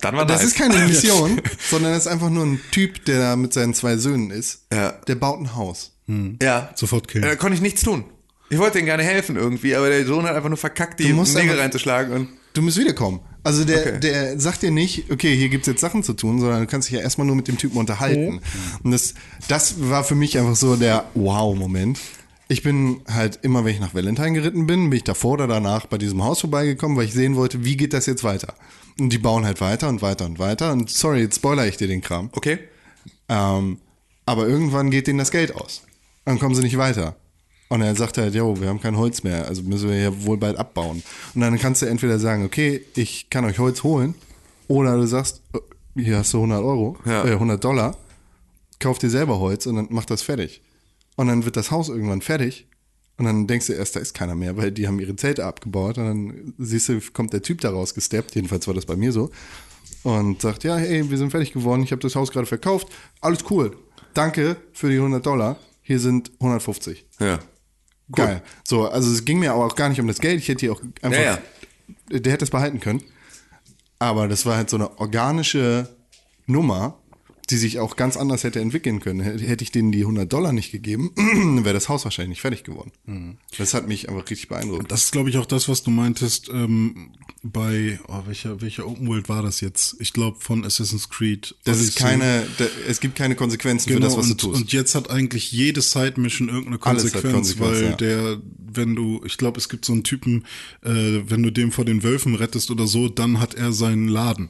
[0.00, 0.50] Dann war Das nice.
[0.52, 1.40] ist keine Mission,
[1.70, 4.66] sondern das ist einfach nur ein Typ, der da mit seinen zwei Söhnen ist.
[4.72, 4.92] Ja.
[5.08, 5.92] Der baut ein Haus.
[6.40, 6.70] Ja.
[6.76, 7.24] Sofort killen.
[7.24, 8.04] Da konnte ich nichts tun.
[8.48, 11.58] Ich wollte denen gerne helfen irgendwie, aber der Sohn hat einfach nur verkackt, die Nägel
[11.58, 13.20] reinzuschlagen und Du musst wiederkommen.
[13.42, 14.00] Also der, Okay.
[14.00, 16.96] der sagt dir nicht, okay, hier gibt's jetzt Sachen zu tun, sondern du kannst dich
[16.96, 18.40] ja erstmal nur mit dem Typen unterhalten.
[18.82, 19.12] Und das,
[19.48, 21.98] das war für mich einfach so der Wow-Moment.
[22.48, 25.86] Ich bin halt immer, wenn ich nach Valentine geritten bin, bin ich davor oder danach
[25.86, 28.54] bei diesem Haus vorbeigekommen, weil ich sehen wollte, wie geht das jetzt weiter.
[29.00, 30.72] Und die bauen halt weiter und weiter und weiter.
[30.72, 32.30] Und sorry, jetzt spoiler ich dir den Kram.
[32.32, 32.58] okay.
[33.28, 33.78] Ähm,
[34.24, 35.82] aber irgendwann geht denen das Geld aus.
[36.24, 37.16] Dann kommen sie nicht weiter.
[37.68, 40.36] Und er sagt halt, jo, wir haben kein Holz mehr, also müssen wir ja wohl
[40.36, 41.02] bald abbauen.
[41.34, 44.14] Und dann kannst du entweder sagen, okay, ich kann euch Holz holen,
[44.68, 47.24] oder du sagst, äh, hier hast du 100 Euro, Ja.
[47.24, 47.96] äh, 100 Dollar,
[48.78, 50.60] kauf dir selber Holz und dann mach das fertig.
[51.16, 52.68] Und dann wird das Haus irgendwann fertig.
[53.18, 55.96] Und dann denkst du erst, da ist keiner mehr, weil die haben ihre Zelte abgebaut.
[55.98, 59.30] Und dann siehst du, kommt der Typ da rausgesteppt, jedenfalls war das bei mir so,
[60.02, 62.88] und sagt, ja, hey, wir sind fertig geworden, ich habe das Haus gerade verkauft,
[63.20, 63.76] alles cool,
[64.14, 67.06] danke für die 100 Dollar, hier sind 150.
[67.18, 67.38] Ja.
[68.12, 68.42] Geil.
[68.62, 70.72] So, also es ging mir aber auch gar nicht um das Geld, ich hätte hier
[70.72, 71.38] auch einfach, Ja,
[72.10, 73.02] der hätte es behalten können,
[73.98, 75.88] aber das war halt so eine organische
[76.46, 77.00] Nummer,
[77.50, 79.20] die sich auch ganz anders hätte entwickeln können.
[79.20, 81.12] Hätte ich denen die 100 Dollar nicht gegeben,
[81.64, 83.38] wäre das Haus wahrscheinlich nicht fertig geworden.
[83.56, 84.90] Das hat mich einfach richtig beeindruckt.
[84.90, 87.12] Das ist, glaube ich, auch das, was du meintest ähm,
[87.44, 89.96] bei, oh, welcher, welcher Open World war das jetzt?
[90.00, 91.54] Ich glaube von Assassin's Creed.
[91.64, 94.60] Das ist keine, da, es gibt keine Konsequenzen Genau, für das, was und, du tust.
[94.62, 97.96] und jetzt hat eigentlich jede Side-Mission irgendeine Konsequenz, Konsequenz, weil ja.
[97.96, 100.44] der, wenn du, ich glaube, es gibt so einen Typen,
[100.82, 100.90] äh,
[101.28, 104.48] wenn du dem vor den Wölfen rettest oder so, dann hat er seinen Laden.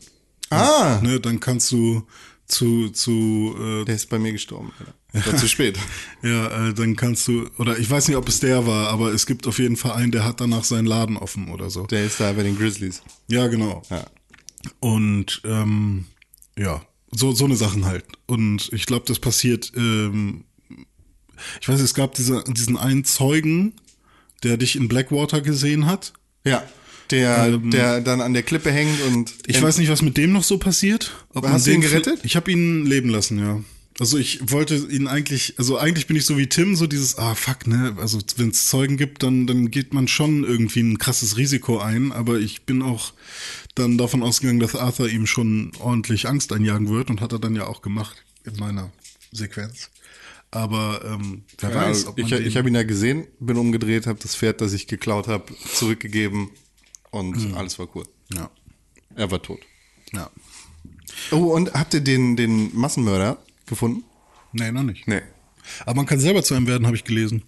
[0.50, 2.04] ah, Ne, dann kannst du
[2.46, 4.72] zu, zu, äh, der ist bei mir gestorben.
[4.78, 4.94] Leider.
[5.32, 5.78] War zu spät.
[6.22, 9.26] ja, äh, dann kannst du, oder ich weiß nicht, ob es der war, aber es
[9.26, 11.86] gibt auf jeden Fall einen, der hat danach seinen Laden offen oder so.
[11.86, 13.02] Der ist da bei den Grizzlies.
[13.28, 13.82] Ja, genau.
[13.88, 14.04] Ja.
[14.80, 16.06] Und ähm,
[16.58, 16.82] ja,
[17.12, 18.04] so, so eine Sachen halt.
[18.26, 20.44] Und ich glaube, das passiert, ähm,
[21.60, 23.74] ich weiß, es gab diese, diesen einen Zeugen,
[24.42, 26.12] der dich in Blackwater gesehen hat.
[26.44, 26.62] Ja.
[27.10, 29.32] Der, der dann an der Klippe hängt und.
[29.46, 31.12] Ich weiß nicht, was mit dem noch so passiert.
[31.34, 32.20] Ob Hast du ihn gerettet?
[32.24, 33.60] Ich habe ihn leben lassen, ja.
[33.98, 37.34] Also ich wollte ihn eigentlich, also eigentlich bin ich so wie Tim, so dieses, ah
[37.34, 41.38] fuck, ne, also wenn es Zeugen gibt, dann, dann geht man schon irgendwie ein krasses
[41.38, 43.14] Risiko ein, aber ich bin auch
[43.74, 47.56] dann davon ausgegangen, dass Arthur ihm schon ordentlich Angst einjagen wird und hat er dann
[47.56, 48.92] ja auch gemacht in meiner
[49.32, 49.90] Sequenz.
[50.50, 54.06] Aber ähm, wer Ja, weiß, ob man ich ich habe ihn da gesehen, bin umgedreht,
[54.06, 55.44] habe das Pferd, das ich geklaut habe,
[55.74, 56.50] zurückgegeben
[57.10, 58.04] und alles war cool.
[58.34, 58.50] ja,
[59.14, 59.60] Er war tot.
[60.12, 60.30] ja.
[61.30, 64.04] Oh, und habt ihr den, den Massenmörder gefunden?
[64.52, 65.06] Nee, noch nicht.
[65.08, 65.22] Nee.
[65.80, 67.42] Aber man kann selber zu einem werden, habe ich gelesen.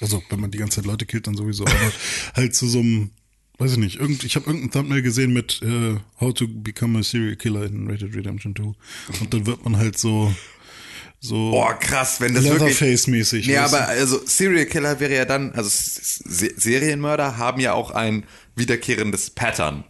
[0.00, 1.64] Also, wenn man die ganze Zeit Leute killt, dann sowieso.
[1.66, 1.92] Aber
[2.34, 3.10] halt zu so einem,
[3.58, 7.02] weiß ich nicht, irgend, ich habe irgendein Thumbnail gesehen mit äh, How to Become a
[7.02, 8.62] Serial Killer in Dead Redemption 2.
[9.20, 10.32] Und dann wird man halt so,
[11.20, 12.78] so Boah, krass, wenn das wirklich...
[12.78, 13.48] Leatherface-mäßig.
[13.48, 18.24] Nee, aber also Serial Killer wäre ja dann, also Se Serienmörder haben ja auch ein
[18.54, 19.84] wiederkehrendes Pattern.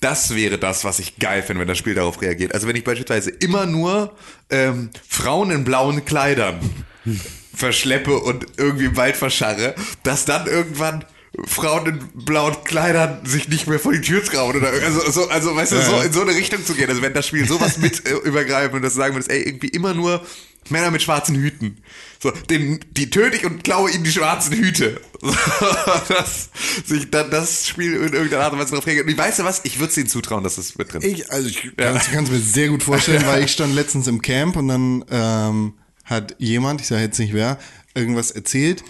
[0.00, 2.52] Das wäre das, was ich geil finde, wenn das Spiel darauf reagiert.
[2.54, 4.16] Also wenn ich beispielsweise immer nur
[4.50, 6.58] ähm, Frauen in blauen Kleidern
[7.54, 11.04] verschleppe und irgendwie im Wald verscharre, dass dann irgendwann
[11.44, 15.54] Frauen in blauen Kleidern sich nicht mehr vor die Tür trauen oder also, so, also
[15.54, 16.88] weißt du, so in so eine Richtung zu gehen.
[16.88, 19.92] Also wenn das Spiel sowas mit äh, übergreift und das sagen würdest, ey, irgendwie immer
[19.92, 20.24] nur
[20.70, 21.78] Männer mit schwarzen Hüten.
[22.22, 25.00] So, den, die töte ich und klaue ihnen die schwarzen Hüte.
[26.08, 26.50] dass
[26.84, 29.06] sich dann das Spiel in irgendeiner Art und Weise darauf reagiert.
[29.06, 31.20] Und ich weiß ja was, ich würde es ihnen zutrauen, dass es mit drin ist.
[31.20, 34.56] Ich, also ich kann es mir sehr gut vorstellen, weil ich stand letztens im Camp
[34.56, 37.58] und dann ähm, hat jemand, ich sage jetzt nicht wer,
[37.94, 38.82] irgendwas erzählt.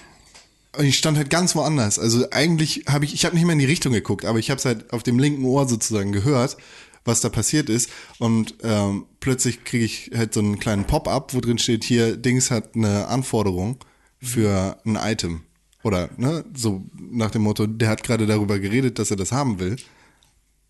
[0.77, 1.99] Und ich stand halt ganz woanders.
[1.99, 4.59] Also eigentlich habe ich, ich habe nicht mehr in die Richtung geguckt, aber ich habe
[4.59, 6.59] es halt auf dem linken Ohr sozusagen gehört,
[7.07, 7.91] was da passiert ist.
[8.19, 12.51] Und ähm, plötzlich kriege ich halt so einen kleinen Pop-up, wo drin steht, hier, Dings
[12.51, 13.79] hat eine Anforderung
[14.21, 15.43] für ein Item.
[15.83, 19.59] Oder, ne, so nach dem Motto, der hat gerade darüber geredet, dass er das haben
[19.61, 19.77] will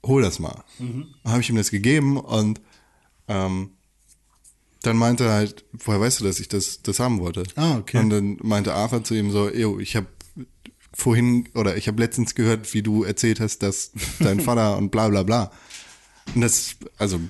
[0.07, 0.65] hol das mal.
[1.23, 2.61] Dann habe ich ihm das gegeben und
[3.29, 3.71] ähm,
[4.83, 7.43] dann meinte er halt, woher weißt du, dass ich das, das haben wollte?
[7.57, 7.99] Ah, okay.
[7.99, 10.07] Und dann meinte Arthur zu ihm so, yo, ich habe
[10.93, 15.09] vorhin oder ich habe letztens gehört, wie du erzählt hast, dass dein Vater und bla
[15.09, 15.51] bla bla.
[16.35, 17.21] Und das, also,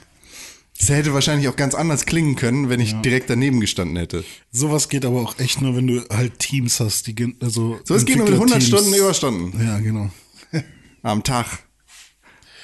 [0.78, 4.24] das hätte wahrscheinlich auch ganz anders klingen können, wenn ich direkt daneben gestanden hätte.
[4.52, 8.04] Sowas geht aber auch echt nur, wenn du halt Teams hast, die also So, es
[8.04, 8.86] geht nur mit 100 Entwicklerteams.
[8.86, 10.10] Stunden Überstunden Ja, genau.
[11.02, 11.46] am Tag.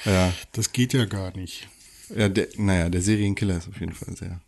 [0.04, 1.68] Ja, Das geht ja gar nicht.
[2.14, 4.40] ja der, naja, der Serienkiller ist auf jeden Fall sehr,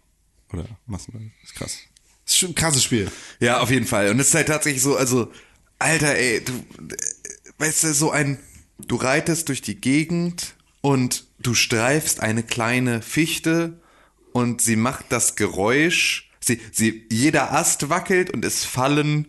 [0.52, 1.78] oder Massenmörder, ist krass.
[2.26, 3.10] Ist schon ein krasses Spiel.
[3.38, 4.08] Ja, auf jeden Fall.
[4.10, 5.30] Und es ist halt tatsächlich so, also,
[5.78, 6.52] Alter, ey, du,
[7.58, 8.38] weißt du, so ein,
[8.78, 10.53] du reitest durch die Gegend
[10.84, 13.80] und du streifst eine kleine Fichte
[14.32, 19.28] und sie macht das Geräusch, sie, sie, jeder Ast wackelt und es fallen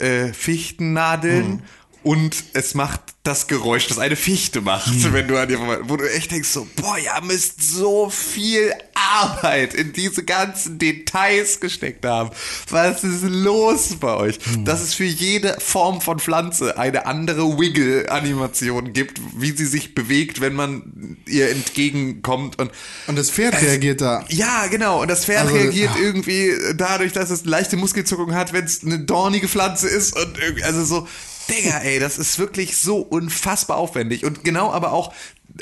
[0.00, 1.62] äh, Fichtennadeln
[2.06, 5.96] und es macht das Geräusch, das eine Fichte macht, wenn du an dir vorbei, wo
[5.96, 12.04] du echt denkst so, boah, ihr müsst so viel Arbeit in diese ganzen Details gesteckt
[12.06, 12.30] haben.
[12.70, 14.38] Was ist los bei euch?
[14.64, 20.40] Dass es für jede Form von Pflanze eine andere Wiggle-Animation gibt, wie sie sich bewegt,
[20.40, 22.70] wenn man ihr entgegenkommt und
[23.08, 24.24] Und das Pferd reagiert da.
[24.28, 25.02] ja, genau.
[25.02, 25.98] Und das Pferd Also, reagiert ach.
[26.00, 30.62] irgendwie dadurch, dass es leichte Muskelzuckung hat, wenn es eine dornige Pflanze ist und irgendwie,
[30.62, 31.08] also so,
[31.48, 35.12] Digga, ey, das ist wirklich so unfassbar aufwendig und genau aber auch,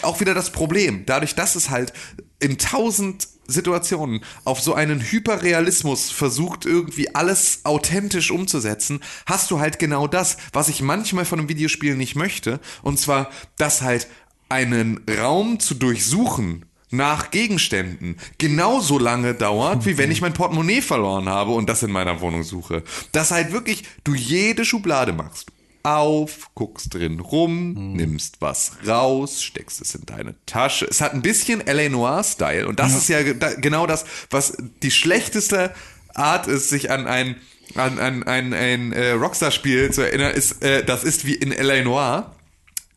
[0.02, 1.04] auch wieder das Problem.
[1.06, 1.92] Dadurch, dass es halt
[2.40, 9.78] in tausend Situationen auf so einen Hyperrealismus versucht, irgendwie alles authentisch umzusetzen, hast du halt
[9.78, 12.60] genau das, was ich manchmal von einem Videospiel nicht möchte.
[12.82, 14.06] Und zwar, dass halt
[14.48, 21.28] einen Raum zu durchsuchen nach Gegenständen genauso lange dauert, wie wenn ich mein Portemonnaie verloren
[21.28, 22.82] habe und das in meiner Wohnung suche.
[23.12, 25.50] Dass halt wirklich du jede Schublade machst.
[25.84, 30.86] Auf, guckst drin rum, nimmst was raus, steckst es in deine Tasche.
[30.90, 31.88] Es hat ein bisschen L.A.
[31.88, 35.72] Noir-Style und das ist ja da- genau das, was die schlechteste
[36.14, 37.36] Art ist, sich an ein,
[37.74, 41.82] an, an, ein, ein äh, Rockstar-Spiel zu erinnern, ist, äh, das ist wie in L.A.
[41.84, 42.34] Noir,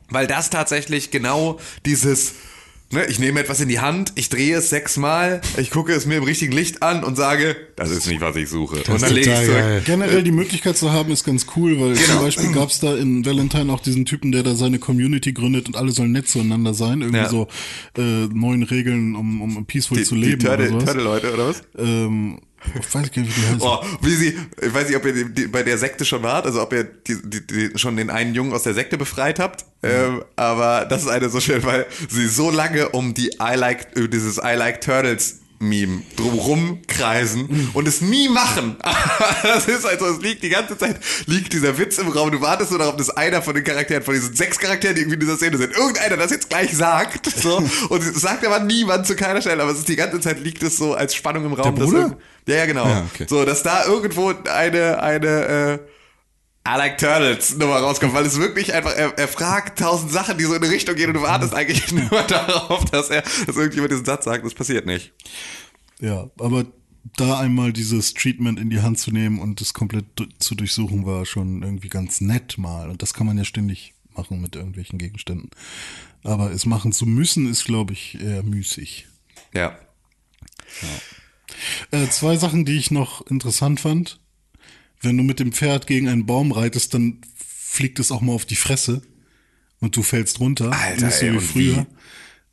[0.10, 2.34] weil das tatsächlich genau dieses
[2.90, 6.16] Ne, ich nehme etwas in die Hand, ich drehe es sechsmal, ich gucke es mir
[6.16, 8.78] im richtigen Licht an und sage, das ist nicht, was ich suche.
[8.90, 9.58] und dann lege ich total zurück.
[9.60, 9.82] geil.
[9.86, 12.08] Generell die Möglichkeit zu haben, ist ganz cool, weil Genau.
[12.14, 15.68] zum Beispiel gab es da in Valentine auch diesen Typen, der da seine Community gründet
[15.68, 17.02] und alle sollen nett zueinander sein.
[17.02, 17.30] Irgendwie Ja.
[17.30, 17.50] so
[17.98, 20.84] äh, neun Regeln, um, um peaceful Die, zu die leben oder Turtle, sowas.
[20.86, 21.64] Turtle-Leute, oder was?
[21.78, 22.40] Ähm,
[22.80, 23.62] ich weiß nicht, wie die heißen.
[23.62, 26.62] Oh, wie sie, ich weiß nicht, ob ihr die, bei der Sekte schon wart, also
[26.62, 30.86] ob ihr die, die, schon den einen Jungen aus der Sekte befreit habt, ähm, aber
[30.86, 34.38] das ist eine so schön, weil sie so lange um die I like, äh, dieses
[34.38, 38.78] I like Turtles Meme drumrum kreisen und es nie machen.
[39.44, 42.32] das ist also, es liegt die ganze Zeit, liegt dieser Witz im Raum.
[42.32, 45.16] Du wartest nur darauf, dass einer von den Charakteren, von diesen sechs Charakteren, die irgendwie
[45.16, 47.26] in dieser Szene sind, irgendeiner das jetzt gleich sagt.
[47.42, 47.58] So,
[47.90, 50.62] und es sagt aber niemand zu keiner Stelle, aber es ist die ganze Zeit liegt
[50.62, 51.74] es so als Spannung im Raum.
[51.76, 52.02] Der dass Bruder?
[52.04, 52.18] irgend-
[52.48, 52.88] ja, ja, genau.
[52.88, 53.26] Ja, okay.
[53.30, 55.80] So, dass da irgendwo eine, eine, äh,
[56.68, 60.44] I like Turtles Nummer rauskommt, weil es wirklich einfach, er, er fragt tausend Sachen, die
[60.44, 63.92] so in eine Richtung gehen und du wartest eigentlich nur darauf, dass er, dass irgendjemand
[63.92, 64.46] diesen Satz sagt.
[64.46, 65.14] Das passiert nicht.
[66.02, 66.66] Ja, aber
[67.16, 70.06] da einmal dieses Treatment in die Hand zu nehmen und das komplett
[70.40, 72.90] zu durchsuchen, war schon irgendwie ganz nett mal.
[72.90, 75.50] Und das kann man ja ständig machen mit irgendwelchen Gegenständen.
[76.24, 79.08] Aber es machen zu müssen, ist, glaube ich, eher müßig.
[79.54, 79.78] Ja.
[81.92, 84.20] Äh, zwei Sachen, die ich noch interessant fand.
[85.02, 88.46] Wenn du mit dem Pferd gegen einen Baum reitest, dann fliegt es auch mal auf
[88.46, 89.02] die Fresse
[89.80, 90.72] und du fällst runter.
[90.72, 91.88] Alter, Nicht so ey, wie früher,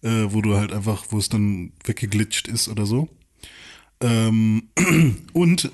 [0.02, 3.08] äh, wo du halt einfach, wo es dann weggeglitscht ist oder so.
[4.00, 4.68] Ähm,
[5.32, 5.70] und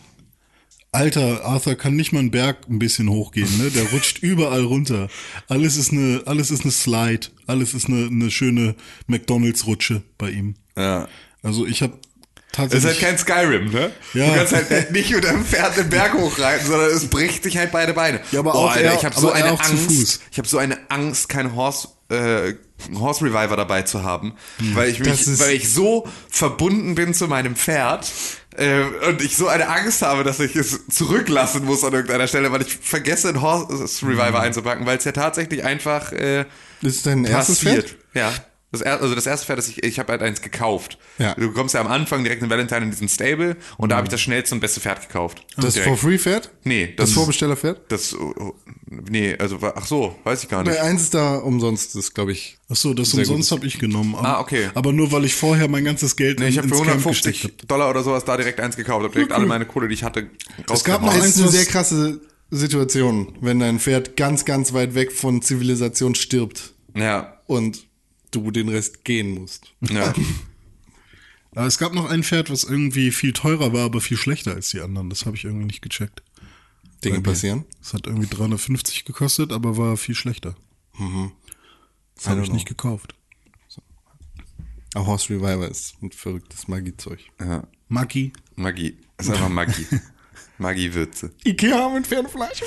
[0.93, 3.71] Alter, Arthur kann nicht mal einen Berg ein bisschen hochgehen, ne?
[3.71, 5.09] Der rutscht überall runter.
[5.49, 8.75] Alles ist eine, alles ist eine Slide, alles ist eine, eine schöne
[9.07, 10.57] McDonalds-Rutsche bei ihm.
[10.77, 11.09] Ja.
[11.43, 11.99] Also ich habe
[12.53, 13.05] Das ist tatsächlich.
[13.05, 13.93] halt kein Skyrim, ne?
[14.13, 14.27] Ja.
[14.27, 17.71] Du kannst halt nicht mit deinem Pferd den Berg hochreiten, sondern es bricht sich halt
[17.71, 18.21] beide Beine.
[18.33, 20.21] Ja, aber Boah, auch Alter, er- ich habe so eine Angst.
[20.33, 22.55] Ich habe so eine Angst, kein Horse, äh,
[22.99, 24.35] Horse Reviver dabei zu haben,
[24.75, 28.11] weil ich mich, ist- weil ich so verbunden bin zu meinem Pferd.
[28.57, 32.51] Äh, und ich so eine Angst habe, dass ich es zurücklassen muss an irgendeiner Stelle,
[32.51, 36.47] weil ich vergesse, einen Horse Reviver einzupacken, weil es ja tatsächlich einfach äh,
[36.83, 37.91] Das ist dein erstes passiert.
[37.91, 37.97] Pferd?
[38.15, 38.33] Ja.
[38.73, 40.97] Das er, also das erste Pferd, das ich, ich habe halt eins gekauft.
[41.19, 41.35] Ja.
[41.35, 44.11] Du kommst ja am Anfang direkt in Valentine in diesen Stable und da habe ich
[44.11, 45.45] das schnellste und beste Pferd gekauft.
[45.57, 45.89] Das Direkt.
[45.89, 46.51] for free Pferd?
[46.63, 47.81] Nee, Das das, Vorbestellerpferd?
[47.89, 48.55] das, oh,
[48.87, 50.73] nee, also, ach so, weiß ich gar nicht.
[50.73, 52.59] Bei eins ist da umsonst, das glaube ich.
[52.69, 54.15] Ach so, das umsonst habe ich genommen.
[54.15, 54.71] Aber, Ah, okay.
[54.75, 56.91] Aber nur weil ich vorher mein ganzes Geld Nee, ich in, habe für ins Camp
[56.99, 57.67] 150 gesteckt habe.
[57.67, 60.31] Dollar oder sowas da direkt eins gekauft, habe direkt alle meine Kohle, die ich hatte,
[60.73, 64.95] Es gab noch eins, ist eine sehr krasse Situation, wenn dein Pferd ganz, ganz weit
[64.95, 67.87] weg von Zivilisation stirbt Ja, und
[68.31, 69.73] du den Rest gehen musst.
[69.81, 70.13] ja.
[71.53, 74.71] Aber es gab noch ein Pferd, was irgendwie viel teurer war, aber viel schlechter als
[74.71, 75.11] die anderen.
[75.11, 76.23] Das habe ich irgendwie nicht gecheckt.
[77.05, 77.65] Dinge passieren.
[77.83, 80.55] Es hat irgendwie 350 gekostet, aber war viel schlechter.
[82.15, 83.17] Das habe ich nicht gekauft.
[84.95, 87.19] A Horse Reviver ist ein verrücktes Magiezeug.
[87.41, 87.67] ja.
[87.89, 88.33] Maki.
[88.55, 88.97] Magie.
[89.17, 89.87] Das ist einfach Magie.
[90.59, 91.33] Magie-Würze.
[91.45, 92.63] Ikea mit Pferdefleisch.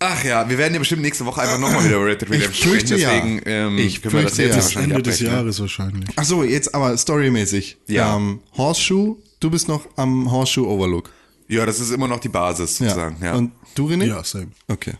[0.00, 2.60] Ach ja, wir werden ja bestimmt nächste Woche einfach nochmal wieder Red Dead Redemption Ich
[2.60, 3.14] fürchte sprechen, ja.
[3.14, 4.62] deswegen ähm, Ich können wir das jetzt ja.
[4.62, 5.38] wahrscheinlich Ende des abbrechen, ne?
[5.38, 6.10] Jahres wahrscheinlich.
[6.14, 7.78] Ach so, jetzt aber storymäßig.
[7.88, 8.16] Ja.
[8.16, 11.10] Ähm, Horseshoe, du bist noch am Horseshoe Overlook.
[11.48, 13.16] Ja, das ist immer noch die Basis sozusagen.
[13.22, 13.34] Ja.
[13.34, 14.04] Und du, René?
[14.04, 14.48] Ja, same.
[14.68, 14.94] Okay.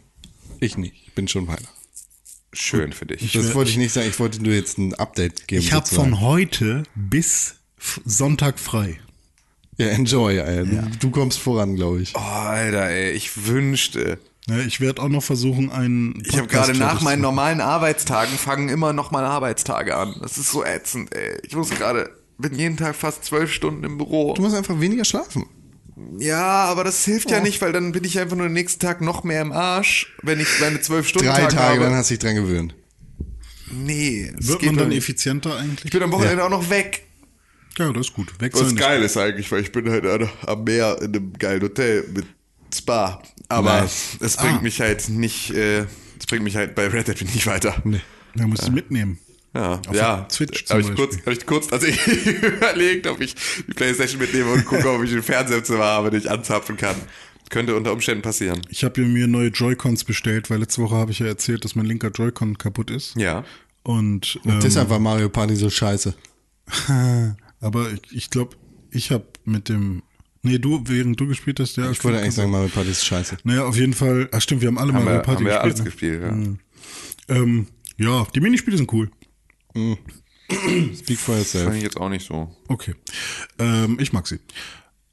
[0.61, 0.95] Ich nicht.
[1.07, 1.69] Ich bin schon weiter.
[2.53, 3.33] Schön für dich.
[3.33, 4.09] Das wollte ich nicht sagen.
[4.09, 5.61] Ich wollte nur jetzt ein Update geben.
[5.61, 7.57] Ich habe von heute bis
[8.05, 8.99] Sonntag frei.
[9.77, 10.67] Ja, enjoy, ey.
[10.99, 12.15] Du kommst voran, glaube ich.
[12.17, 14.19] Oh, Alter, ey, ich wünschte.
[14.49, 16.23] Ja, ich werde auch noch versuchen, einen.
[16.27, 20.15] Ich habe gerade nach meinen normalen Arbeitstagen fangen immer noch meine Arbeitstage an.
[20.23, 21.39] Das ist so ätzend, ey.
[21.47, 24.35] Ich muss gerade, bin jeden Tag fast zwölf Stunden im Büro.
[24.35, 25.47] Du musst einfach weniger schlafen.
[26.19, 27.33] Ja, aber das hilft Oh.
[27.33, 30.15] ja nicht, weil dann bin ich einfach nur den nächsten Tag noch mehr im Arsch,
[30.23, 32.75] wenn ich meine zwölf Stunden Drei Tage Tage, dann hast du dich dran gewöhnt.
[33.71, 34.99] nee, Wird geht man dann nicht.
[34.99, 35.85] effizienter eigentlich?
[35.87, 37.03] Ich bin am Wochenende auch noch weg.
[37.79, 38.33] ja, das ist gut.
[38.41, 40.07] Weg Was geil ist eigentlich, weil ich bin halt
[40.47, 42.27] am Meer in einem geilen Hotel mit
[42.75, 43.23] Spa.
[43.49, 44.17] Aber Nice.
[44.21, 44.63] es bringt Ah.
[44.63, 45.87] mich halt nicht, äh,
[46.19, 47.75] es bringt mich halt bei Red Dead nicht weiter.
[47.85, 48.01] Nee.
[48.35, 49.19] Ja, musst du mitnehmen.
[49.55, 50.27] Ja, Auf ja.
[50.31, 53.35] Switch zum Habe ich, kurz, hab ich kurz tatsächlich überlegt, ob ich
[53.67, 56.97] die Playstation mitnehme und gucke, ob ich einen Fernseher Zimmer habe, den ich anzapfen kann.
[57.49, 58.61] Könnte unter Umständen passieren.
[58.69, 61.87] Ich habe mir neue Joy-Cons bestellt, weil letzte Woche habe ich ja erzählt, dass mein
[61.87, 63.17] linker Joy-Con kaputt ist.
[63.17, 63.43] Ja.
[63.85, 66.13] Und ähm, Deshalb war Mario Party so scheiße.
[67.61, 68.57] aber ich, ich glaube,
[68.91, 70.03] ich habe mit dem
[70.43, 71.91] Nee, du, während du gespielt hast, ja.
[71.91, 73.39] Ich wollte eigentlich sagen, Mario Party ist scheiße.
[73.45, 74.29] Naja, auf jeden Fall.
[74.33, 76.21] Ach stimmt, wir haben alle Haben Mario wir, Party haben wir alles gespielt.
[76.21, 76.33] gespielt, ja.
[76.33, 76.59] ne?
[77.29, 77.67] Ähm,
[77.97, 79.11] ja, die Minispiele sind cool.
[80.97, 81.65] Speak for yourself.
[81.65, 82.55] Fand ich jetzt auch nicht so.
[82.69, 82.95] Okay.
[83.59, 84.39] Ähm, ich mag sie.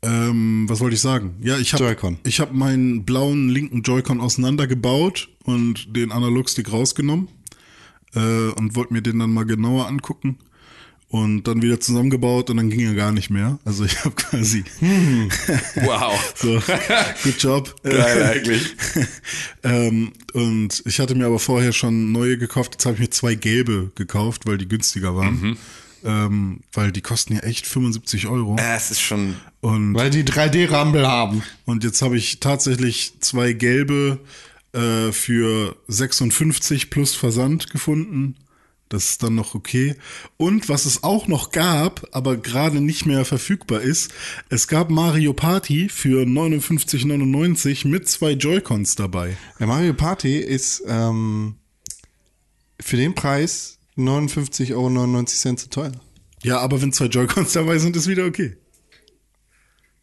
[0.02, 1.36] Ähm, was wollte ich sagen?
[1.42, 2.20] Ja, ich habe Joy-Con.
[2.24, 7.28] ich habe meinen blauen linken Joy-Con auseinandergebaut und den Analogstick rausgenommen
[8.14, 10.38] äh, und wollte mir den dann mal genauer angucken
[11.16, 13.58] und dann wieder zusammengebaut und dann ging er gar nicht mehr.
[13.64, 14.66] Also ich habe quasi
[15.76, 16.34] Wow.
[16.36, 16.62] so
[17.24, 17.74] good job.
[17.84, 18.76] Geil eigentlich.
[19.64, 22.74] ähm, und ich hatte mir aber vorher schon neue gekauft.
[22.74, 25.40] Jetzt habe ich mir zwei gelbe gekauft, weil die günstiger waren.
[25.42, 25.58] Mhm.
[26.04, 28.58] Ähm, weil die kosten ja echt 75 Euro.
[28.60, 29.36] Äh, Es ist schon.
[29.62, 31.44] Und Weil die 3D-Rumble haben.
[31.66, 34.20] Und jetzt habe ich tatsächlich zwei gelbe
[34.74, 38.36] äh, für 56 plus Versand gefunden.
[38.90, 39.96] Das ist dann noch okay.
[40.38, 44.14] Und was es auch noch gab, aber gerade nicht mehr verfügbar ist,
[44.50, 49.38] es gab Mario Party für 59,99 mit zwei Joy-Cons dabei.
[49.60, 51.56] Der Mario Party ist ähm,
[52.80, 55.92] für den Preis 59,99 Euro zu teuer.
[56.44, 58.56] Ja, aber wenn zwei Joy-Cons dabei sind, ist wieder okay.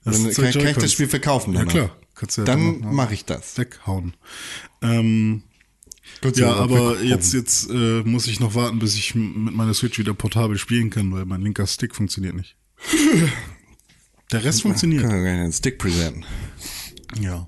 [0.05, 1.53] Das Dann kann, kann ich das Spiel verkaufen.
[1.55, 1.73] Ja danach.
[1.73, 1.97] klar.
[2.15, 3.57] Kannst du ja Dann mache ich das.
[3.59, 4.15] weghauen.
[4.83, 5.45] Ähm,
[6.23, 9.75] Gott sei Ja, aber jetzt, jetzt äh, muss ich noch warten, bis ich mit meiner
[9.75, 12.57] Switch wieder portabel spielen kann, weil mein linker Stick funktioniert nicht.
[14.33, 15.03] Der Rest funktioniert.
[15.03, 16.25] Wir gleich einen Stick präsentieren.
[17.21, 17.47] Ja.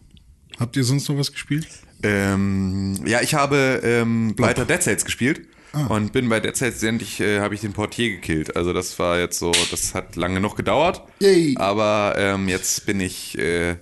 [0.58, 1.66] Habt ihr sonst noch was gespielt?
[2.02, 5.48] Ähm, ja, ich habe ähm, weiter Dead Cells gespielt.
[5.72, 5.86] Ah.
[5.86, 8.54] Und bin bei Dead Cells endlich, äh, habe ich den Portier gekillt.
[8.54, 11.02] Also das war jetzt so, das hat lange noch gedauert.
[11.20, 11.54] Yay.
[11.58, 13.76] Aber ähm, jetzt bin ich, äh,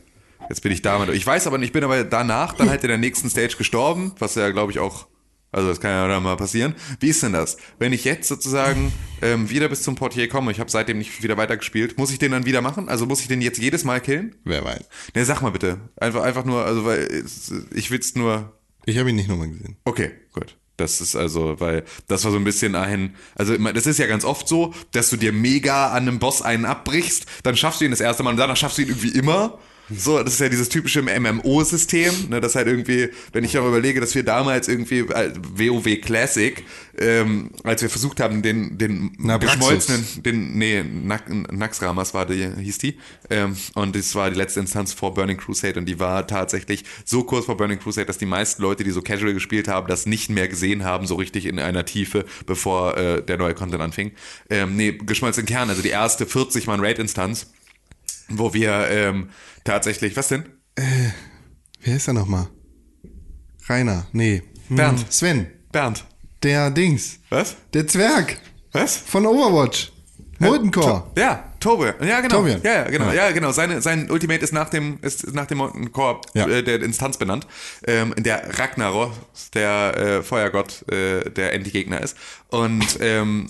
[0.49, 1.09] jetzt bin ich damit.
[1.11, 4.13] Ich weiß aber nicht, ich bin aber danach dann halt in der nächsten Stage gestorben,
[4.19, 5.07] was ja, glaube ich, auch,
[5.51, 6.75] also das kann ja dann mal passieren.
[7.01, 7.57] Wie ist denn das?
[7.79, 11.37] Wenn ich jetzt sozusagen ähm, wieder bis zum Portier komme, ich habe seitdem nicht wieder
[11.37, 12.89] weitergespielt, muss ich den dann wieder machen?
[12.89, 14.35] Also muss ich den jetzt jedes Mal killen?
[14.45, 14.85] Wer weiß.
[15.15, 15.81] Ne, sag mal bitte.
[15.97, 17.25] Einfach, einfach nur, also weil
[17.75, 18.53] ich will's nur
[18.87, 19.77] Ich habe ihn nicht nochmal gesehen.
[19.85, 20.57] Okay, gut.
[20.79, 24.25] Das ist also, weil das war so ein bisschen ein, also das ist ja ganz
[24.25, 27.91] oft so, dass du dir mega an einem Boss einen abbrichst, dann schaffst du ihn
[27.91, 29.59] das erste Mal und danach schaffst du ihn irgendwie immer.
[29.91, 34.01] So, das ist ja dieses typische MMO-System, ne, das halt irgendwie, wenn ich auch überlege,
[34.01, 36.65] dass wir damals irgendwie äh, WoW Classic,
[36.99, 39.59] ähm, als wir versucht haben, den, den Nabraxus.
[39.59, 42.99] geschmolzenen, den, nee, Naxramas war die, hieß die,
[43.31, 47.25] ähm, und das war die letzte Instanz vor Burning Crusade und die war tatsächlich so
[47.25, 50.31] kurz vor Burning Crusade, dass die meisten Leute, die so casual gespielt haben, das nicht
[50.31, 54.13] mehr gesehen haben, so richtig in einer Tiefe, bevor äh, der neue Content anfing.
[54.49, 57.49] Ähm, nee, geschmolzenen Kern, also die erste 40-Mann-Raid-Instanz,
[58.39, 59.31] wo wir ähm,
[59.65, 60.45] tatsächlich, was denn?
[61.83, 62.49] Wer ist er nochmal?
[63.69, 64.07] Rainer.
[64.13, 64.43] Nee.
[64.69, 64.77] Hm.
[64.77, 65.13] Bernd.
[65.13, 65.47] Sven.
[65.71, 66.05] Bernd.
[66.43, 67.19] Der Dings.
[67.31, 67.57] Was?
[67.73, 68.39] Der Zwerg.
[68.73, 68.97] Was?
[68.97, 69.93] Von Overwatch.
[70.39, 71.05] Molten Core.
[71.17, 71.95] Ja, Tobe.
[72.05, 72.39] Ja, genau.
[72.39, 72.61] Tobian.
[72.65, 73.07] Ja, ja, genau.
[73.07, 73.27] Ja.
[73.27, 73.53] Ja, genau.
[73.53, 76.49] Seine, sein Ultimate ist nach dem, ist nach dem Molten Core Ja.
[76.49, 77.47] äh, der Instanz benannt.
[77.87, 79.13] Ähm, der Ragnaros,
[79.55, 82.17] der äh, Feuergott, äh, der Endgegner ist.
[82.49, 83.49] Und ähm,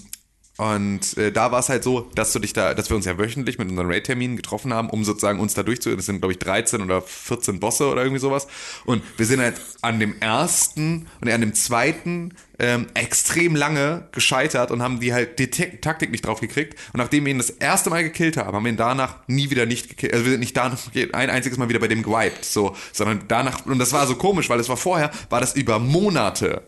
[0.63, 3.19] und äh, da war es halt so, dass du dich da, dass wir uns ja
[3.19, 5.97] wöchentlich mit unseren Raid-Terminen getroffen haben, um sozusagen uns da durchzu.
[5.97, 8.47] Das sind, glaube ich, 13 oder 14 Bosse oder irgendwie sowas.
[8.85, 14.71] Und wir sind halt an dem ersten und an dem zweiten ähm, extrem lange gescheitert
[14.71, 16.79] und haben die halt die Taktik nicht drauf gekriegt.
[16.93, 19.67] Und nachdem wir ihn das erste Mal gekillt haben, haben wir ihn danach nie wieder
[19.67, 20.13] nicht gekillt.
[20.13, 20.79] Also wir sind nicht danach
[21.13, 24.49] ein einziges Mal wieder bei dem gewiped, so, sondern danach, und das war so komisch,
[24.49, 26.63] weil es war vorher, war das über Monate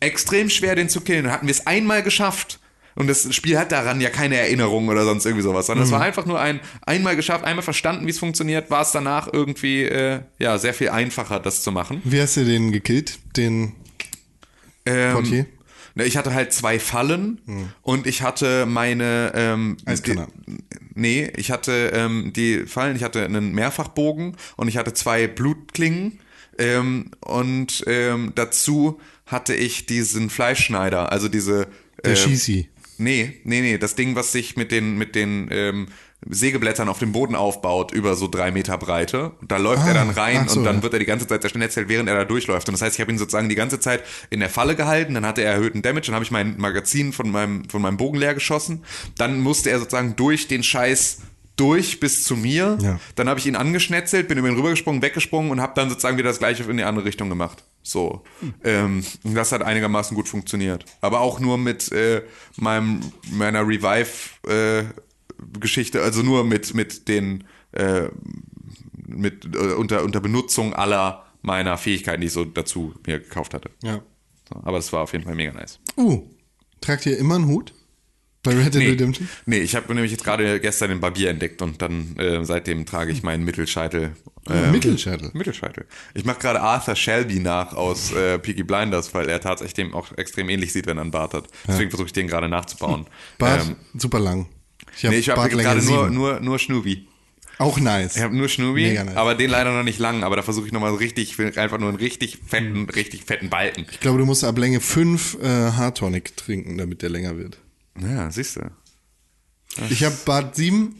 [0.00, 1.22] extrem schwer, den zu killen.
[1.22, 2.58] Dann hatten wir es einmal geschafft.
[2.98, 6.00] Und das Spiel hat daran ja keine Erinnerung oder sonst irgendwie sowas, sondern es war
[6.00, 10.20] einfach nur ein einmal geschafft, einmal verstanden, wie es funktioniert, war es danach irgendwie äh,
[10.40, 12.02] ja sehr viel einfacher, das zu machen.
[12.02, 13.20] Wie hast du den gekillt?
[13.36, 13.74] Den
[14.84, 15.46] Ähm, Portier?
[15.94, 17.40] ne, ich hatte halt zwei Fallen
[17.82, 20.26] und ich hatte meine ähm, Eiskanne.
[20.94, 26.18] Nee, ich hatte ähm, die Fallen, ich hatte einen Mehrfachbogen und ich hatte zwei Blutklingen
[26.58, 31.68] ähm, und ähm, dazu hatte ich diesen Fleischschneider, also diese
[32.04, 32.68] Der ähm, Schießi.
[32.98, 35.86] Nee, nee, nee, das Ding, was sich mit den, mit den ähm,
[36.28, 39.30] Sägeblättern auf dem Boden aufbaut, über so drei Meter Breite.
[39.40, 40.82] Und da läuft er dann rein so, und dann ja.
[40.82, 42.68] wird er die ganze Zeit zerstört erzählt, während er da durchläuft.
[42.68, 45.24] Und das heißt, ich habe ihn sozusagen die ganze Zeit in der Falle gehalten, dann
[45.24, 48.34] hatte er erhöhten Damage, dann habe ich mein Magazin von meinem, von meinem Bogen leer
[48.34, 48.84] geschossen.
[49.16, 51.18] Dann musste er sozusagen durch den Scheiß
[51.58, 52.78] durch bis zu mir.
[52.80, 52.98] Ja.
[53.16, 56.30] Dann habe ich ihn angeschnetzelt, bin über ihn rübergesprungen, weggesprungen und habe dann sozusagen wieder
[56.30, 57.64] das gleiche in die andere Richtung gemacht.
[57.82, 58.22] So.
[58.64, 60.86] Ähm, und das hat einigermaßen gut funktioniert.
[61.00, 62.22] Aber auch nur mit äh,
[62.56, 68.08] meinem, meiner Revive-Geschichte, also nur mit, mit den äh,
[69.06, 73.70] mit äh, unter, unter Benutzung aller meiner Fähigkeiten, die ich so dazu mir gekauft hatte.
[73.82, 74.02] Ja.
[74.48, 75.80] So, aber das war auf jeden Fall mega nice.
[75.96, 76.22] Uh,
[76.80, 77.74] tragt ihr immer einen Hut?
[78.42, 79.28] Bei Red Dead Nee, Redemption?
[79.46, 83.10] nee ich habe nämlich jetzt gerade gestern den Barbier entdeckt und dann äh, seitdem trage
[83.12, 84.12] ich meinen Mittelscheitel.
[84.48, 85.30] ähm, Mittelscheitel.
[85.34, 85.86] Mittelscheitel.
[86.14, 90.16] Ich mache gerade Arthur Shelby nach aus äh, Peaky Blinders, weil er tatsächlich dem auch
[90.16, 91.48] extrem ähnlich sieht, wenn er einen Bart hat.
[91.66, 93.06] Deswegen versuche ich den gerade nachzubauen.
[93.38, 94.46] Bart, Ähm, super lang.
[94.96, 97.06] Ich nee, ich habe Bartlänge gerade nur, nur, nur Schnubi.
[97.58, 98.14] Auch nice.
[98.16, 99.16] Ich habe nur Schnubi, nice.
[99.16, 100.22] aber den leider noch nicht lang.
[100.22, 102.88] Aber da versuche ich nochmal richtig, ich will einfach nur einen richtig fetten, Mhm.
[102.90, 103.84] richtig fetten Balken.
[103.90, 107.58] Ich glaube, du musst ab Länge 5 äh, Hardtonic trinken, damit der länger wird.
[108.00, 108.70] Ja, siehst du.
[109.90, 110.94] Ich habe Bart 7,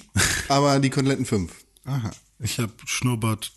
[0.49, 1.53] aber die Koteletten 5.
[1.85, 2.11] Aha.
[2.39, 3.53] Ich habe Schnurrbart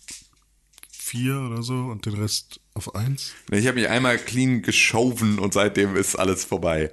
[0.90, 3.32] 4 oder so und den Rest auf 1.
[3.50, 6.92] Ich habe mich einmal clean geschoven und seitdem ist alles vorbei.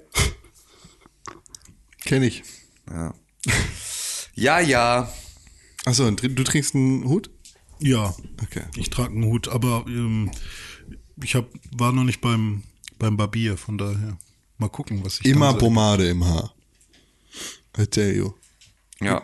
[2.03, 2.43] Kenn ich.
[2.89, 3.13] Ja,
[4.35, 4.59] ja.
[4.59, 5.13] ja.
[5.85, 7.29] Achso, du trinkst einen Hut?
[7.79, 8.13] Ja,
[8.43, 8.63] Okay.
[8.75, 10.31] ich trage einen Hut, aber ähm,
[11.23, 12.63] ich hab, war noch nicht beim,
[12.97, 14.17] beim Barbier, von daher.
[14.59, 16.53] Mal gucken, was ich Immer Pomade im Haar.
[17.77, 18.33] I tell you.
[19.01, 19.23] Ja.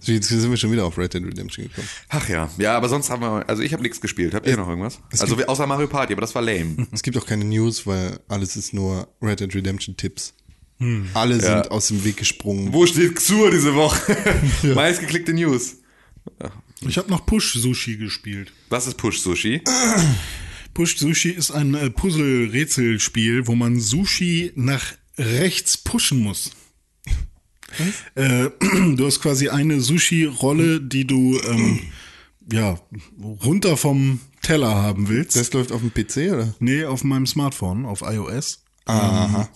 [0.00, 1.88] So, Jetzt sind wir schon wieder auf Red Dead Redemption gekommen.
[2.08, 2.50] Ach ja.
[2.58, 4.34] Ja, aber sonst haben wir, also ich habe nichts gespielt.
[4.34, 4.98] Habt ihr noch irgendwas?
[5.18, 6.86] Also außer Mario Party, aber das war lame.
[6.92, 10.34] Es gibt auch keine News, weil alles ist nur Red Dead Redemption Tipps.
[11.14, 11.40] Alle Ja.
[11.62, 12.72] sind aus dem Weg gesprungen.
[12.72, 14.16] Wo steht Xur diese Woche?
[14.74, 15.76] Meistgeklickte News.
[16.80, 18.52] Ich habe noch Push Sushi gespielt.
[18.68, 19.62] Was ist Push Sushi?
[20.76, 24.84] Push Sushi ist ein äh, Puzzle-Rätselspiel, wo man Sushi nach
[25.16, 26.50] rechts pushen muss.
[28.14, 28.50] Äh,
[28.94, 31.80] du hast quasi eine Sushi-Rolle, die du ähm,
[32.52, 32.78] ja
[33.42, 35.36] runter vom Teller haben willst.
[35.36, 36.54] Das läuft auf dem PC, oder?
[36.58, 38.62] nee, auf meinem Smartphone, auf iOS.
[38.84, 39.48] Aha.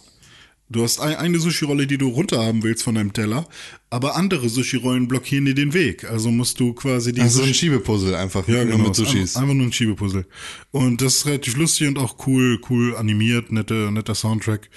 [0.70, 3.46] Du hast ein, eine Sushi-Rolle, die du runter haben willst von deinem Teller,
[3.90, 6.08] aber andere Sushi-Rollen blockieren dir den Weg.
[6.08, 8.78] Also musst du quasi die Also ein Sushi Schiebepuzzle einfach ja, genau.
[8.78, 9.34] mit Sushis.
[9.34, 10.26] Einfach, einfach nur ein Schiebepuzzle.
[10.70, 14.70] Und das ist relativ lustig und auch cool, cool animiert, nette, netter Soundtrack.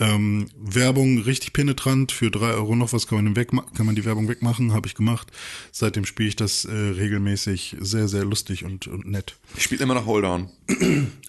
[0.00, 2.10] Ähm, Werbung richtig penetrant.
[2.10, 4.94] Für drei Euro noch was kann man, weg, kann man die Werbung wegmachen, habe ich
[4.94, 5.30] gemacht.
[5.70, 9.36] Seitdem spiele ich das äh, regelmäßig sehr, sehr lustig und, und nett.
[9.56, 10.48] Ich spiele immer noch Hold On.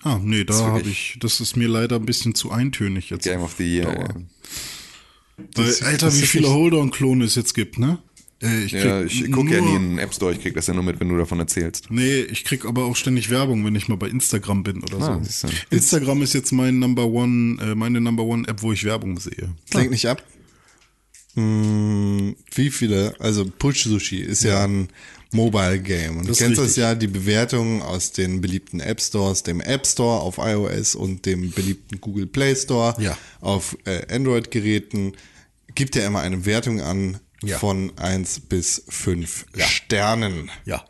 [0.03, 3.23] Ah, nee, da habe ich, das ist mir leider ein bisschen zu eintönig jetzt.
[3.23, 4.13] Game of the Year.
[5.37, 7.99] Weil, Das- Alter, das wie viele Hold-on-Klone es jetzt gibt, ne?
[8.43, 10.73] Äh, ich Ja, ich gucke ja nie in den App Store, ich krieg das ja
[10.73, 11.87] nur mit, wenn du davon erzählst.
[11.89, 15.21] Nee, ich krieg aber auch ständig Werbung, wenn ich mal bei Instagram bin oder Ah,
[15.23, 15.47] so.
[15.69, 19.49] Instagram ist jetzt mein Number One, äh, meine Number One App, wo ich Werbung sehe.
[19.73, 20.21] Lenk nicht ab.
[21.35, 23.13] Hm, wie viele?
[23.19, 24.87] Also Push Sushi ist ja, ein
[25.31, 26.17] Mobile Game.
[26.17, 26.81] Und Das du kennst das richtig.
[26.81, 31.51] ja, die Bewertungen aus den beliebten App Stores, dem App Store auf iOS und dem
[31.51, 33.17] beliebten Google Play Store Ja.
[33.41, 35.13] auf äh, Android-Geräten.
[35.75, 37.59] Gibt ja immer eine Wertung an Ja.
[37.59, 40.49] von 1 bis 5 Sternen.
[40.65, 40.85] Ja.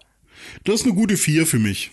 [0.63, 1.89] Das ist eine gute Vier für mich.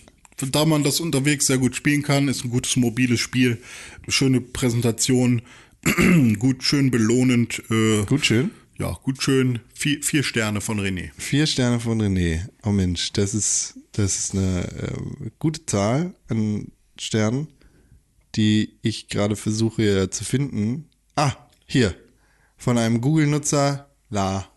[0.51, 3.61] Da man das unterwegs sehr gut spielen kann, ist ein gutes mobiles Spiel,
[4.09, 5.41] schöne Präsentation,
[6.39, 7.61] gut schön belohnend.
[7.69, 8.51] Äh, Gut, schön.
[8.77, 9.59] Ja, gut schön.
[9.73, 11.11] Vier, vier Sterne von René.
[11.17, 12.47] Vier Sterne von René.
[12.63, 17.47] Oh Mensch, das ist, das ist eine äh, gute Zahl an Sternen,
[18.35, 20.89] die ich gerade versuche äh, zu finden.
[21.15, 21.33] Ah,
[21.65, 21.95] hier.
[22.57, 24.47] Von einem Google-Nutzer, la.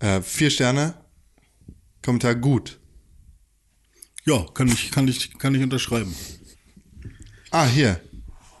[0.00, 0.94] Äh, vier Sterne.
[2.02, 2.78] Kommentar gut.
[4.24, 6.14] Ja, kann ich, kann ich, kann ich unterschreiben.
[7.50, 8.00] Ah, hier.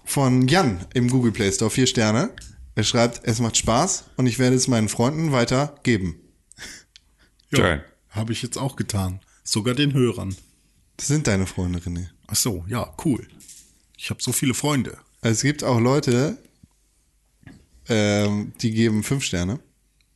[0.06, 2.30] Von Jan im Google Play Store, vier Sterne.
[2.76, 6.16] Er schreibt, es macht Spaß und ich werde es meinen Freunden weitergeben.
[7.50, 7.80] Ja,
[8.10, 9.20] habe ich jetzt auch getan.
[9.44, 10.34] Sogar den Hörern.
[10.96, 12.08] Das sind deine Freunde, René.
[12.26, 13.26] Ach so, ja, cool.
[13.96, 14.98] Ich habe so viele Freunde.
[15.22, 16.36] Es gibt auch Leute,
[17.88, 19.60] ähm, die geben fünf Sterne.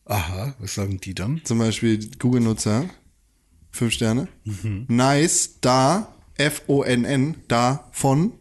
[0.07, 1.41] Aha, was sagen die dann?
[1.45, 2.91] Zum Beispiel Google-Nutzer,
[3.71, 4.27] fünf Sterne.
[4.89, 8.33] Nice, da, F-O-N-N, da, von,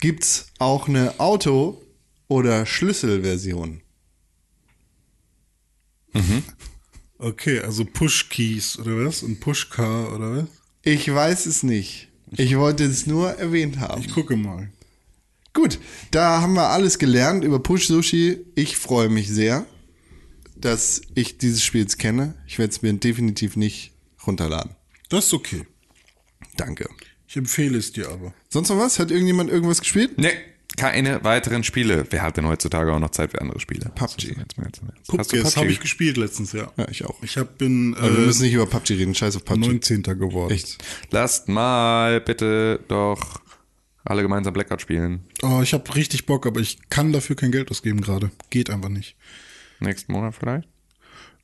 [0.00, 1.82] gibt's auch eine Auto-
[2.28, 3.82] oder Schlüsselversion.
[7.18, 9.22] Okay, also Push-Keys oder was?
[9.22, 10.48] Und Push-Car oder was?
[10.82, 12.08] Ich weiß es nicht.
[12.30, 14.00] Ich wollte es nur erwähnt haben.
[14.00, 14.70] Ich gucke mal.
[15.52, 15.80] Gut,
[16.10, 18.44] da haben wir alles gelernt über Push Sushi.
[18.54, 19.66] Ich freue mich sehr,
[20.56, 22.34] dass ich dieses Spiel jetzt kenne.
[22.46, 23.92] Ich werde es mir definitiv nicht
[24.26, 24.76] runterladen.
[25.08, 25.66] Das ist okay.
[26.56, 26.88] Danke.
[27.28, 28.32] Ich empfehle es dir aber.
[28.48, 28.98] Sonst noch was?
[28.98, 30.16] Hat irgendjemand irgendwas gespielt?
[30.16, 30.32] Nee,
[30.78, 32.06] keine weiteren Spiele.
[32.08, 33.90] Wer hat denn heutzutage auch noch Zeit für andere Spiele?
[33.94, 34.34] PUBG.
[35.08, 35.70] Du das habe PUBG?
[35.70, 36.72] ich gespielt letztens, ja.
[36.78, 37.22] Ja, ich auch.
[37.22, 39.14] Ich hab, bin Aber wir äh, müssen nicht über PUBG reden.
[39.14, 39.60] Scheiß auf PUBG.
[39.60, 40.02] 19.
[40.04, 40.52] geworden.
[40.52, 40.78] Echt.
[41.10, 43.42] Lasst mal bitte doch
[44.04, 45.20] alle gemeinsam Blackout spielen.
[45.42, 48.30] Oh, ich habe richtig Bock, aber ich kann dafür kein Geld ausgeben gerade.
[48.48, 49.16] Geht einfach nicht.
[49.80, 50.66] Nächsten Monat vielleicht?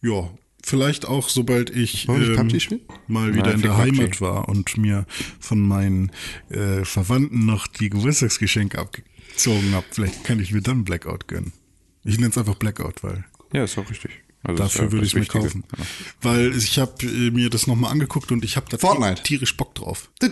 [0.01, 0.31] Ja,
[0.65, 2.81] vielleicht auch, sobald ich ähm, spielen?
[3.07, 3.81] mal wieder Nein, in der PUBG.
[4.01, 5.07] Heimat war und mir
[5.41, 6.11] von meinen
[6.51, 9.87] äh, Verwandten noch die Geburtstagsgeschenke abgezogen habe.
[9.91, 11.53] Vielleicht kann ich mir dann Blackout gönnen.
[12.05, 14.11] Ich nenne es einfach Blackout, weil Ja, ist auch richtig.
[14.47, 15.45] Also Dafür ja würde ich mir Wichtige.
[15.45, 15.65] kaufen.
[15.71, 15.87] Genau.
[16.21, 19.23] Weil ich habe äh, mir das nochmal angeguckt und ich habe da Fortnite.
[19.23, 20.11] tierisch Bock drauf.
[20.19, 20.31] Das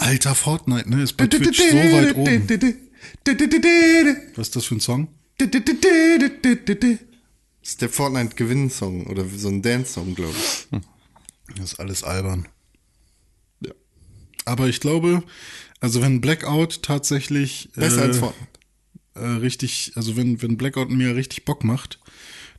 [0.00, 1.02] Alter, Fortnite, ne?
[1.04, 2.48] Ist bei Twitch so weit oben.
[4.34, 5.08] Was ist das für ein Song?
[7.68, 10.80] Ist der Fortnite-Gewinnsong oder so ein Dance-Song, glaube ich.
[11.54, 12.48] Das ist alles albern.
[13.60, 13.72] Ja.
[14.46, 15.22] Aber ich glaube,
[15.78, 18.48] also wenn Blackout tatsächlich Besser äh, als Fortnite.
[19.16, 22.00] äh, richtig, also wenn, wenn Blackout mir richtig Bock macht,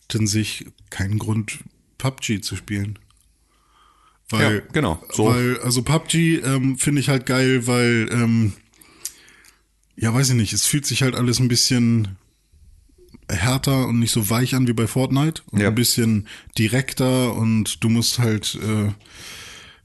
[0.09, 1.57] dann sehe ich keinen Grund,
[1.97, 2.99] PUBG zu spielen.
[4.29, 5.25] Weil, Ja, genau, so.
[5.25, 8.53] Weil, also PUBG ähm, finde ich halt geil, weil, ähm,
[9.95, 12.18] ja, weiß ich nicht, es fühlt sich halt alles ein bisschen
[13.29, 15.41] härter und nicht so weich an wie bei Fortnite.
[15.51, 15.67] Und Ja.
[15.69, 16.27] ein bisschen
[16.57, 18.91] direkter und du musst halt, äh,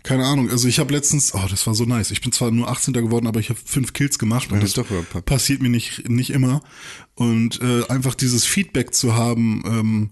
[0.02, 2.10] keine Ahnung, also ich habe letztens, oh, das war so nice.
[2.10, 2.92] Ich bin zwar nur 18.
[3.02, 6.60] geworden, aber ich habe fünf Kills gemacht und das aber- passiert mir nicht, nicht immer.
[7.14, 10.10] Und äh, einfach dieses Feedback zu haben, ähm,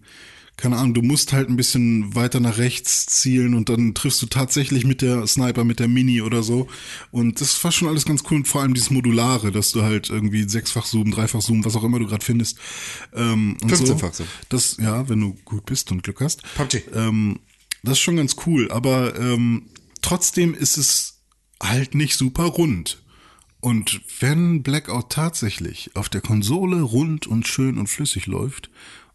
[0.56, 4.26] keine Ahnung, du musst halt ein bisschen weiter nach rechts zielen und dann triffst du
[4.26, 6.68] tatsächlich mit der Sniper, mit der Mini oder so.
[7.10, 10.10] Und das war schon alles ganz cool und vor allem dieses Modulare, dass du halt
[10.10, 12.58] irgendwie sechsfach Zoom, dreifach Zoom, was auch immer du gerade findest.
[13.14, 14.24] Ähm, und 15-fach so.
[14.24, 14.26] Zoom.
[14.50, 16.42] Das, ja, wenn du gut bist und Glück hast.
[16.54, 16.82] PUBG.
[16.94, 17.40] Ähm,
[17.82, 19.64] das ist schon ganz cool, aber ähm,
[20.02, 21.22] trotzdem ist es
[21.60, 23.02] halt nicht super rund.
[23.60, 28.70] Und wenn Blackout tatsächlich auf der Konsole rund und schön und flüssig läuft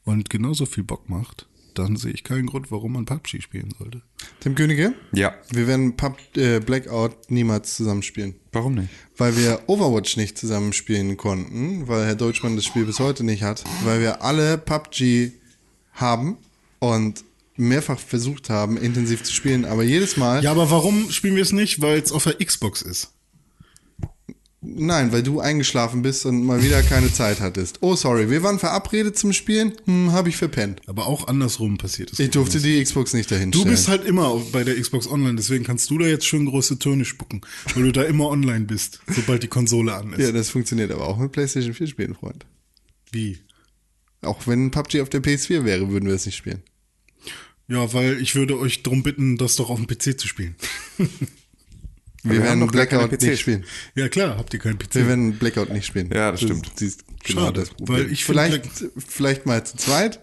[0.07, 4.01] und genauso viel Bock macht, dann sehe ich keinen Grund, warum man PUBG spielen sollte.
[4.39, 4.93] Tim Könige?
[5.11, 5.35] Ja.
[5.51, 8.35] Wir werden Pub, äh, Blackout niemals zusammenspielen.
[8.53, 8.89] Warum nicht?
[9.17, 13.65] Weil wir Overwatch nicht zusammenspielen konnten, weil Herr Deutschmann das Spiel bis heute nicht hat,
[13.83, 15.33] weil wir alle PUBG
[15.91, 16.37] haben
[16.79, 17.25] und
[17.57, 20.41] mehrfach versucht haben, intensiv zu spielen, aber jedes Mal.
[20.41, 21.81] Ja, aber warum spielen wir es nicht?
[21.81, 23.11] Weil es auf der Xbox ist.
[24.75, 27.77] Nein, weil du eingeschlafen bist und mal wieder keine Zeit hattest.
[27.81, 29.73] Oh, sorry, wir waren verabredet zum Spielen.
[29.85, 30.81] Hm, hab ich verpennt.
[30.87, 32.19] Aber auch andersrum passiert es.
[32.19, 35.63] Ich durfte die Xbox nicht dahin Du bist halt immer bei der Xbox Online, deswegen
[35.63, 37.41] kannst du da jetzt schön große Töne spucken,
[37.73, 40.19] weil du da immer online bist, sobald die Konsole an ist.
[40.19, 42.45] ja, das funktioniert aber auch mit PlayStation 4 spielen, Freund.
[43.11, 43.39] Wie?
[44.21, 46.61] Auch wenn PUBG auf der PS4 wäre, würden wir es nicht spielen.
[47.67, 50.55] Ja, weil ich würde euch darum bitten, das doch auf dem PC zu spielen.
[52.23, 53.63] Wir, wir werden Blackout nicht spielen.
[53.95, 54.95] Ja klar, habt ihr keinen PC.
[54.95, 56.09] Wir werden Blackout nicht spielen.
[56.13, 56.71] Ja, das stimmt.
[56.73, 58.05] Das ist genau Schade, das Problem.
[58.05, 58.61] weil ich vielleicht,
[59.07, 60.19] vielleicht mal zu zweit,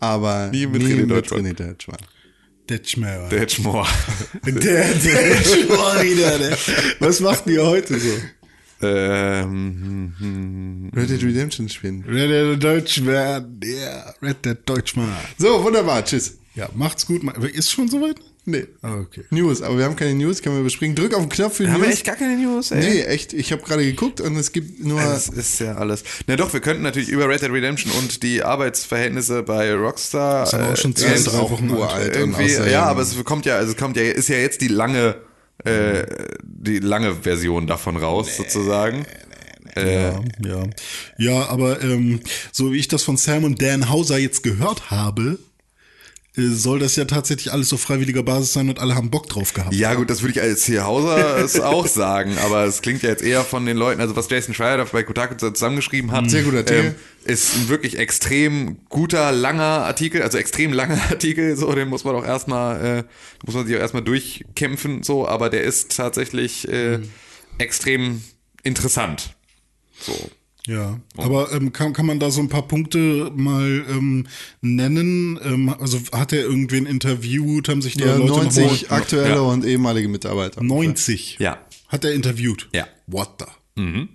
[0.00, 1.54] aber Nie nie mit mit, René mit Deutschmann.
[1.56, 1.98] Deutschmann.
[2.68, 3.28] Detschmer.
[3.30, 3.86] Der Hedgemore.
[4.44, 6.38] Der, der Detschmer wieder.
[6.38, 6.58] Der.
[7.00, 8.08] Was macht ihr heute so?
[8.82, 10.90] ähm, hm, hm.
[10.94, 12.04] Red Dead Redemption spielen.
[12.08, 13.46] Red Dead Deutschmer.
[13.62, 15.08] Ja, Red Dead Deutschmer.
[15.38, 16.04] So, wunderbar.
[16.04, 16.38] Tschüss.
[16.54, 17.22] Ja, macht's gut.
[17.52, 18.16] Ist schon soweit?
[18.46, 18.66] Nee.
[18.82, 19.24] Ah, okay.
[19.30, 20.94] News, aber wir haben keine News, können wir überspringen.
[20.94, 21.96] Drück auf den Knopf für Haben wir News.
[21.96, 22.78] echt gar keine News, ey?
[22.80, 23.32] nee, echt.
[23.32, 25.00] Ich habe gerade geguckt und es gibt nur.
[25.00, 26.04] Das ist ja alles.
[26.26, 30.40] Na doch, wir könnten natürlich über Red Dead Redemption und die Arbeitsverhältnisse bei Rockstar.
[30.40, 32.16] Das ist aber auch schon äh, zwei, ist drei Wochen alt.
[32.16, 35.16] irgendwie, ja, aber es kommt ja, also es kommt ja, ist ja jetzt die lange,
[35.64, 36.04] äh,
[36.42, 39.06] die lange Version davon raus, sozusagen.
[39.74, 40.62] Äh, Ja, ja.
[41.18, 42.20] Ja, aber ähm,
[42.52, 45.36] so wie ich das von Sam und Dan Hauser jetzt gehört habe, äh,
[46.36, 49.72] soll das ja tatsächlich alles auf freiwilliger Basis sein und alle haben Bock drauf gehabt.
[49.72, 53.10] Ja, gut, das würde ich als hier Hauser es auch sagen, aber es klingt ja
[53.10, 56.28] jetzt eher von den Leuten, also was Jason Schreier da bei Kotaku zusammengeschrieben hat.
[56.28, 56.86] Sehr guter Artikel.
[56.86, 56.94] Ähm,
[57.24, 62.16] ist ein wirklich extrem guter, langer Artikel, also extrem langer Artikel, so, den muss man
[62.16, 63.04] auch erstmal, äh,
[63.46, 66.98] muss man sich auch erstmal durchkämpfen, so, aber der ist tatsächlich äh,
[67.58, 68.22] extrem
[68.64, 69.34] interessant.
[70.00, 70.30] So.
[70.66, 74.26] Ja, aber ähm, kann, kann man da so ein paar Punkte mal ähm,
[74.62, 75.38] nennen?
[75.44, 77.68] Ähm, also hat er irgendwen interviewt?
[77.68, 79.40] Haben sich da ja, Leute 90 noch mal, aktuelle Ja.
[79.40, 80.62] und ehemalige Mitarbeiter.
[80.62, 81.36] 90?
[81.38, 81.58] Ja.
[81.88, 82.68] Hat er interviewt?
[82.72, 82.86] Ja.
[83.06, 83.42] What
[83.76, 84.06] the?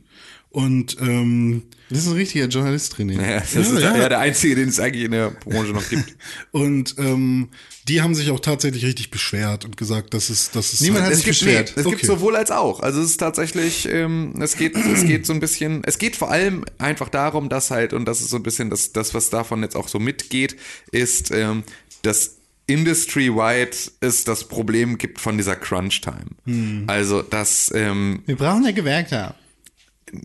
[0.51, 3.21] Und ähm, Das ist ein richtiger Journalist, René.
[3.21, 3.95] Ja, das Ja, ist ja.
[3.97, 6.15] ja der einzige, den es eigentlich in der Branche noch gibt.
[6.51, 7.49] und ähm,
[7.87, 11.13] die haben sich auch tatsächlich richtig beschwert und gesagt, dass es, dass es Niemand halt,
[11.13, 11.77] hat es sich gibt, nee, beschwert.
[11.77, 12.05] es gibt Okay.
[12.07, 12.79] sowohl als auch.
[12.79, 16.31] Also es ist tatsächlich, ähm, es geht, es geht so ein bisschen, es geht vor
[16.31, 19.61] allem einfach darum, dass halt, und das ist so ein bisschen das, das was davon
[19.61, 20.55] jetzt auch so mitgeht,
[20.91, 21.63] ist, ähm,
[22.01, 26.85] dass industry-wide es das Problem gibt von dieser Crunch-Time.
[26.87, 29.35] Also, dass, ähm, Wir brauchen eine Gewerkschaft.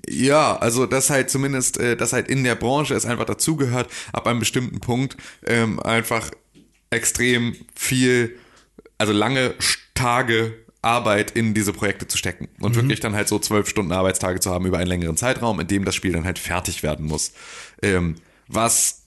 [0.09, 4.27] Ja, also dass halt zumindest, äh, dass halt in der Branche es einfach dazugehört, ab
[4.27, 5.17] einem bestimmten Punkt
[5.47, 6.31] ähm, einfach
[6.91, 8.39] extrem viel,
[8.99, 9.55] also lange
[9.95, 14.41] Tage Arbeit in diese Projekte zu stecken und wirklich dann halt so zwölf Stunden Arbeitstage
[14.41, 17.33] zu haben über einen längeren Zeitraum, in dem das Spiel dann halt fertig werden muss.
[17.83, 18.17] Ähm,
[18.49, 19.03] was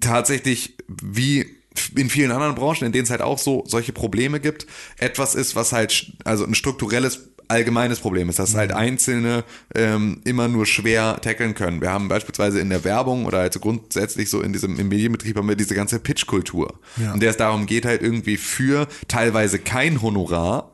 [0.00, 1.46] tatsächlich wie
[1.94, 4.66] in vielen anderen Branchen, in denen es halt auch so solche Probleme gibt,
[4.96, 9.44] etwas ist, was halt also ein strukturelles allgemeines Problem ist, dass halt Einzelne
[9.74, 11.80] ähm, immer nur schwer tackeln können.
[11.80, 15.48] Wir haben beispielsweise in der Werbung oder also grundsätzlich so in diesem im Medienbetrieb haben
[15.48, 17.14] wir diese ganze Pitch-Kultur, Ja.
[17.14, 20.72] in der es darum geht halt irgendwie für teilweise kein Honorar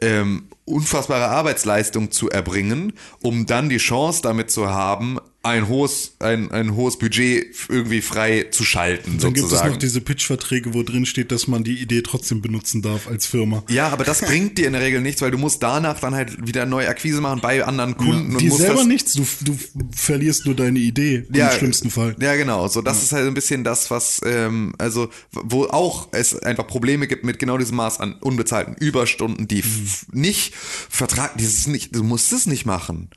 [0.00, 6.52] ähm, unfassbare Arbeitsleistung zu erbringen, um dann die Chance damit zu haben, ein hohes, ein,
[6.52, 11.04] ein hohes Budget irgendwie frei zu schalten, Dann gibt es noch diese Pitch-Verträge, wo drin
[11.04, 13.64] steht, dass man die Idee trotzdem benutzen darf als Firma.
[13.68, 16.46] ja, aber das bringt dir in der Regel nichts, weil du musst danach dann halt
[16.46, 19.58] wieder neue Akquise machen bei anderen Kunden Die und musst selber nichts, du, du
[19.90, 22.14] verlierst nur deine Idee im schlimmsten Fall.
[22.20, 22.68] Ja, genau.
[22.68, 27.08] So, das ist halt ein bisschen das, was, ähm, also, wo auch es einfach Probleme
[27.08, 32.02] gibt mit genau diesem Maß an unbezahlten Überstunden, die f- nicht Vertrag, dieses nicht, du
[32.02, 33.10] musst es nicht machen.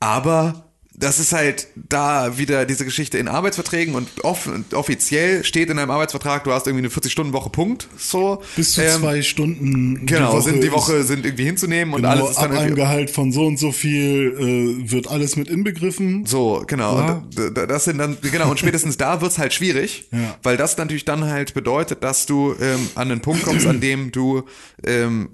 [0.00, 5.78] Aber das ist halt da wieder diese Geschichte in Arbeitsverträgen und off offiziell steht in
[5.78, 7.88] einem Arbeitsvertrag, du hast irgendwie eine 40-Stunden-Woche, Punkt.
[7.96, 8.42] So.
[8.54, 10.04] Bis zu Ähm, zwei Stunden.
[10.04, 13.08] Genau, sind die Woche sind irgendwie hinzunehmen und Genau, alles ist dann ab einem Gehalt
[13.08, 16.26] von so und so viel äh, wird alles mit inbegriffen.
[16.26, 16.98] So, genau.
[16.98, 17.12] Ja.
[17.36, 20.36] Und das sind dann, genau, und spätestens da wird's halt schwierig, Ja.
[20.42, 24.12] weil das natürlich dann halt bedeutet, dass du ähm, an einen Punkt kommst, an dem
[24.12, 24.42] du
[24.84, 25.30] ähm,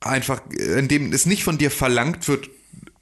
[0.00, 2.48] einfach, äh, in dem es nicht von dir verlangt wird,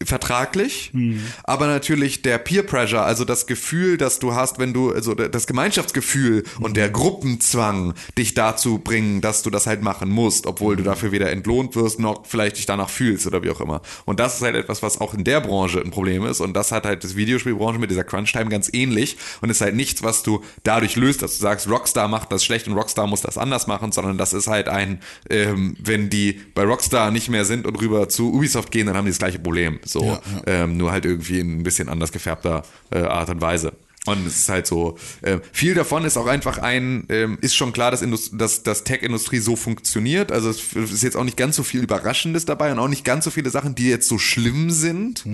[0.04, 1.20] vertraglich, Hm.
[1.44, 5.46] aber natürlich der Peer Pressure, also das Gefühl, dass du hast, wenn du, also das
[5.46, 10.82] Gemeinschaftsgefühl und der Gruppenzwang dich dazu bringen, dass du das halt machen musst, obwohl du
[10.82, 13.82] dafür weder entlohnt wirst, noch vielleicht dich danach fühlst oder wie auch immer.
[14.04, 16.72] Und das ist halt etwas, was auch in der Branche ein Problem ist und das
[16.72, 20.42] hat halt das Videospielbranche mit dieser Crunch-Time ganz ähnlich und ist halt nichts, was du
[20.62, 23.92] dadurch löst, dass du sagst, Rockstar macht das schlecht und Rockstar muss das anders machen,
[23.92, 25.00] sondern das ist halt ein,
[25.30, 29.04] ähm, wenn die bei Rockstar nicht mehr sind und rüber zu Ubisoft gehen, dann haben
[29.06, 29.78] die das gleiche Problem.
[29.94, 33.72] So, Ja, Ähm, nur halt irgendwie in ein bisschen anders gefärbter äh, Art und Weise.
[34.06, 37.72] Und es ist halt so, äh, viel davon ist auch einfach ein, ähm, ist schon
[37.72, 40.30] klar, dass, Indust dass, dass Tech-Industrie so funktioniert.
[40.30, 43.24] Also es ist jetzt auch nicht ganz so viel Überraschendes dabei und auch nicht ganz
[43.24, 45.24] so viele Sachen, die jetzt so schlimm sind.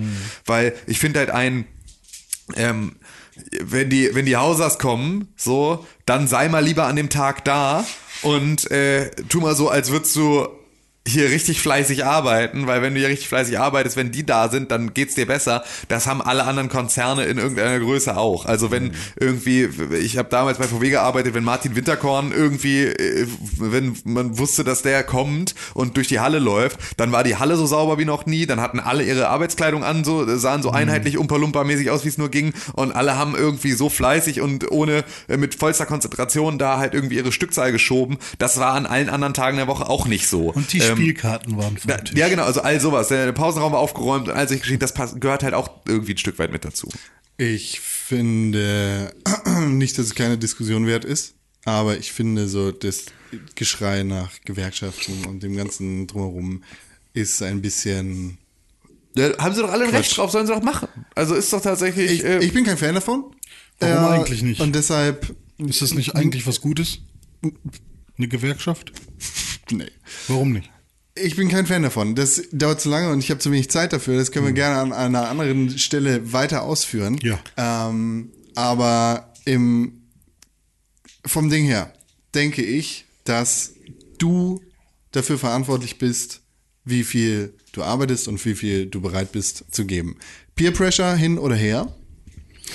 [0.45, 1.65] Weil ich finde halt ein,
[2.55, 2.95] ähm,
[3.61, 7.85] wenn die, wenn die Hausers kommen, so, dann sei mal lieber an dem Tag da
[8.21, 10.47] und äh, tu mal so, als würdest du
[11.07, 14.69] hier richtig fleißig arbeiten, weil wenn du hier richtig fleißig arbeitest, wenn die da sind,
[14.69, 15.63] dann geht's dir besser.
[15.87, 18.45] Das haben alle anderen Konzerne in irgendeiner Größe auch.
[18.45, 19.67] Also wenn irgendwie,
[19.99, 24.83] ich habe damals bei VW gearbeitet, wenn Martin Winterkorn irgendwie, äh, wenn man wusste, dass
[24.83, 28.27] der kommt und durch die Halle läuft, dann war die Halle so sauber wie noch
[28.27, 32.19] nie, dann hatten alle ihre Arbeitskleidung an, so sahen so einheitlich Umpa-Lumpa-mäßig aus, wie es
[32.19, 36.77] nur ging und alle haben irgendwie so fleißig und ohne, äh, mit vollster Konzentration da
[36.77, 38.19] halt irgendwie ihre Stückzahl geschoben.
[38.37, 40.51] Das war an allen anderen Tagen der Woche auch nicht so.
[40.51, 42.17] Und die Ähm, Spielkarten waren ja, fertig.
[42.17, 43.07] ja, genau, also all sowas.
[43.09, 46.39] Der Pausenraum war aufgeräumt und all solche Geschichten, das gehört halt auch irgendwie ein Stück
[46.39, 46.89] weit mit dazu.
[47.37, 49.13] Ich finde
[49.67, 51.35] nicht, dass es keine Diskussion wert ist,
[51.65, 53.05] aber ich finde so das
[53.55, 56.63] Geschrei nach Gewerkschaften und dem ganzen drumherum
[57.13, 58.37] ist ein bisschen.
[59.15, 60.87] Da haben sie doch alle ein Recht drauf, sollen sie doch machen.
[61.15, 62.11] Also ist doch tatsächlich.
[62.11, 63.35] Ich, äh, ich bin kein Fan davon.
[63.79, 64.61] Warum eigentlich nicht?
[64.61, 65.35] Und deshalb.
[65.57, 66.99] Ist das nicht eigentlich was Gutes?
[68.17, 68.91] Eine Gewerkschaft?
[69.71, 69.91] Nee.
[70.27, 70.69] Warum nicht?
[71.15, 72.15] Ich bin kein Fan davon.
[72.15, 74.17] Das dauert zu lange und ich habe zu wenig Zeit dafür.
[74.17, 77.19] Das können wir gerne an einer anderen Stelle weiter ausführen.
[77.21, 77.39] Ja.
[77.57, 80.03] Ähm, aber im,
[81.25, 81.93] vom Ding her
[82.33, 83.73] denke ich, dass
[84.17, 84.61] du
[85.11, 86.41] dafür verantwortlich bist,
[86.85, 90.17] wie viel du arbeitest und wie viel du bereit bist zu geben.
[90.55, 91.93] Peer Pressure hin oder her.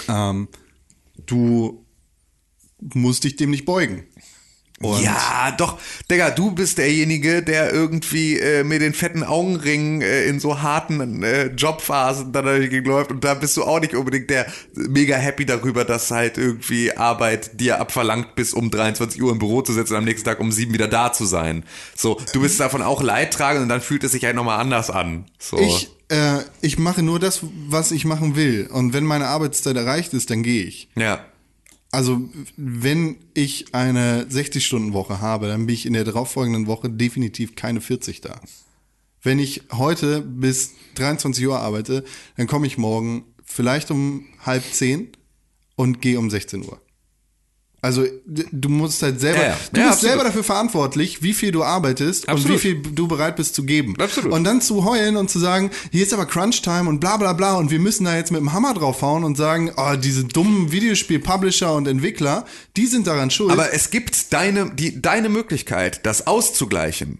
[0.09, 0.49] Ähm,
[1.25, 1.85] du
[2.79, 4.05] musst dich dem nicht beugen.
[4.81, 5.79] Und ja, doch,
[6.11, 11.23] Digga, du bist derjenige, der irgendwie äh, mit den fetten Augenringen äh, in so harten
[11.23, 15.47] äh, Jobphasen dann dagegen läuft und da bist du auch nicht unbedingt der mega happy
[15.47, 19.95] darüber, dass halt irgendwie Arbeit dir abverlangt, bis um 23 Uhr im Büro zu sitzen
[19.95, 21.65] und am nächsten Tag um sieben wieder da zu sein.
[21.95, 25.25] So, du bist davon auch leidtragend und dann fühlt es sich halt nochmal anders an.
[25.39, 25.59] So.
[25.59, 28.69] Ich, äh, ich mache nur das, was ich machen will.
[28.71, 30.89] Und wenn meine Arbeitszeit erreicht ist, dann gehe ich.
[30.97, 31.25] ja.
[31.91, 37.81] Also, wenn ich eine 60-Stunden-Woche habe, dann bin ich in der darauffolgenden Woche definitiv keine
[37.81, 38.41] 40 da.
[39.23, 42.05] Wenn ich heute bis 23 Uhr arbeite,
[42.37, 45.09] dann komme ich morgen vielleicht um halb zehn
[45.75, 46.81] und gehe um 16 Uhr.
[47.83, 49.57] Also du musst halt selber, Ja, ja.
[49.73, 50.01] du Ja, bist absolut.
[50.11, 52.57] selber dafür verantwortlich, wie viel du arbeitest und Absolut.
[52.57, 53.95] wie viel du bereit bist zu geben.
[54.01, 54.33] Absolut.
[54.33, 57.57] Und dann zu heulen und zu sagen, hier ist aber Crunch-Time und bla bla bla
[57.59, 61.73] und wir müssen da jetzt mit dem Hammer draufhauen und sagen, oh, diese dummen Videospiel-Publisher
[61.75, 62.45] und Entwickler,
[62.77, 63.53] die sind daran schuld.
[63.53, 67.19] Aber es gibt deine, die, deine Möglichkeit, das auszugleichen.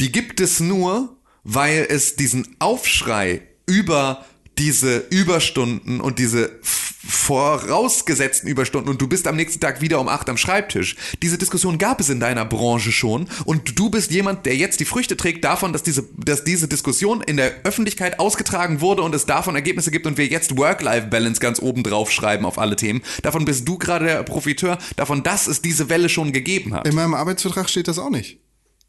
[0.00, 4.24] Die gibt es nur, weil es diesen Aufschrei über
[4.58, 10.28] diese Überstunden und diese vorausgesetzten Überstunden und du bist am nächsten Tag wieder um acht
[10.28, 10.96] am Schreibtisch.
[11.22, 14.84] Diese Diskussion gab es in deiner Branche schon und du bist jemand, der jetzt die
[14.84, 19.24] Früchte trägt davon, dass diese, dass diese Diskussion in der Öffentlichkeit ausgetragen wurde und es
[19.24, 23.00] davon Ergebnisse gibt und wir jetzt Work-Life-Balance ganz oben drauf schreiben auf alle Themen.
[23.22, 26.86] Davon bist du gerade der Profiteur, davon, dass es diese Welle schon gegeben hat.
[26.86, 28.40] In meinem Arbeitsvertrag steht das auch nicht.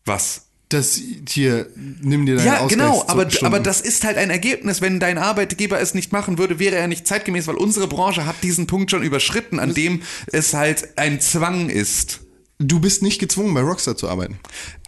[0.06, 0.51] Was?
[0.72, 4.80] Das hier, nimm dir deine Ja, genau, aber, aber das ist halt ein Ergebnis.
[4.80, 8.38] Wenn dein Arbeitgeber es nicht machen würde, wäre er nicht zeitgemäß, weil unsere Branche hat
[8.42, 12.22] diesen Punkt schon überschritten, an dem es halt ein Zwang ist.
[12.58, 14.40] Du bist nicht gezwungen, bei Rockstar zu arbeiten.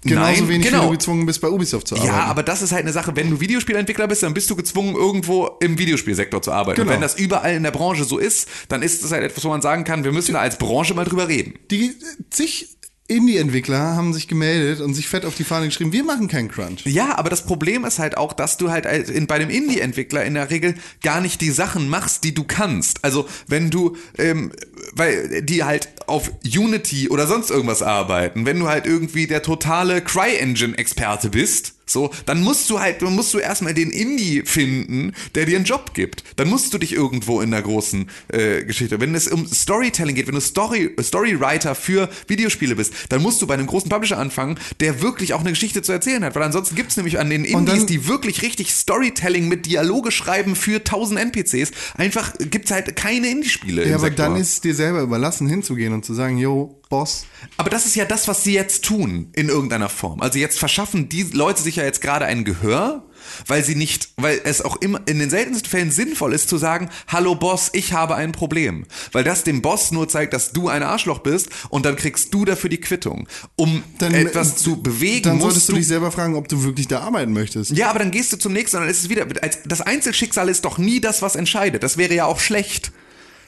[0.03, 0.84] Genauso Nein, wenig, genau.
[0.84, 2.14] wie du gezwungen bist, bei Ubisoft zu arbeiten.
[2.14, 4.95] Ja, aber das ist halt eine Sache, wenn du Videospielentwickler bist, dann bist du gezwungen,
[4.95, 6.77] irgendwo im Videospielsektor zu arbeiten.
[6.77, 6.91] Genau.
[6.91, 9.49] Und wenn das überall in der Branche so ist, dann ist das halt etwas, wo
[9.49, 11.55] man sagen kann, wir müssen da als Branche mal drüber reden.
[11.72, 11.93] Die äh,
[12.30, 12.73] zig
[13.07, 16.85] Indie-Entwickler haben sich gemeldet und sich fett auf die Fahne geschrieben, wir machen keinen Crunch.
[16.85, 20.35] Ja, aber das Problem ist halt auch, dass du halt in, bei dem Indie-Entwickler in
[20.35, 23.03] der Regel gar nicht die Sachen machst, die du kannst.
[23.03, 24.53] Also wenn du, ähm,
[24.93, 30.01] weil die halt auf Unity oder sonst irgendwas arbeiten, wenn du halt irgendwie der totale
[30.01, 35.45] CryEngine-Experte bist, so, dann musst du halt, dann musst du erstmal den Indie finden, der
[35.45, 36.24] dir einen Job gibt.
[36.36, 38.99] Dann musst du dich irgendwo in der großen äh, Geschichte.
[38.99, 43.48] Wenn es um Storytelling geht, wenn du Story, Storywriter für Videospiele bist, dann musst du
[43.48, 46.36] bei einem großen Publisher anfangen, der wirklich auch eine Geschichte zu erzählen hat.
[46.36, 50.56] Weil ansonsten gibt's nämlich an den Indies, dann- die wirklich richtig Storytelling mit Dialoge schreiben
[50.56, 53.88] für 1000 NPCs, einfach gibt's halt keine Indie-Spiele.
[53.88, 54.28] Ja, aber Sektor.
[54.28, 57.26] dann ist es dir selber überlassen, hinzugehen und zu sagen, yo, Boss,
[57.57, 60.22] Aber das ist ja das, was sie jetzt tun, in irgendeiner Form.
[60.22, 63.03] Also jetzt verschaffen die Leute sich ja jetzt gerade ein Gehör,
[63.47, 66.89] weil sie nicht, weil es auch immer in den seltensten Fällen sinnvoll ist zu sagen,
[67.07, 68.85] hallo Boss, ich habe ein Problem.
[69.11, 72.45] Weil das dem Boss nur zeigt, dass du ein Arschloch bist und dann kriegst du
[72.45, 73.27] dafür die Quittung.
[73.55, 76.99] Um dann etwas zu bewegen, dann solltest du dich selber fragen, ob du wirklich da
[76.99, 77.72] arbeiten möchtest.
[77.72, 80.65] ja, aber dann gehst du zum nächsten und dann ist es wieder, das Einzelschicksal ist
[80.65, 81.84] doch nie das, was entscheidet.
[81.84, 82.91] Das wäre ja auch schlecht.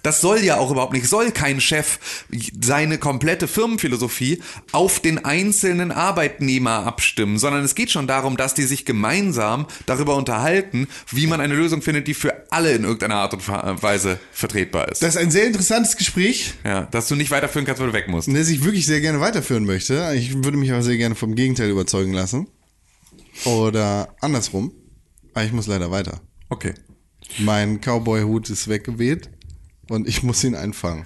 [0.05, 1.97] Das soll ja auch überhaupt nicht, soll kein Chef
[2.61, 4.39] seine komplette Firmenphilosophie
[4.71, 10.15] auf den einzelnen Arbeitnehmer abstimmen, sondern es geht schon darum, dass die sich gemeinsam darüber
[10.15, 14.89] unterhalten, wie man eine Lösung findet, die für alle in irgendeiner Art und Weise vertretbar
[14.89, 15.01] ist.
[15.01, 18.07] Das ist ein sehr interessantes Gespräch, ja, dass du nicht weiterführen kannst, weil du weg
[18.07, 18.27] musst.
[18.31, 20.13] das ich wirklich sehr gerne weiterführen möchte.
[20.15, 22.47] Ich würde mich aber sehr gerne vom Gegenteil überzeugen lassen.
[23.45, 24.71] Oder andersrum.
[25.33, 26.21] Aber ich muss leider weiter.
[26.49, 26.75] Okay.
[27.39, 29.31] Mein Cowboy-Hut ist weggeweht
[29.89, 31.05] und ich muss ihn einfangen.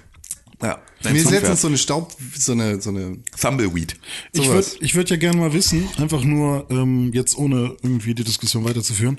[0.62, 0.78] Ja.
[1.02, 3.96] dein Mir ist letztens so eine Staub, so eine, so eine, Thumbleweed.
[4.32, 4.72] Ich Sowas.
[4.74, 8.64] würde ich würd ja gerne mal wissen, einfach nur ähm, jetzt ohne irgendwie die Diskussion
[8.64, 9.18] weiterzuführen,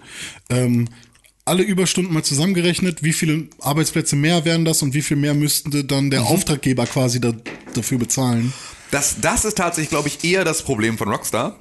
[0.50, 0.88] ähm,
[1.44, 5.84] alle Überstunden mal zusammengerechnet, wie viele Arbeitsplätze mehr wären das und wie viel mehr müsste
[5.84, 6.10] dann Mhm.
[6.12, 7.34] der Auftraggeber quasi da,
[7.74, 8.54] dafür bezahlen?
[8.92, 11.58] Das, das ist tatsächlich, glaube ich, eher das Problem von Rockstar,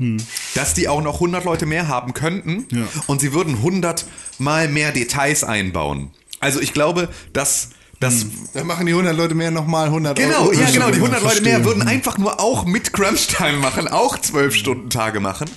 [0.55, 2.87] dass die auch noch 100 Leute mehr haben könnten Ja.
[3.07, 4.05] und sie würden 100
[4.39, 6.11] mal mehr Details einbauen.
[6.41, 7.71] Also ich glaube, dass
[8.01, 10.53] das da machen die 100 Leute mehr nochmal 100 Genau, Euro.
[10.53, 10.89] ja, genau.
[10.91, 15.49] Die 100 Leute mehr würden einfach nur auch mit Crunch-Time machen, auch 12-Stunden-Tage machen,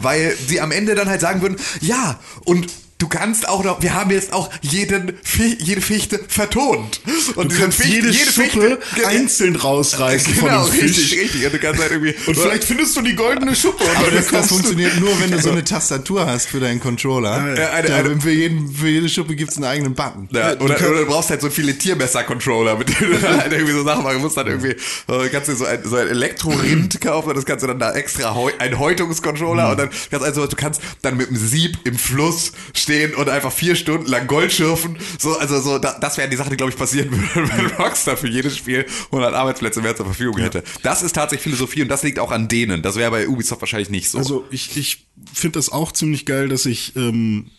[0.00, 2.68] weil sie am Ende dann halt sagen würden, ja, und
[2.98, 5.14] du kannst auch noch, wir haben jetzt auch jeden,
[5.58, 7.00] jede Fichte vertont.
[7.36, 10.96] Und Du kannst Fichte- jede, Schuppe Ge- einzeln rausreißen Genau, von dem Fisch.
[10.98, 11.46] richtig, richtig.
[11.46, 12.14] Und du kannst halt irgendwie.
[12.26, 13.84] Und vielleicht findest du die goldene Schuppe.
[13.84, 16.80] Und Aber das, das du- funktioniert nur, wenn du so eine Tastatur hast für deinen
[16.80, 17.54] Controller.
[17.56, 20.28] Ja, eine- eine- für, jeden, für jede Schuppe gibt's einen eigenen Button.
[20.32, 23.72] Ja, oder, oder du brauchst halt so viele Tiermesser-Controller, mit denen du dann halt irgendwie
[23.72, 24.36] so Sachen machen musst.
[24.36, 27.68] Dann irgendwie, äh, kannst du so ein, so ein Elektro-Rind kaufen und das kannst du
[27.68, 31.36] dann da extra heu ein Häutungscontroller und dann kannst also, du kannst dann mit dem
[31.36, 32.52] Sieb im Fluss
[32.88, 34.96] stehen und einfach vier Stunden lang Gold schürfen.
[35.18, 38.16] So, also so, da, das wären die Sachen, die glaube ich passieren würden, wenn Rockstar
[38.16, 40.62] für jedes Spiel 100 Arbeitsplätze mehr zur Verfügung hätte.
[40.82, 42.80] Das ist tatsächlich Philosophie und das liegt auch an denen.
[42.80, 44.16] Das wäre bei Ubisoft wahrscheinlich nicht so.
[44.16, 47.50] Also ich, ich finde das auch ziemlich geil, dass ich, ähm,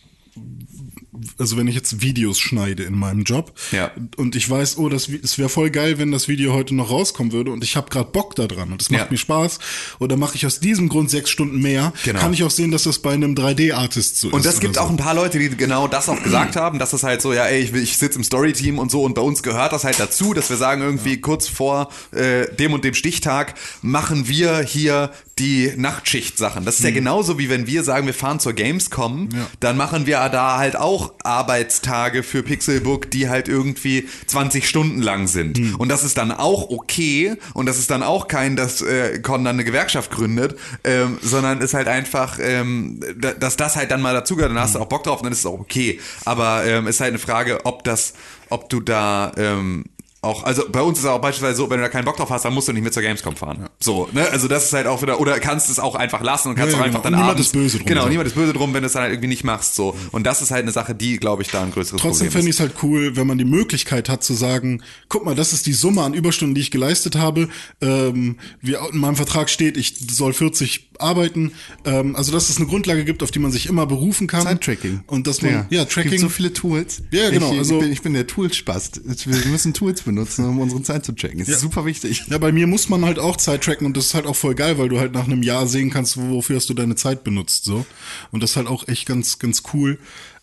[1.38, 3.90] also wenn ich jetzt Videos schneide in meinem Job Ja.
[4.16, 7.32] und ich weiß, oh, das, es wäre voll geil, wenn das Video heute noch rauskommen
[7.32, 9.06] würde und ich habe gerade Bock da dran und es macht Ja.
[9.10, 9.58] mir Spaß
[9.98, 12.20] oder mache ich aus diesem Grund sechs Stunden mehr, Genau.
[12.20, 14.34] kann ich auch sehen, dass das bei einem 3D-Artist so ist.
[14.34, 14.80] Und das gibt so.
[14.82, 17.46] auch ein paar Leute, die genau das auch gesagt haben, dass es halt so, ja,
[17.46, 20.34] ey, ich, ich sitze im Story-Team und so und bei uns gehört das halt dazu,
[20.34, 25.10] dass wir sagen irgendwie kurz vor äh, dem und dem Stichtag machen wir hier
[25.40, 26.64] die Nachtschicht-Sachen.
[26.64, 29.46] Das ist ja genauso wie wenn wir sagen, wir fahren zur Gamescom, Ja.
[29.60, 35.26] dann machen wir da halt auch Arbeitstage für Pixelbook, die halt irgendwie 20 Stunden lang
[35.26, 35.78] sind.
[35.78, 39.44] Und das ist dann auch okay und das ist dann auch kein, dass äh, Con
[39.44, 44.02] dann eine Gewerkschaft gründet, ähm, sondern ist halt einfach, ähm, da- dass das halt dann
[44.02, 45.98] mal dazugehört, dann hast du auch Bock drauf und dann ist es auch okay.
[46.24, 48.12] Aber ähm, ist halt eine Frage, ob das,
[48.50, 49.84] ob du da ähm,
[50.22, 52.28] auch, also bei uns ist es auch beispielsweise so, wenn du da keinen Bock drauf
[52.28, 53.68] hast, dann musst du nicht mit zur Gamescom fahren.
[53.80, 54.28] So, ne?
[54.28, 56.76] Also das ist halt auch wieder, oder kannst es auch einfach lassen und kannst Ja,
[56.78, 57.10] auch ja, einfach genau.
[57.10, 58.92] dann Und niemand abends, ist böse drum, Genau, niemand ist böse drum, wenn du es
[58.92, 59.74] dann halt irgendwie nicht machst.
[59.76, 59.96] So.
[60.12, 62.50] Und das ist halt eine Sache, die, glaube ich, da ein größeres Trotzdem Problem fände
[62.50, 62.56] ist.
[62.56, 65.64] ich es halt cool, wenn man die Möglichkeit hat zu sagen, guck mal, das ist
[65.64, 67.48] die Summe an Überstunden, die ich geleistet habe.
[67.80, 71.52] Ähm, wie in meinem Vertrag steht, ich soll 40 arbeiten.
[71.84, 74.42] Ähm, also dass es eine Grundlage gibt, auf die man sich immer berufen kann.
[74.42, 75.00] Zeittracking.
[75.06, 76.18] Und dass man, ja, Es gibt Tracking.
[76.20, 77.02] so viele Tools.
[77.10, 79.00] Ja, genau, Ich, also- ich, bin, ich bin der Toolspast.
[79.04, 81.38] Wir müssen Tools benutzen, um unsere Zeit zu tracken.
[81.40, 82.24] Das ist super wichtig.
[82.28, 84.54] Ja, bei mir muss man halt auch Zeit tracken und das ist halt auch voll
[84.54, 87.64] geil, weil du halt nach einem Jahr sehen kannst, wofür hast du deine Zeit benutzt,
[87.64, 87.84] so.
[88.30, 89.98] Und das ist halt auch echt ganz, ganz cool.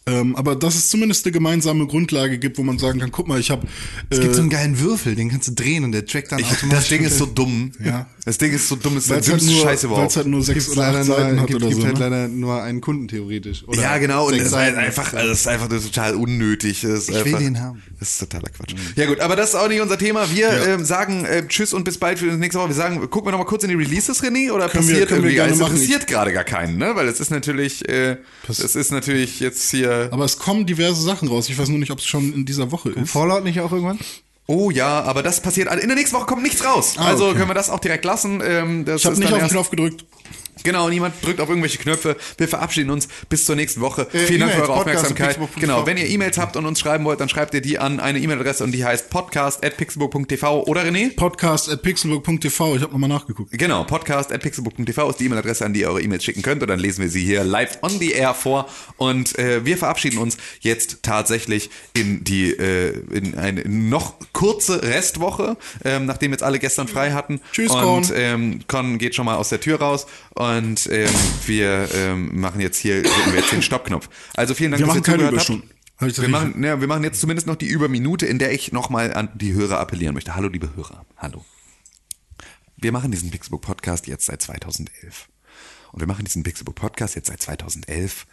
[0.06, 3.42] Ähm, aber dass es zumindest eine gemeinsame Grundlage gibt, wo man sagen kann, guck mal,
[3.42, 3.68] ich habe
[4.10, 6.40] Es gibt so äh, einen geilen Würfel, den kannst du drehen und der trackt dann
[6.40, 6.70] Ich, automatisch.
[6.80, 7.74] das Ding ist so dumm.
[7.84, 8.08] Ja.
[8.28, 10.16] Das Ding ist so dumm, ist weil der es halt dümmste nur, Scheiße weil's überhaupt.
[10.18, 11.88] halt nur sechs Gibt's oder acht Seiten hat gibt, oder gibt so.
[11.88, 12.04] halt ne?
[12.10, 13.64] leider nur einen Kunden theoretisch.
[13.68, 14.28] Oder ja, genau.
[14.28, 16.82] Und das ist halt einfach, also das ist einfach das ist total unnötig.
[16.82, 17.82] Das Ich will einfach, den haben.
[18.00, 18.76] Das ist totaler Quatsch.
[18.98, 20.30] Ja gut, aber das ist auch nicht unser Thema.
[20.30, 22.68] Wir ähm, sagen äh, Tschüss und bis bald für die nächste Woche.
[22.68, 25.10] Wir sagen, gucken wir noch mal kurz in die Releases, René, oder Können wir- passiert
[25.12, 25.38] wir irgendwie?
[25.38, 25.72] Es machen.
[25.72, 26.92] interessiert gerade gar keinen, ne?
[26.96, 28.18] Weil es ist natürlich, äh,
[28.50, 30.10] es ist natürlich jetzt hier.
[30.12, 31.48] Aber es kommen diverse Sachen raus.
[31.50, 33.10] Ich weiß nur nicht, ob es schon in dieser Woche ist.
[33.10, 34.00] Fallout nicht auch irgendwann?
[34.48, 35.72] Oh ja, aber das passiert.
[35.74, 36.96] In der nächsten Woche kommt nichts raus.
[36.98, 37.36] Ah, also okay.
[37.38, 38.42] können wir das auch direkt lassen.
[38.44, 40.06] Ähm, das Ich habe ist nicht auf den Knopf gedrückt.
[40.64, 42.16] Genau, niemand drückt auf irgendwelche Knöpfe.
[42.38, 44.08] Wir verabschieden uns bis zur nächsten Woche.
[44.14, 45.38] Äh, Vielen Dank für eure Aufmerksamkeit.
[45.60, 48.20] Genau, wenn ihr E-Mails habt und uns schreiben wollt, dann schreibt ihr die an eine
[48.20, 51.16] E-Mail-Adresse und die heißt podcast@pixelbook.tv oder René?
[51.16, 52.76] Podcast at pixelburg.tv.
[52.76, 53.52] Ich habe nochmal nachgeguckt.
[53.52, 57.02] Genau, podcast.pixelbook.tv ist die E-Mail-Adresse, an die ihr eure E-Mails schicken könnt und dann lesen
[57.02, 58.68] wir sie hier live on the air vor
[58.98, 65.58] und äh, wir verabschieden uns jetzt tatsächlich in die äh, in eine noch kurze Restwoche,
[65.84, 67.42] ähm, nachdem jetzt alle gestern frei hatten.
[67.52, 68.04] Tschüss, und Con.
[68.16, 70.47] ähm, Con geht schon mal aus der Tür raus und
[70.90, 71.10] ähm,
[71.46, 74.10] wir ähm, machen jetzt hier wir jetzt den Stoppknopf.
[74.36, 75.50] Also vielen Dank, Wir dass machen ihr keine zugehört
[76.00, 76.22] habt.
[76.22, 79.30] Wir machen, ja, wir machen jetzt zumindest noch die Überminute, in der ich nochmal an
[79.36, 80.36] die Hörer appellieren möchte.
[80.36, 81.06] Hallo, liebe Hörer.
[81.18, 81.44] Hallo.
[82.78, 85.28] Wir machen diesen Pixelbook Podcast jetzt seit 2011.
[85.92, 88.28] Und wir machen diesen Pixelbook Podcast jetzt seit 2011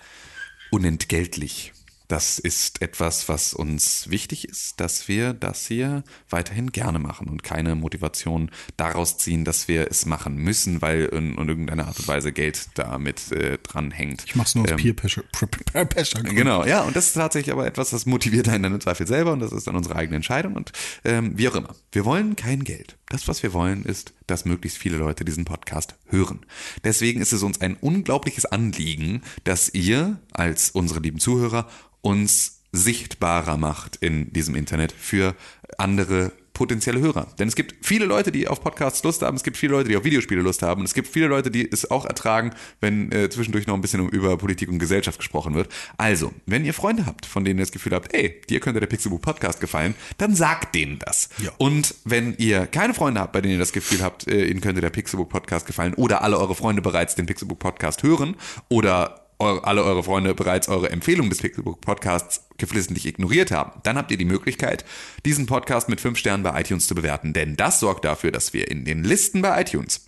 [0.71, 1.73] unentgeltlich.
[2.09, 7.43] Das ist etwas, was uns wichtig ist, dass wir das hier weiterhin gerne machen und
[7.43, 12.09] keine Motivation daraus ziehen, dass wir es machen müssen, weil in, in irgendeiner Art und
[12.09, 14.25] Weise Geld damit äh, dran hängt.
[14.27, 15.25] Ich mach's nur aus Ähm, Peer Pressure.
[15.73, 16.23] Peer Pressure.
[16.23, 19.33] Genau, ja, und das ist tatsächlich aber etwas, das motiviert einen dann im Zweifel selber
[19.33, 20.73] und das ist dann unsere eigene Entscheidung und
[21.05, 21.75] ähm, wie auch immer.
[21.93, 22.97] Wir wollen kein Geld.
[23.09, 26.41] Das, was wir wollen, ist, dass möglichst viele Leute diesen Podcast hören.
[26.83, 31.69] Deswegen ist es uns ein unglaubliches Anliegen, dass ihr als unsere lieben Zuhörer
[32.01, 35.35] uns sichtbarer macht in diesem Internet für
[35.79, 37.27] andere potenzielle Hörer.
[37.39, 39.97] Denn es gibt viele Leute, die auf Podcasts Lust haben, es gibt viele Leute, die
[39.97, 43.29] auf Videospiele Lust haben und es gibt viele Leute, die es auch ertragen, wenn äh,
[43.29, 45.69] zwischendurch noch ein bisschen über Politik und Gesellschaft gesprochen wird.
[45.99, 48.87] Also, wenn ihr Freunde habt, von denen ihr das Gefühl habt, ey, dir könnte der
[48.87, 51.29] Pixelbook Podcast gefallen, dann sagt denen das.
[51.43, 51.51] Ja.
[51.59, 54.81] Und wenn ihr keine Freunde habt, bei denen ihr das Gefühl habt, äh, ihnen könnte
[54.81, 58.37] der Pixelbook Podcast gefallen oder alle eure Freunde bereits den Pixelbook Podcast hören
[58.69, 64.11] oder alle eure Freunde bereits eure Empfehlung des Pixelbook Podcasts geflissentlich ignoriert haben, dann habt
[64.11, 64.85] ihr die Möglichkeit,
[65.25, 67.33] diesen Podcast mit fünf Sternen bei iTunes zu bewerten.
[67.33, 70.07] Denn das sorgt dafür, dass wir in den Listen bei iTunes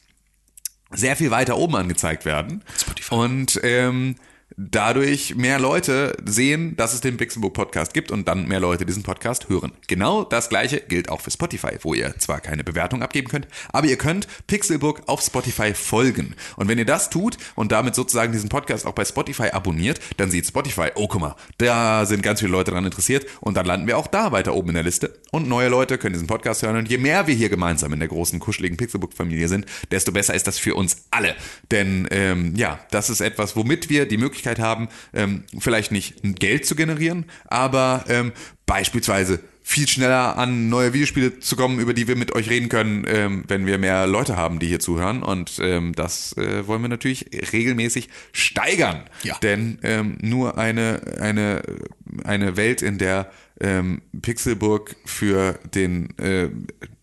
[0.93, 2.63] sehr viel weiter oben angezeigt werden.
[3.11, 4.17] Und ähm,
[4.57, 9.03] dadurch mehr Leute sehen, dass es den Pixelbook Podcast gibt und dann mehr Leute diesen
[9.03, 9.73] Podcast hören.
[9.87, 13.87] Genau das gleiche gilt auch für Spotify, wo ihr zwar keine Bewertung abgeben könnt, aber
[13.87, 16.35] ihr könnt Pixelbook auf Spotify folgen.
[16.57, 20.31] Und wenn ihr das tut und damit sozusagen diesen Podcast auch bei Spotify abonniert, dann
[20.31, 23.87] sieht Spotify, oh guck mal, da sind ganz viele Leute daran interessiert und dann landen
[23.87, 26.77] wir auch da weiter oben in der Liste und neue Leute können diesen Podcast hören
[26.77, 30.47] und je mehr wir hier gemeinsam in der großen kuscheligen Pixelbook-Familie sind, desto besser ist
[30.47, 31.35] das für uns alle.
[31.71, 36.67] Denn ähm, ja, das ist etwas, womit wir die Möglichkeit haben, ähm, vielleicht nicht Geld
[36.67, 38.33] zu generieren, aber ähm,
[38.67, 43.05] beispielsweise viel schneller an neue Videospiele zu kommen, über die wir mit euch reden können,
[43.09, 45.25] ähm, wenn wir mehr Leute haben, die hier zuhören.
[45.25, 49.03] Und ähm, das äh, wollen wir natürlich regelmäßig steigern.
[49.25, 49.37] Ja.
[49.43, 51.63] Denn ähm, nur eine, eine,
[52.23, 53.29] eine Welt, in der
[53.61, 56.49] ähm, Pixelburg für den äh,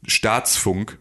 [0.08, 0.98] Staatsfunk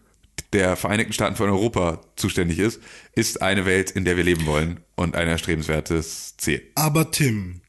[0.53, 2.79] der Vereinigten Staaten von Europa zuständig ist,
[3.13, 6.61] ist eine Welt, in der wir leben wollen und ein erstrebenswertes Ziel.
[6.75, 7.61] Aber Tim,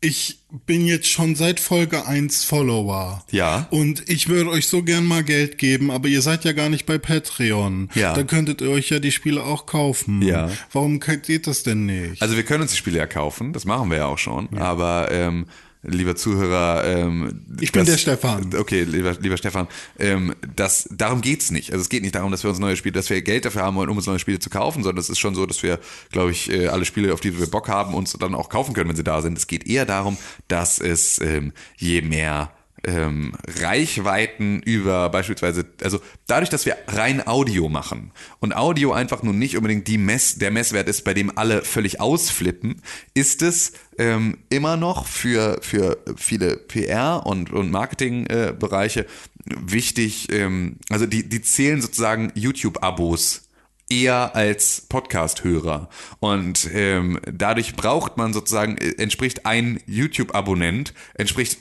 [0.00, 3.24] ich bin jetzt schon seit Folge 1 Follower.
[3.30, 3.66] Ja.
[3.70, 6.86] Und ich würde euch so gern mal Geld geben, aber ihr seid ja gar nicht
[6.86, 7.90] bei Patreon.
[7.94, 8.14] Ja.
[8.14, 10.22] Da könntet ihr euch ja die Spiele auch kaufen.
[10.22, 10.50] Ja.
[10.72, 12.22] Warum geht das denn nicht?
[12.22, 15.08] Also wir können uns die Spiele ja kaufen, das machen wir ja auch schon, aber
[15.10, 15.46] ähm,
[15.82, 18.54] lieber Zuhörer, ähm, Ich bin der Stefan.
[18.56, 19.68] Okay, lieber, lieber Stefan,
[19.98, 21.72] ähm, das, darum geht's nicht.
[21.72, 23.76] Also es geht nicht darum, dass wir uns neue Spiele, dass wir Geld dafür haben
[23.76, 25.78] wollen, um uns neue Spiele zu kaufen, sondern es ist schon so, dass wir,
[26.10, 28.88] glaube ich, äh, alle Spiele, auf die wir Bock haben, uns dann auch kaufen können,
[28.88, 29.38] wenn sie da sind.
[29.38, 30.16] Es geht eher darum,
[30.48, 32.52] dass es ähm, je mehr
[32.88, 39.38] ähm, Reichweiten über beispielsweise, also dadurch, dass wir rein Audio machen und Audio einfach nun
[39.38, 42.82] nicht unbedingt die Mess, der Messwert ist, bei dem alle völlig ausflippen,
[43.14, 49.06] ist es ähm, immer noch für, für viele PR- und, und Marketingbereiche äh,
[49.46, 53.48] wichtig, ähm, also die, die zählen sozusagen YouTube-Abos
[53.90, 55.88] eher als Podcast-Hörer.
[56.20, 61.58] Und ähm, dadurch braucht man sozusagen, äh, entspricht ein YouTube-Abonnent, entspricht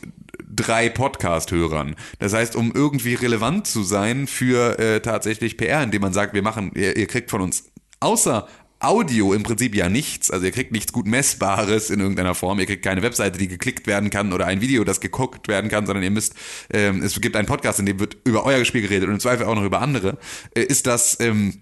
[0.57, 1.95] drei Podcast-Hörern.
[2.19, 6.41] Das heißt, um irgendwie relevant zu sein für äh, tatsächlich PR, indem man sagt, wir
[6.41, 7.71] machen, ihr, ihr kriegt von uns
[8.01, 8.47] außer
[8.79, 10.29] Audio im Prinzip ja nichts.
[10.29, 12.59] Also ihr kriegt nichts gut Messbares in irgendeiner Form.
[12.59, 15.85] Ihr kriegt keine Webseite, die geklickt werden kann oder ein Video, das geguckt werden kann,
[15.87, 16.35] sondern ihr müsst,
[16.71, 19.47] ähm, es gibt einen Podcast, in dem wird über euer Spiel geredet und im Zweifel
[19.47, 20.17] auch noch über andere.
[20.53, 21.61] Äh, ist das ähm,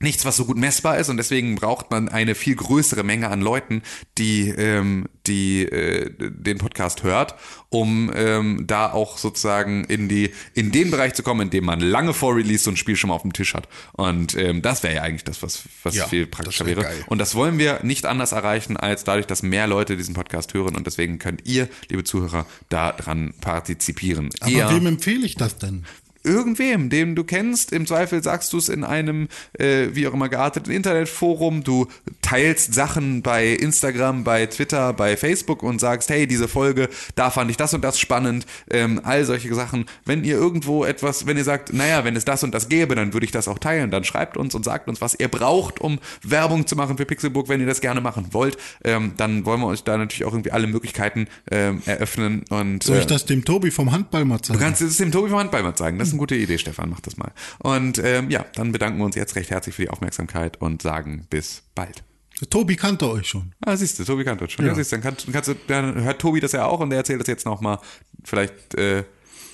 [0.00, 3.40] nichts, was so gut messbar ist und deswegen braucht man eine viel größere Menge an
[3.40, 3.82] Leuten,
[4.16, 7.34] die, ähm, die äh, den Podcast hört,
[7.68, 11.80] um ähm, da auch sozusagen in die in den Bereich zu kommen, in dem man
[11.80, 13.68] lange vor Release so ein Spiel schon mal auf dem Tisch hat.
[13.92, 16.86] Und ähm, das wäre ja eigentlich das, was, was Ja, viel praktischer wär wäre.
[16.86, 17.04] geil.
[17.08, 20.76] Und das wollen wir nicht anders erreichen, als dadurch, dass mehr Leute diesen Podcast hören
[20.76, 24.30] und deswegen könnt ihr, liebe Zuhörer, daran partizipieren.
[24.40, 25.84] Aber Eher- wem empfehle ich das denn?
[26.24, 27.72] Irgendwem, den du kennst.
[27.72, 29.28] Im Zweifel sagst du es in einem,
[29.58, 31.64] äh, wie auch immer gearteten Internetforum.
[31.64, 31.86] Du
[32.22, 37.50] teilst Sachen bei Instagram, bei Twitter, bei Facebook und sagst, hey, diese Folge, da fand
[37.50, 38.46] ich das und das spannend.
[38.70, 39.86] Ähm, all solche Sachen.
[40.04, 43.12] Wenn ihr irgendwo etwas, wenn ihr sagt, naja, wenn es das und das gäbe, dann
[43.12, 43.90] würde ich das auch teilen.
[43.90, 47.48] Dann schreibt uns und sagt uns, was ihr braucht, um Werbung zu machen für Pixelbook,
[47.48, 48.58] wenn ihr das gerne machen wollt.
[48.84, 52.44] Ähm, dann wollen wir euch da natürlich auch irgendwie alle Möglichkeiten ähm, eröffnen.
[52.50, 54.58] Und, Soll ich äh, das dem Tobi vom Handball mal zeigen?
[54.58, 55.98] Du kannst es dem Tobi vom Handball mal zeigen.
[55.98, 56.90] Das ist eine gute Idee, Stefan.
[56.90, 57.32] Mach das mal.
[57.58, 61.26] Und ähm, ja, dann bedanken wir uns jetzt recht herzlich für die Aufmerksamkeit und sagen
[61.30, 62.02] bis bald.
[62.50, 63.52] Tobi kannte euch schon.
[63.64, 64.64] Ah, siehst du, Tobi kannte das schon.
[64.64, 64.70] Ja.
[64.70, 64.76] Ja.
[64.76, 67.20] siehst du, dann, kannst, kannst du, dann hört Tobi das ja auch und der erzählt
[67.20, 67.78] das jetzt nochmal.
[68.24, 69.04] Vielleicht äh,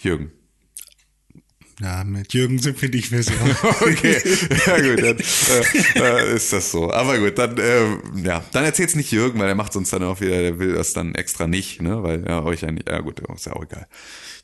[0.02, 0.32] Jürgen.
[1.80, 3.32] Ja, mit Jürgen sind wir nicht mehr so.
[3.80, 4.16] Okay,
[4.66, 5.18] ja gut, dann
[5.96, 6.92] äh, äh, ist das so.
[6.92, 10.20] Aber gut, dann äh, ja, dann erzähl's nicht Jürgen, weil er macht uns dann auch
[10.20, 13.46] wieder, der will das dann extra nicht, ne, weil ja euch eigentlich, ja gut, ist
[13.46, 13.88] ja auch egal.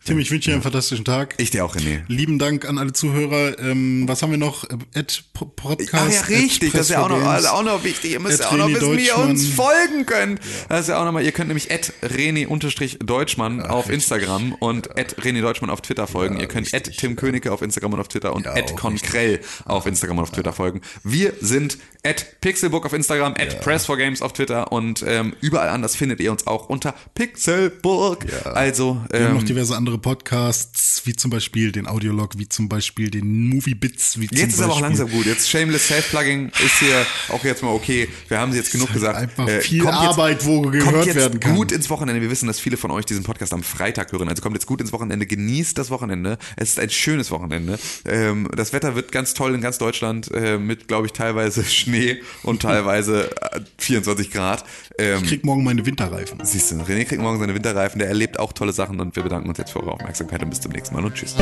[0.03, 1.35] Tim, ich wünsche dir einen fantastischen Tag.
[1.37, 2.01] Ich dir auch, René.
[2.09, 3.59] Lieben Dank an alle Zuhörer.
[3.59, 4.65] Ähm, was haben wir noch?
[4.95, 5.95] Ad Po- Podcast.
[5.95, 7.47] Ach ja, richtig, das ist ja auch noch, Press4Games.
[7.51, 8.13] auch noch wichtig.
[8.13, 10.41] Ihr müsst ja auch noch wissen, wie ihr uns folgen könnt.
[10.71, 15.43] Das ist ja auch nochmal, ihr könnt nämlich at Reni-Deutschmann auf Instagram und at René
[15.43, 16.41] Deutschmann auf Twitter folgen.
[16.41, 20.19] ihr könnt at Tim Königke auf Instagram und auf Twitter und at Konkrell auf Instagram
[20.19, 20.81] und auf Twitter folgen.
[21.05, 26.21] Wir sind at Pixelbook auf Instagram, at Press4Games auf Twitter und ähm, überall anders findet
[26.21, 28.25] ihr uns auch unter Pixelbook.
[28.47, 32.69] Also, Wir haben noch ähm, diverse andere Podcasts, wie zum Beispiel den Audiolog, wie zum
[32.69, 35.27] Beispiel den Movie Bits, wie zum Jetzt ist aber auch Beispiel langsam gut.
[35.27, 38.09] Jetzt Shameless Self-Plugging ist hier auch jetzt mal okay.
[38.29, 39.17] Wir haben sie jetzt genug gesagt.
[39.17, 41.55] halt Äh, einfach viel Arbeit, wo kommt gehört jetzt werden kann.
[41.55, 42.21] gut ins Wochenende.
[42.23, 44.29] Wir wissen, dass viele von euch diesen Podcast am Freitag hören.
[44.29, 45.27] Also kommt jetzt gut ins Wochenende.
[45.27, 46.39] Genießt das Wochenende.
[46.57, 47.79] Es ist ein schönes Wochenende.
[48.05, 52.21] Ähm, das Wetter wird ganz toll in ganz Deutschland äh, mit, glaube ich, teilweise Schnee
[52.43, 54.65] und teilweise äh, 24 Grad.
[54.99, 56.39] Ähm, Ich krieg morgen meine Winterreifen.
[56.43, 57.99] siehst du, René kriegt morgen seine Winterreifen.
[57.99, 60.73] Der erlebt auch tolle Sachen und wir bedanken uns jetzt eure Aufmerksamkeit und bis zum
[60.73, 61.37] nächsten Mal und tschüss.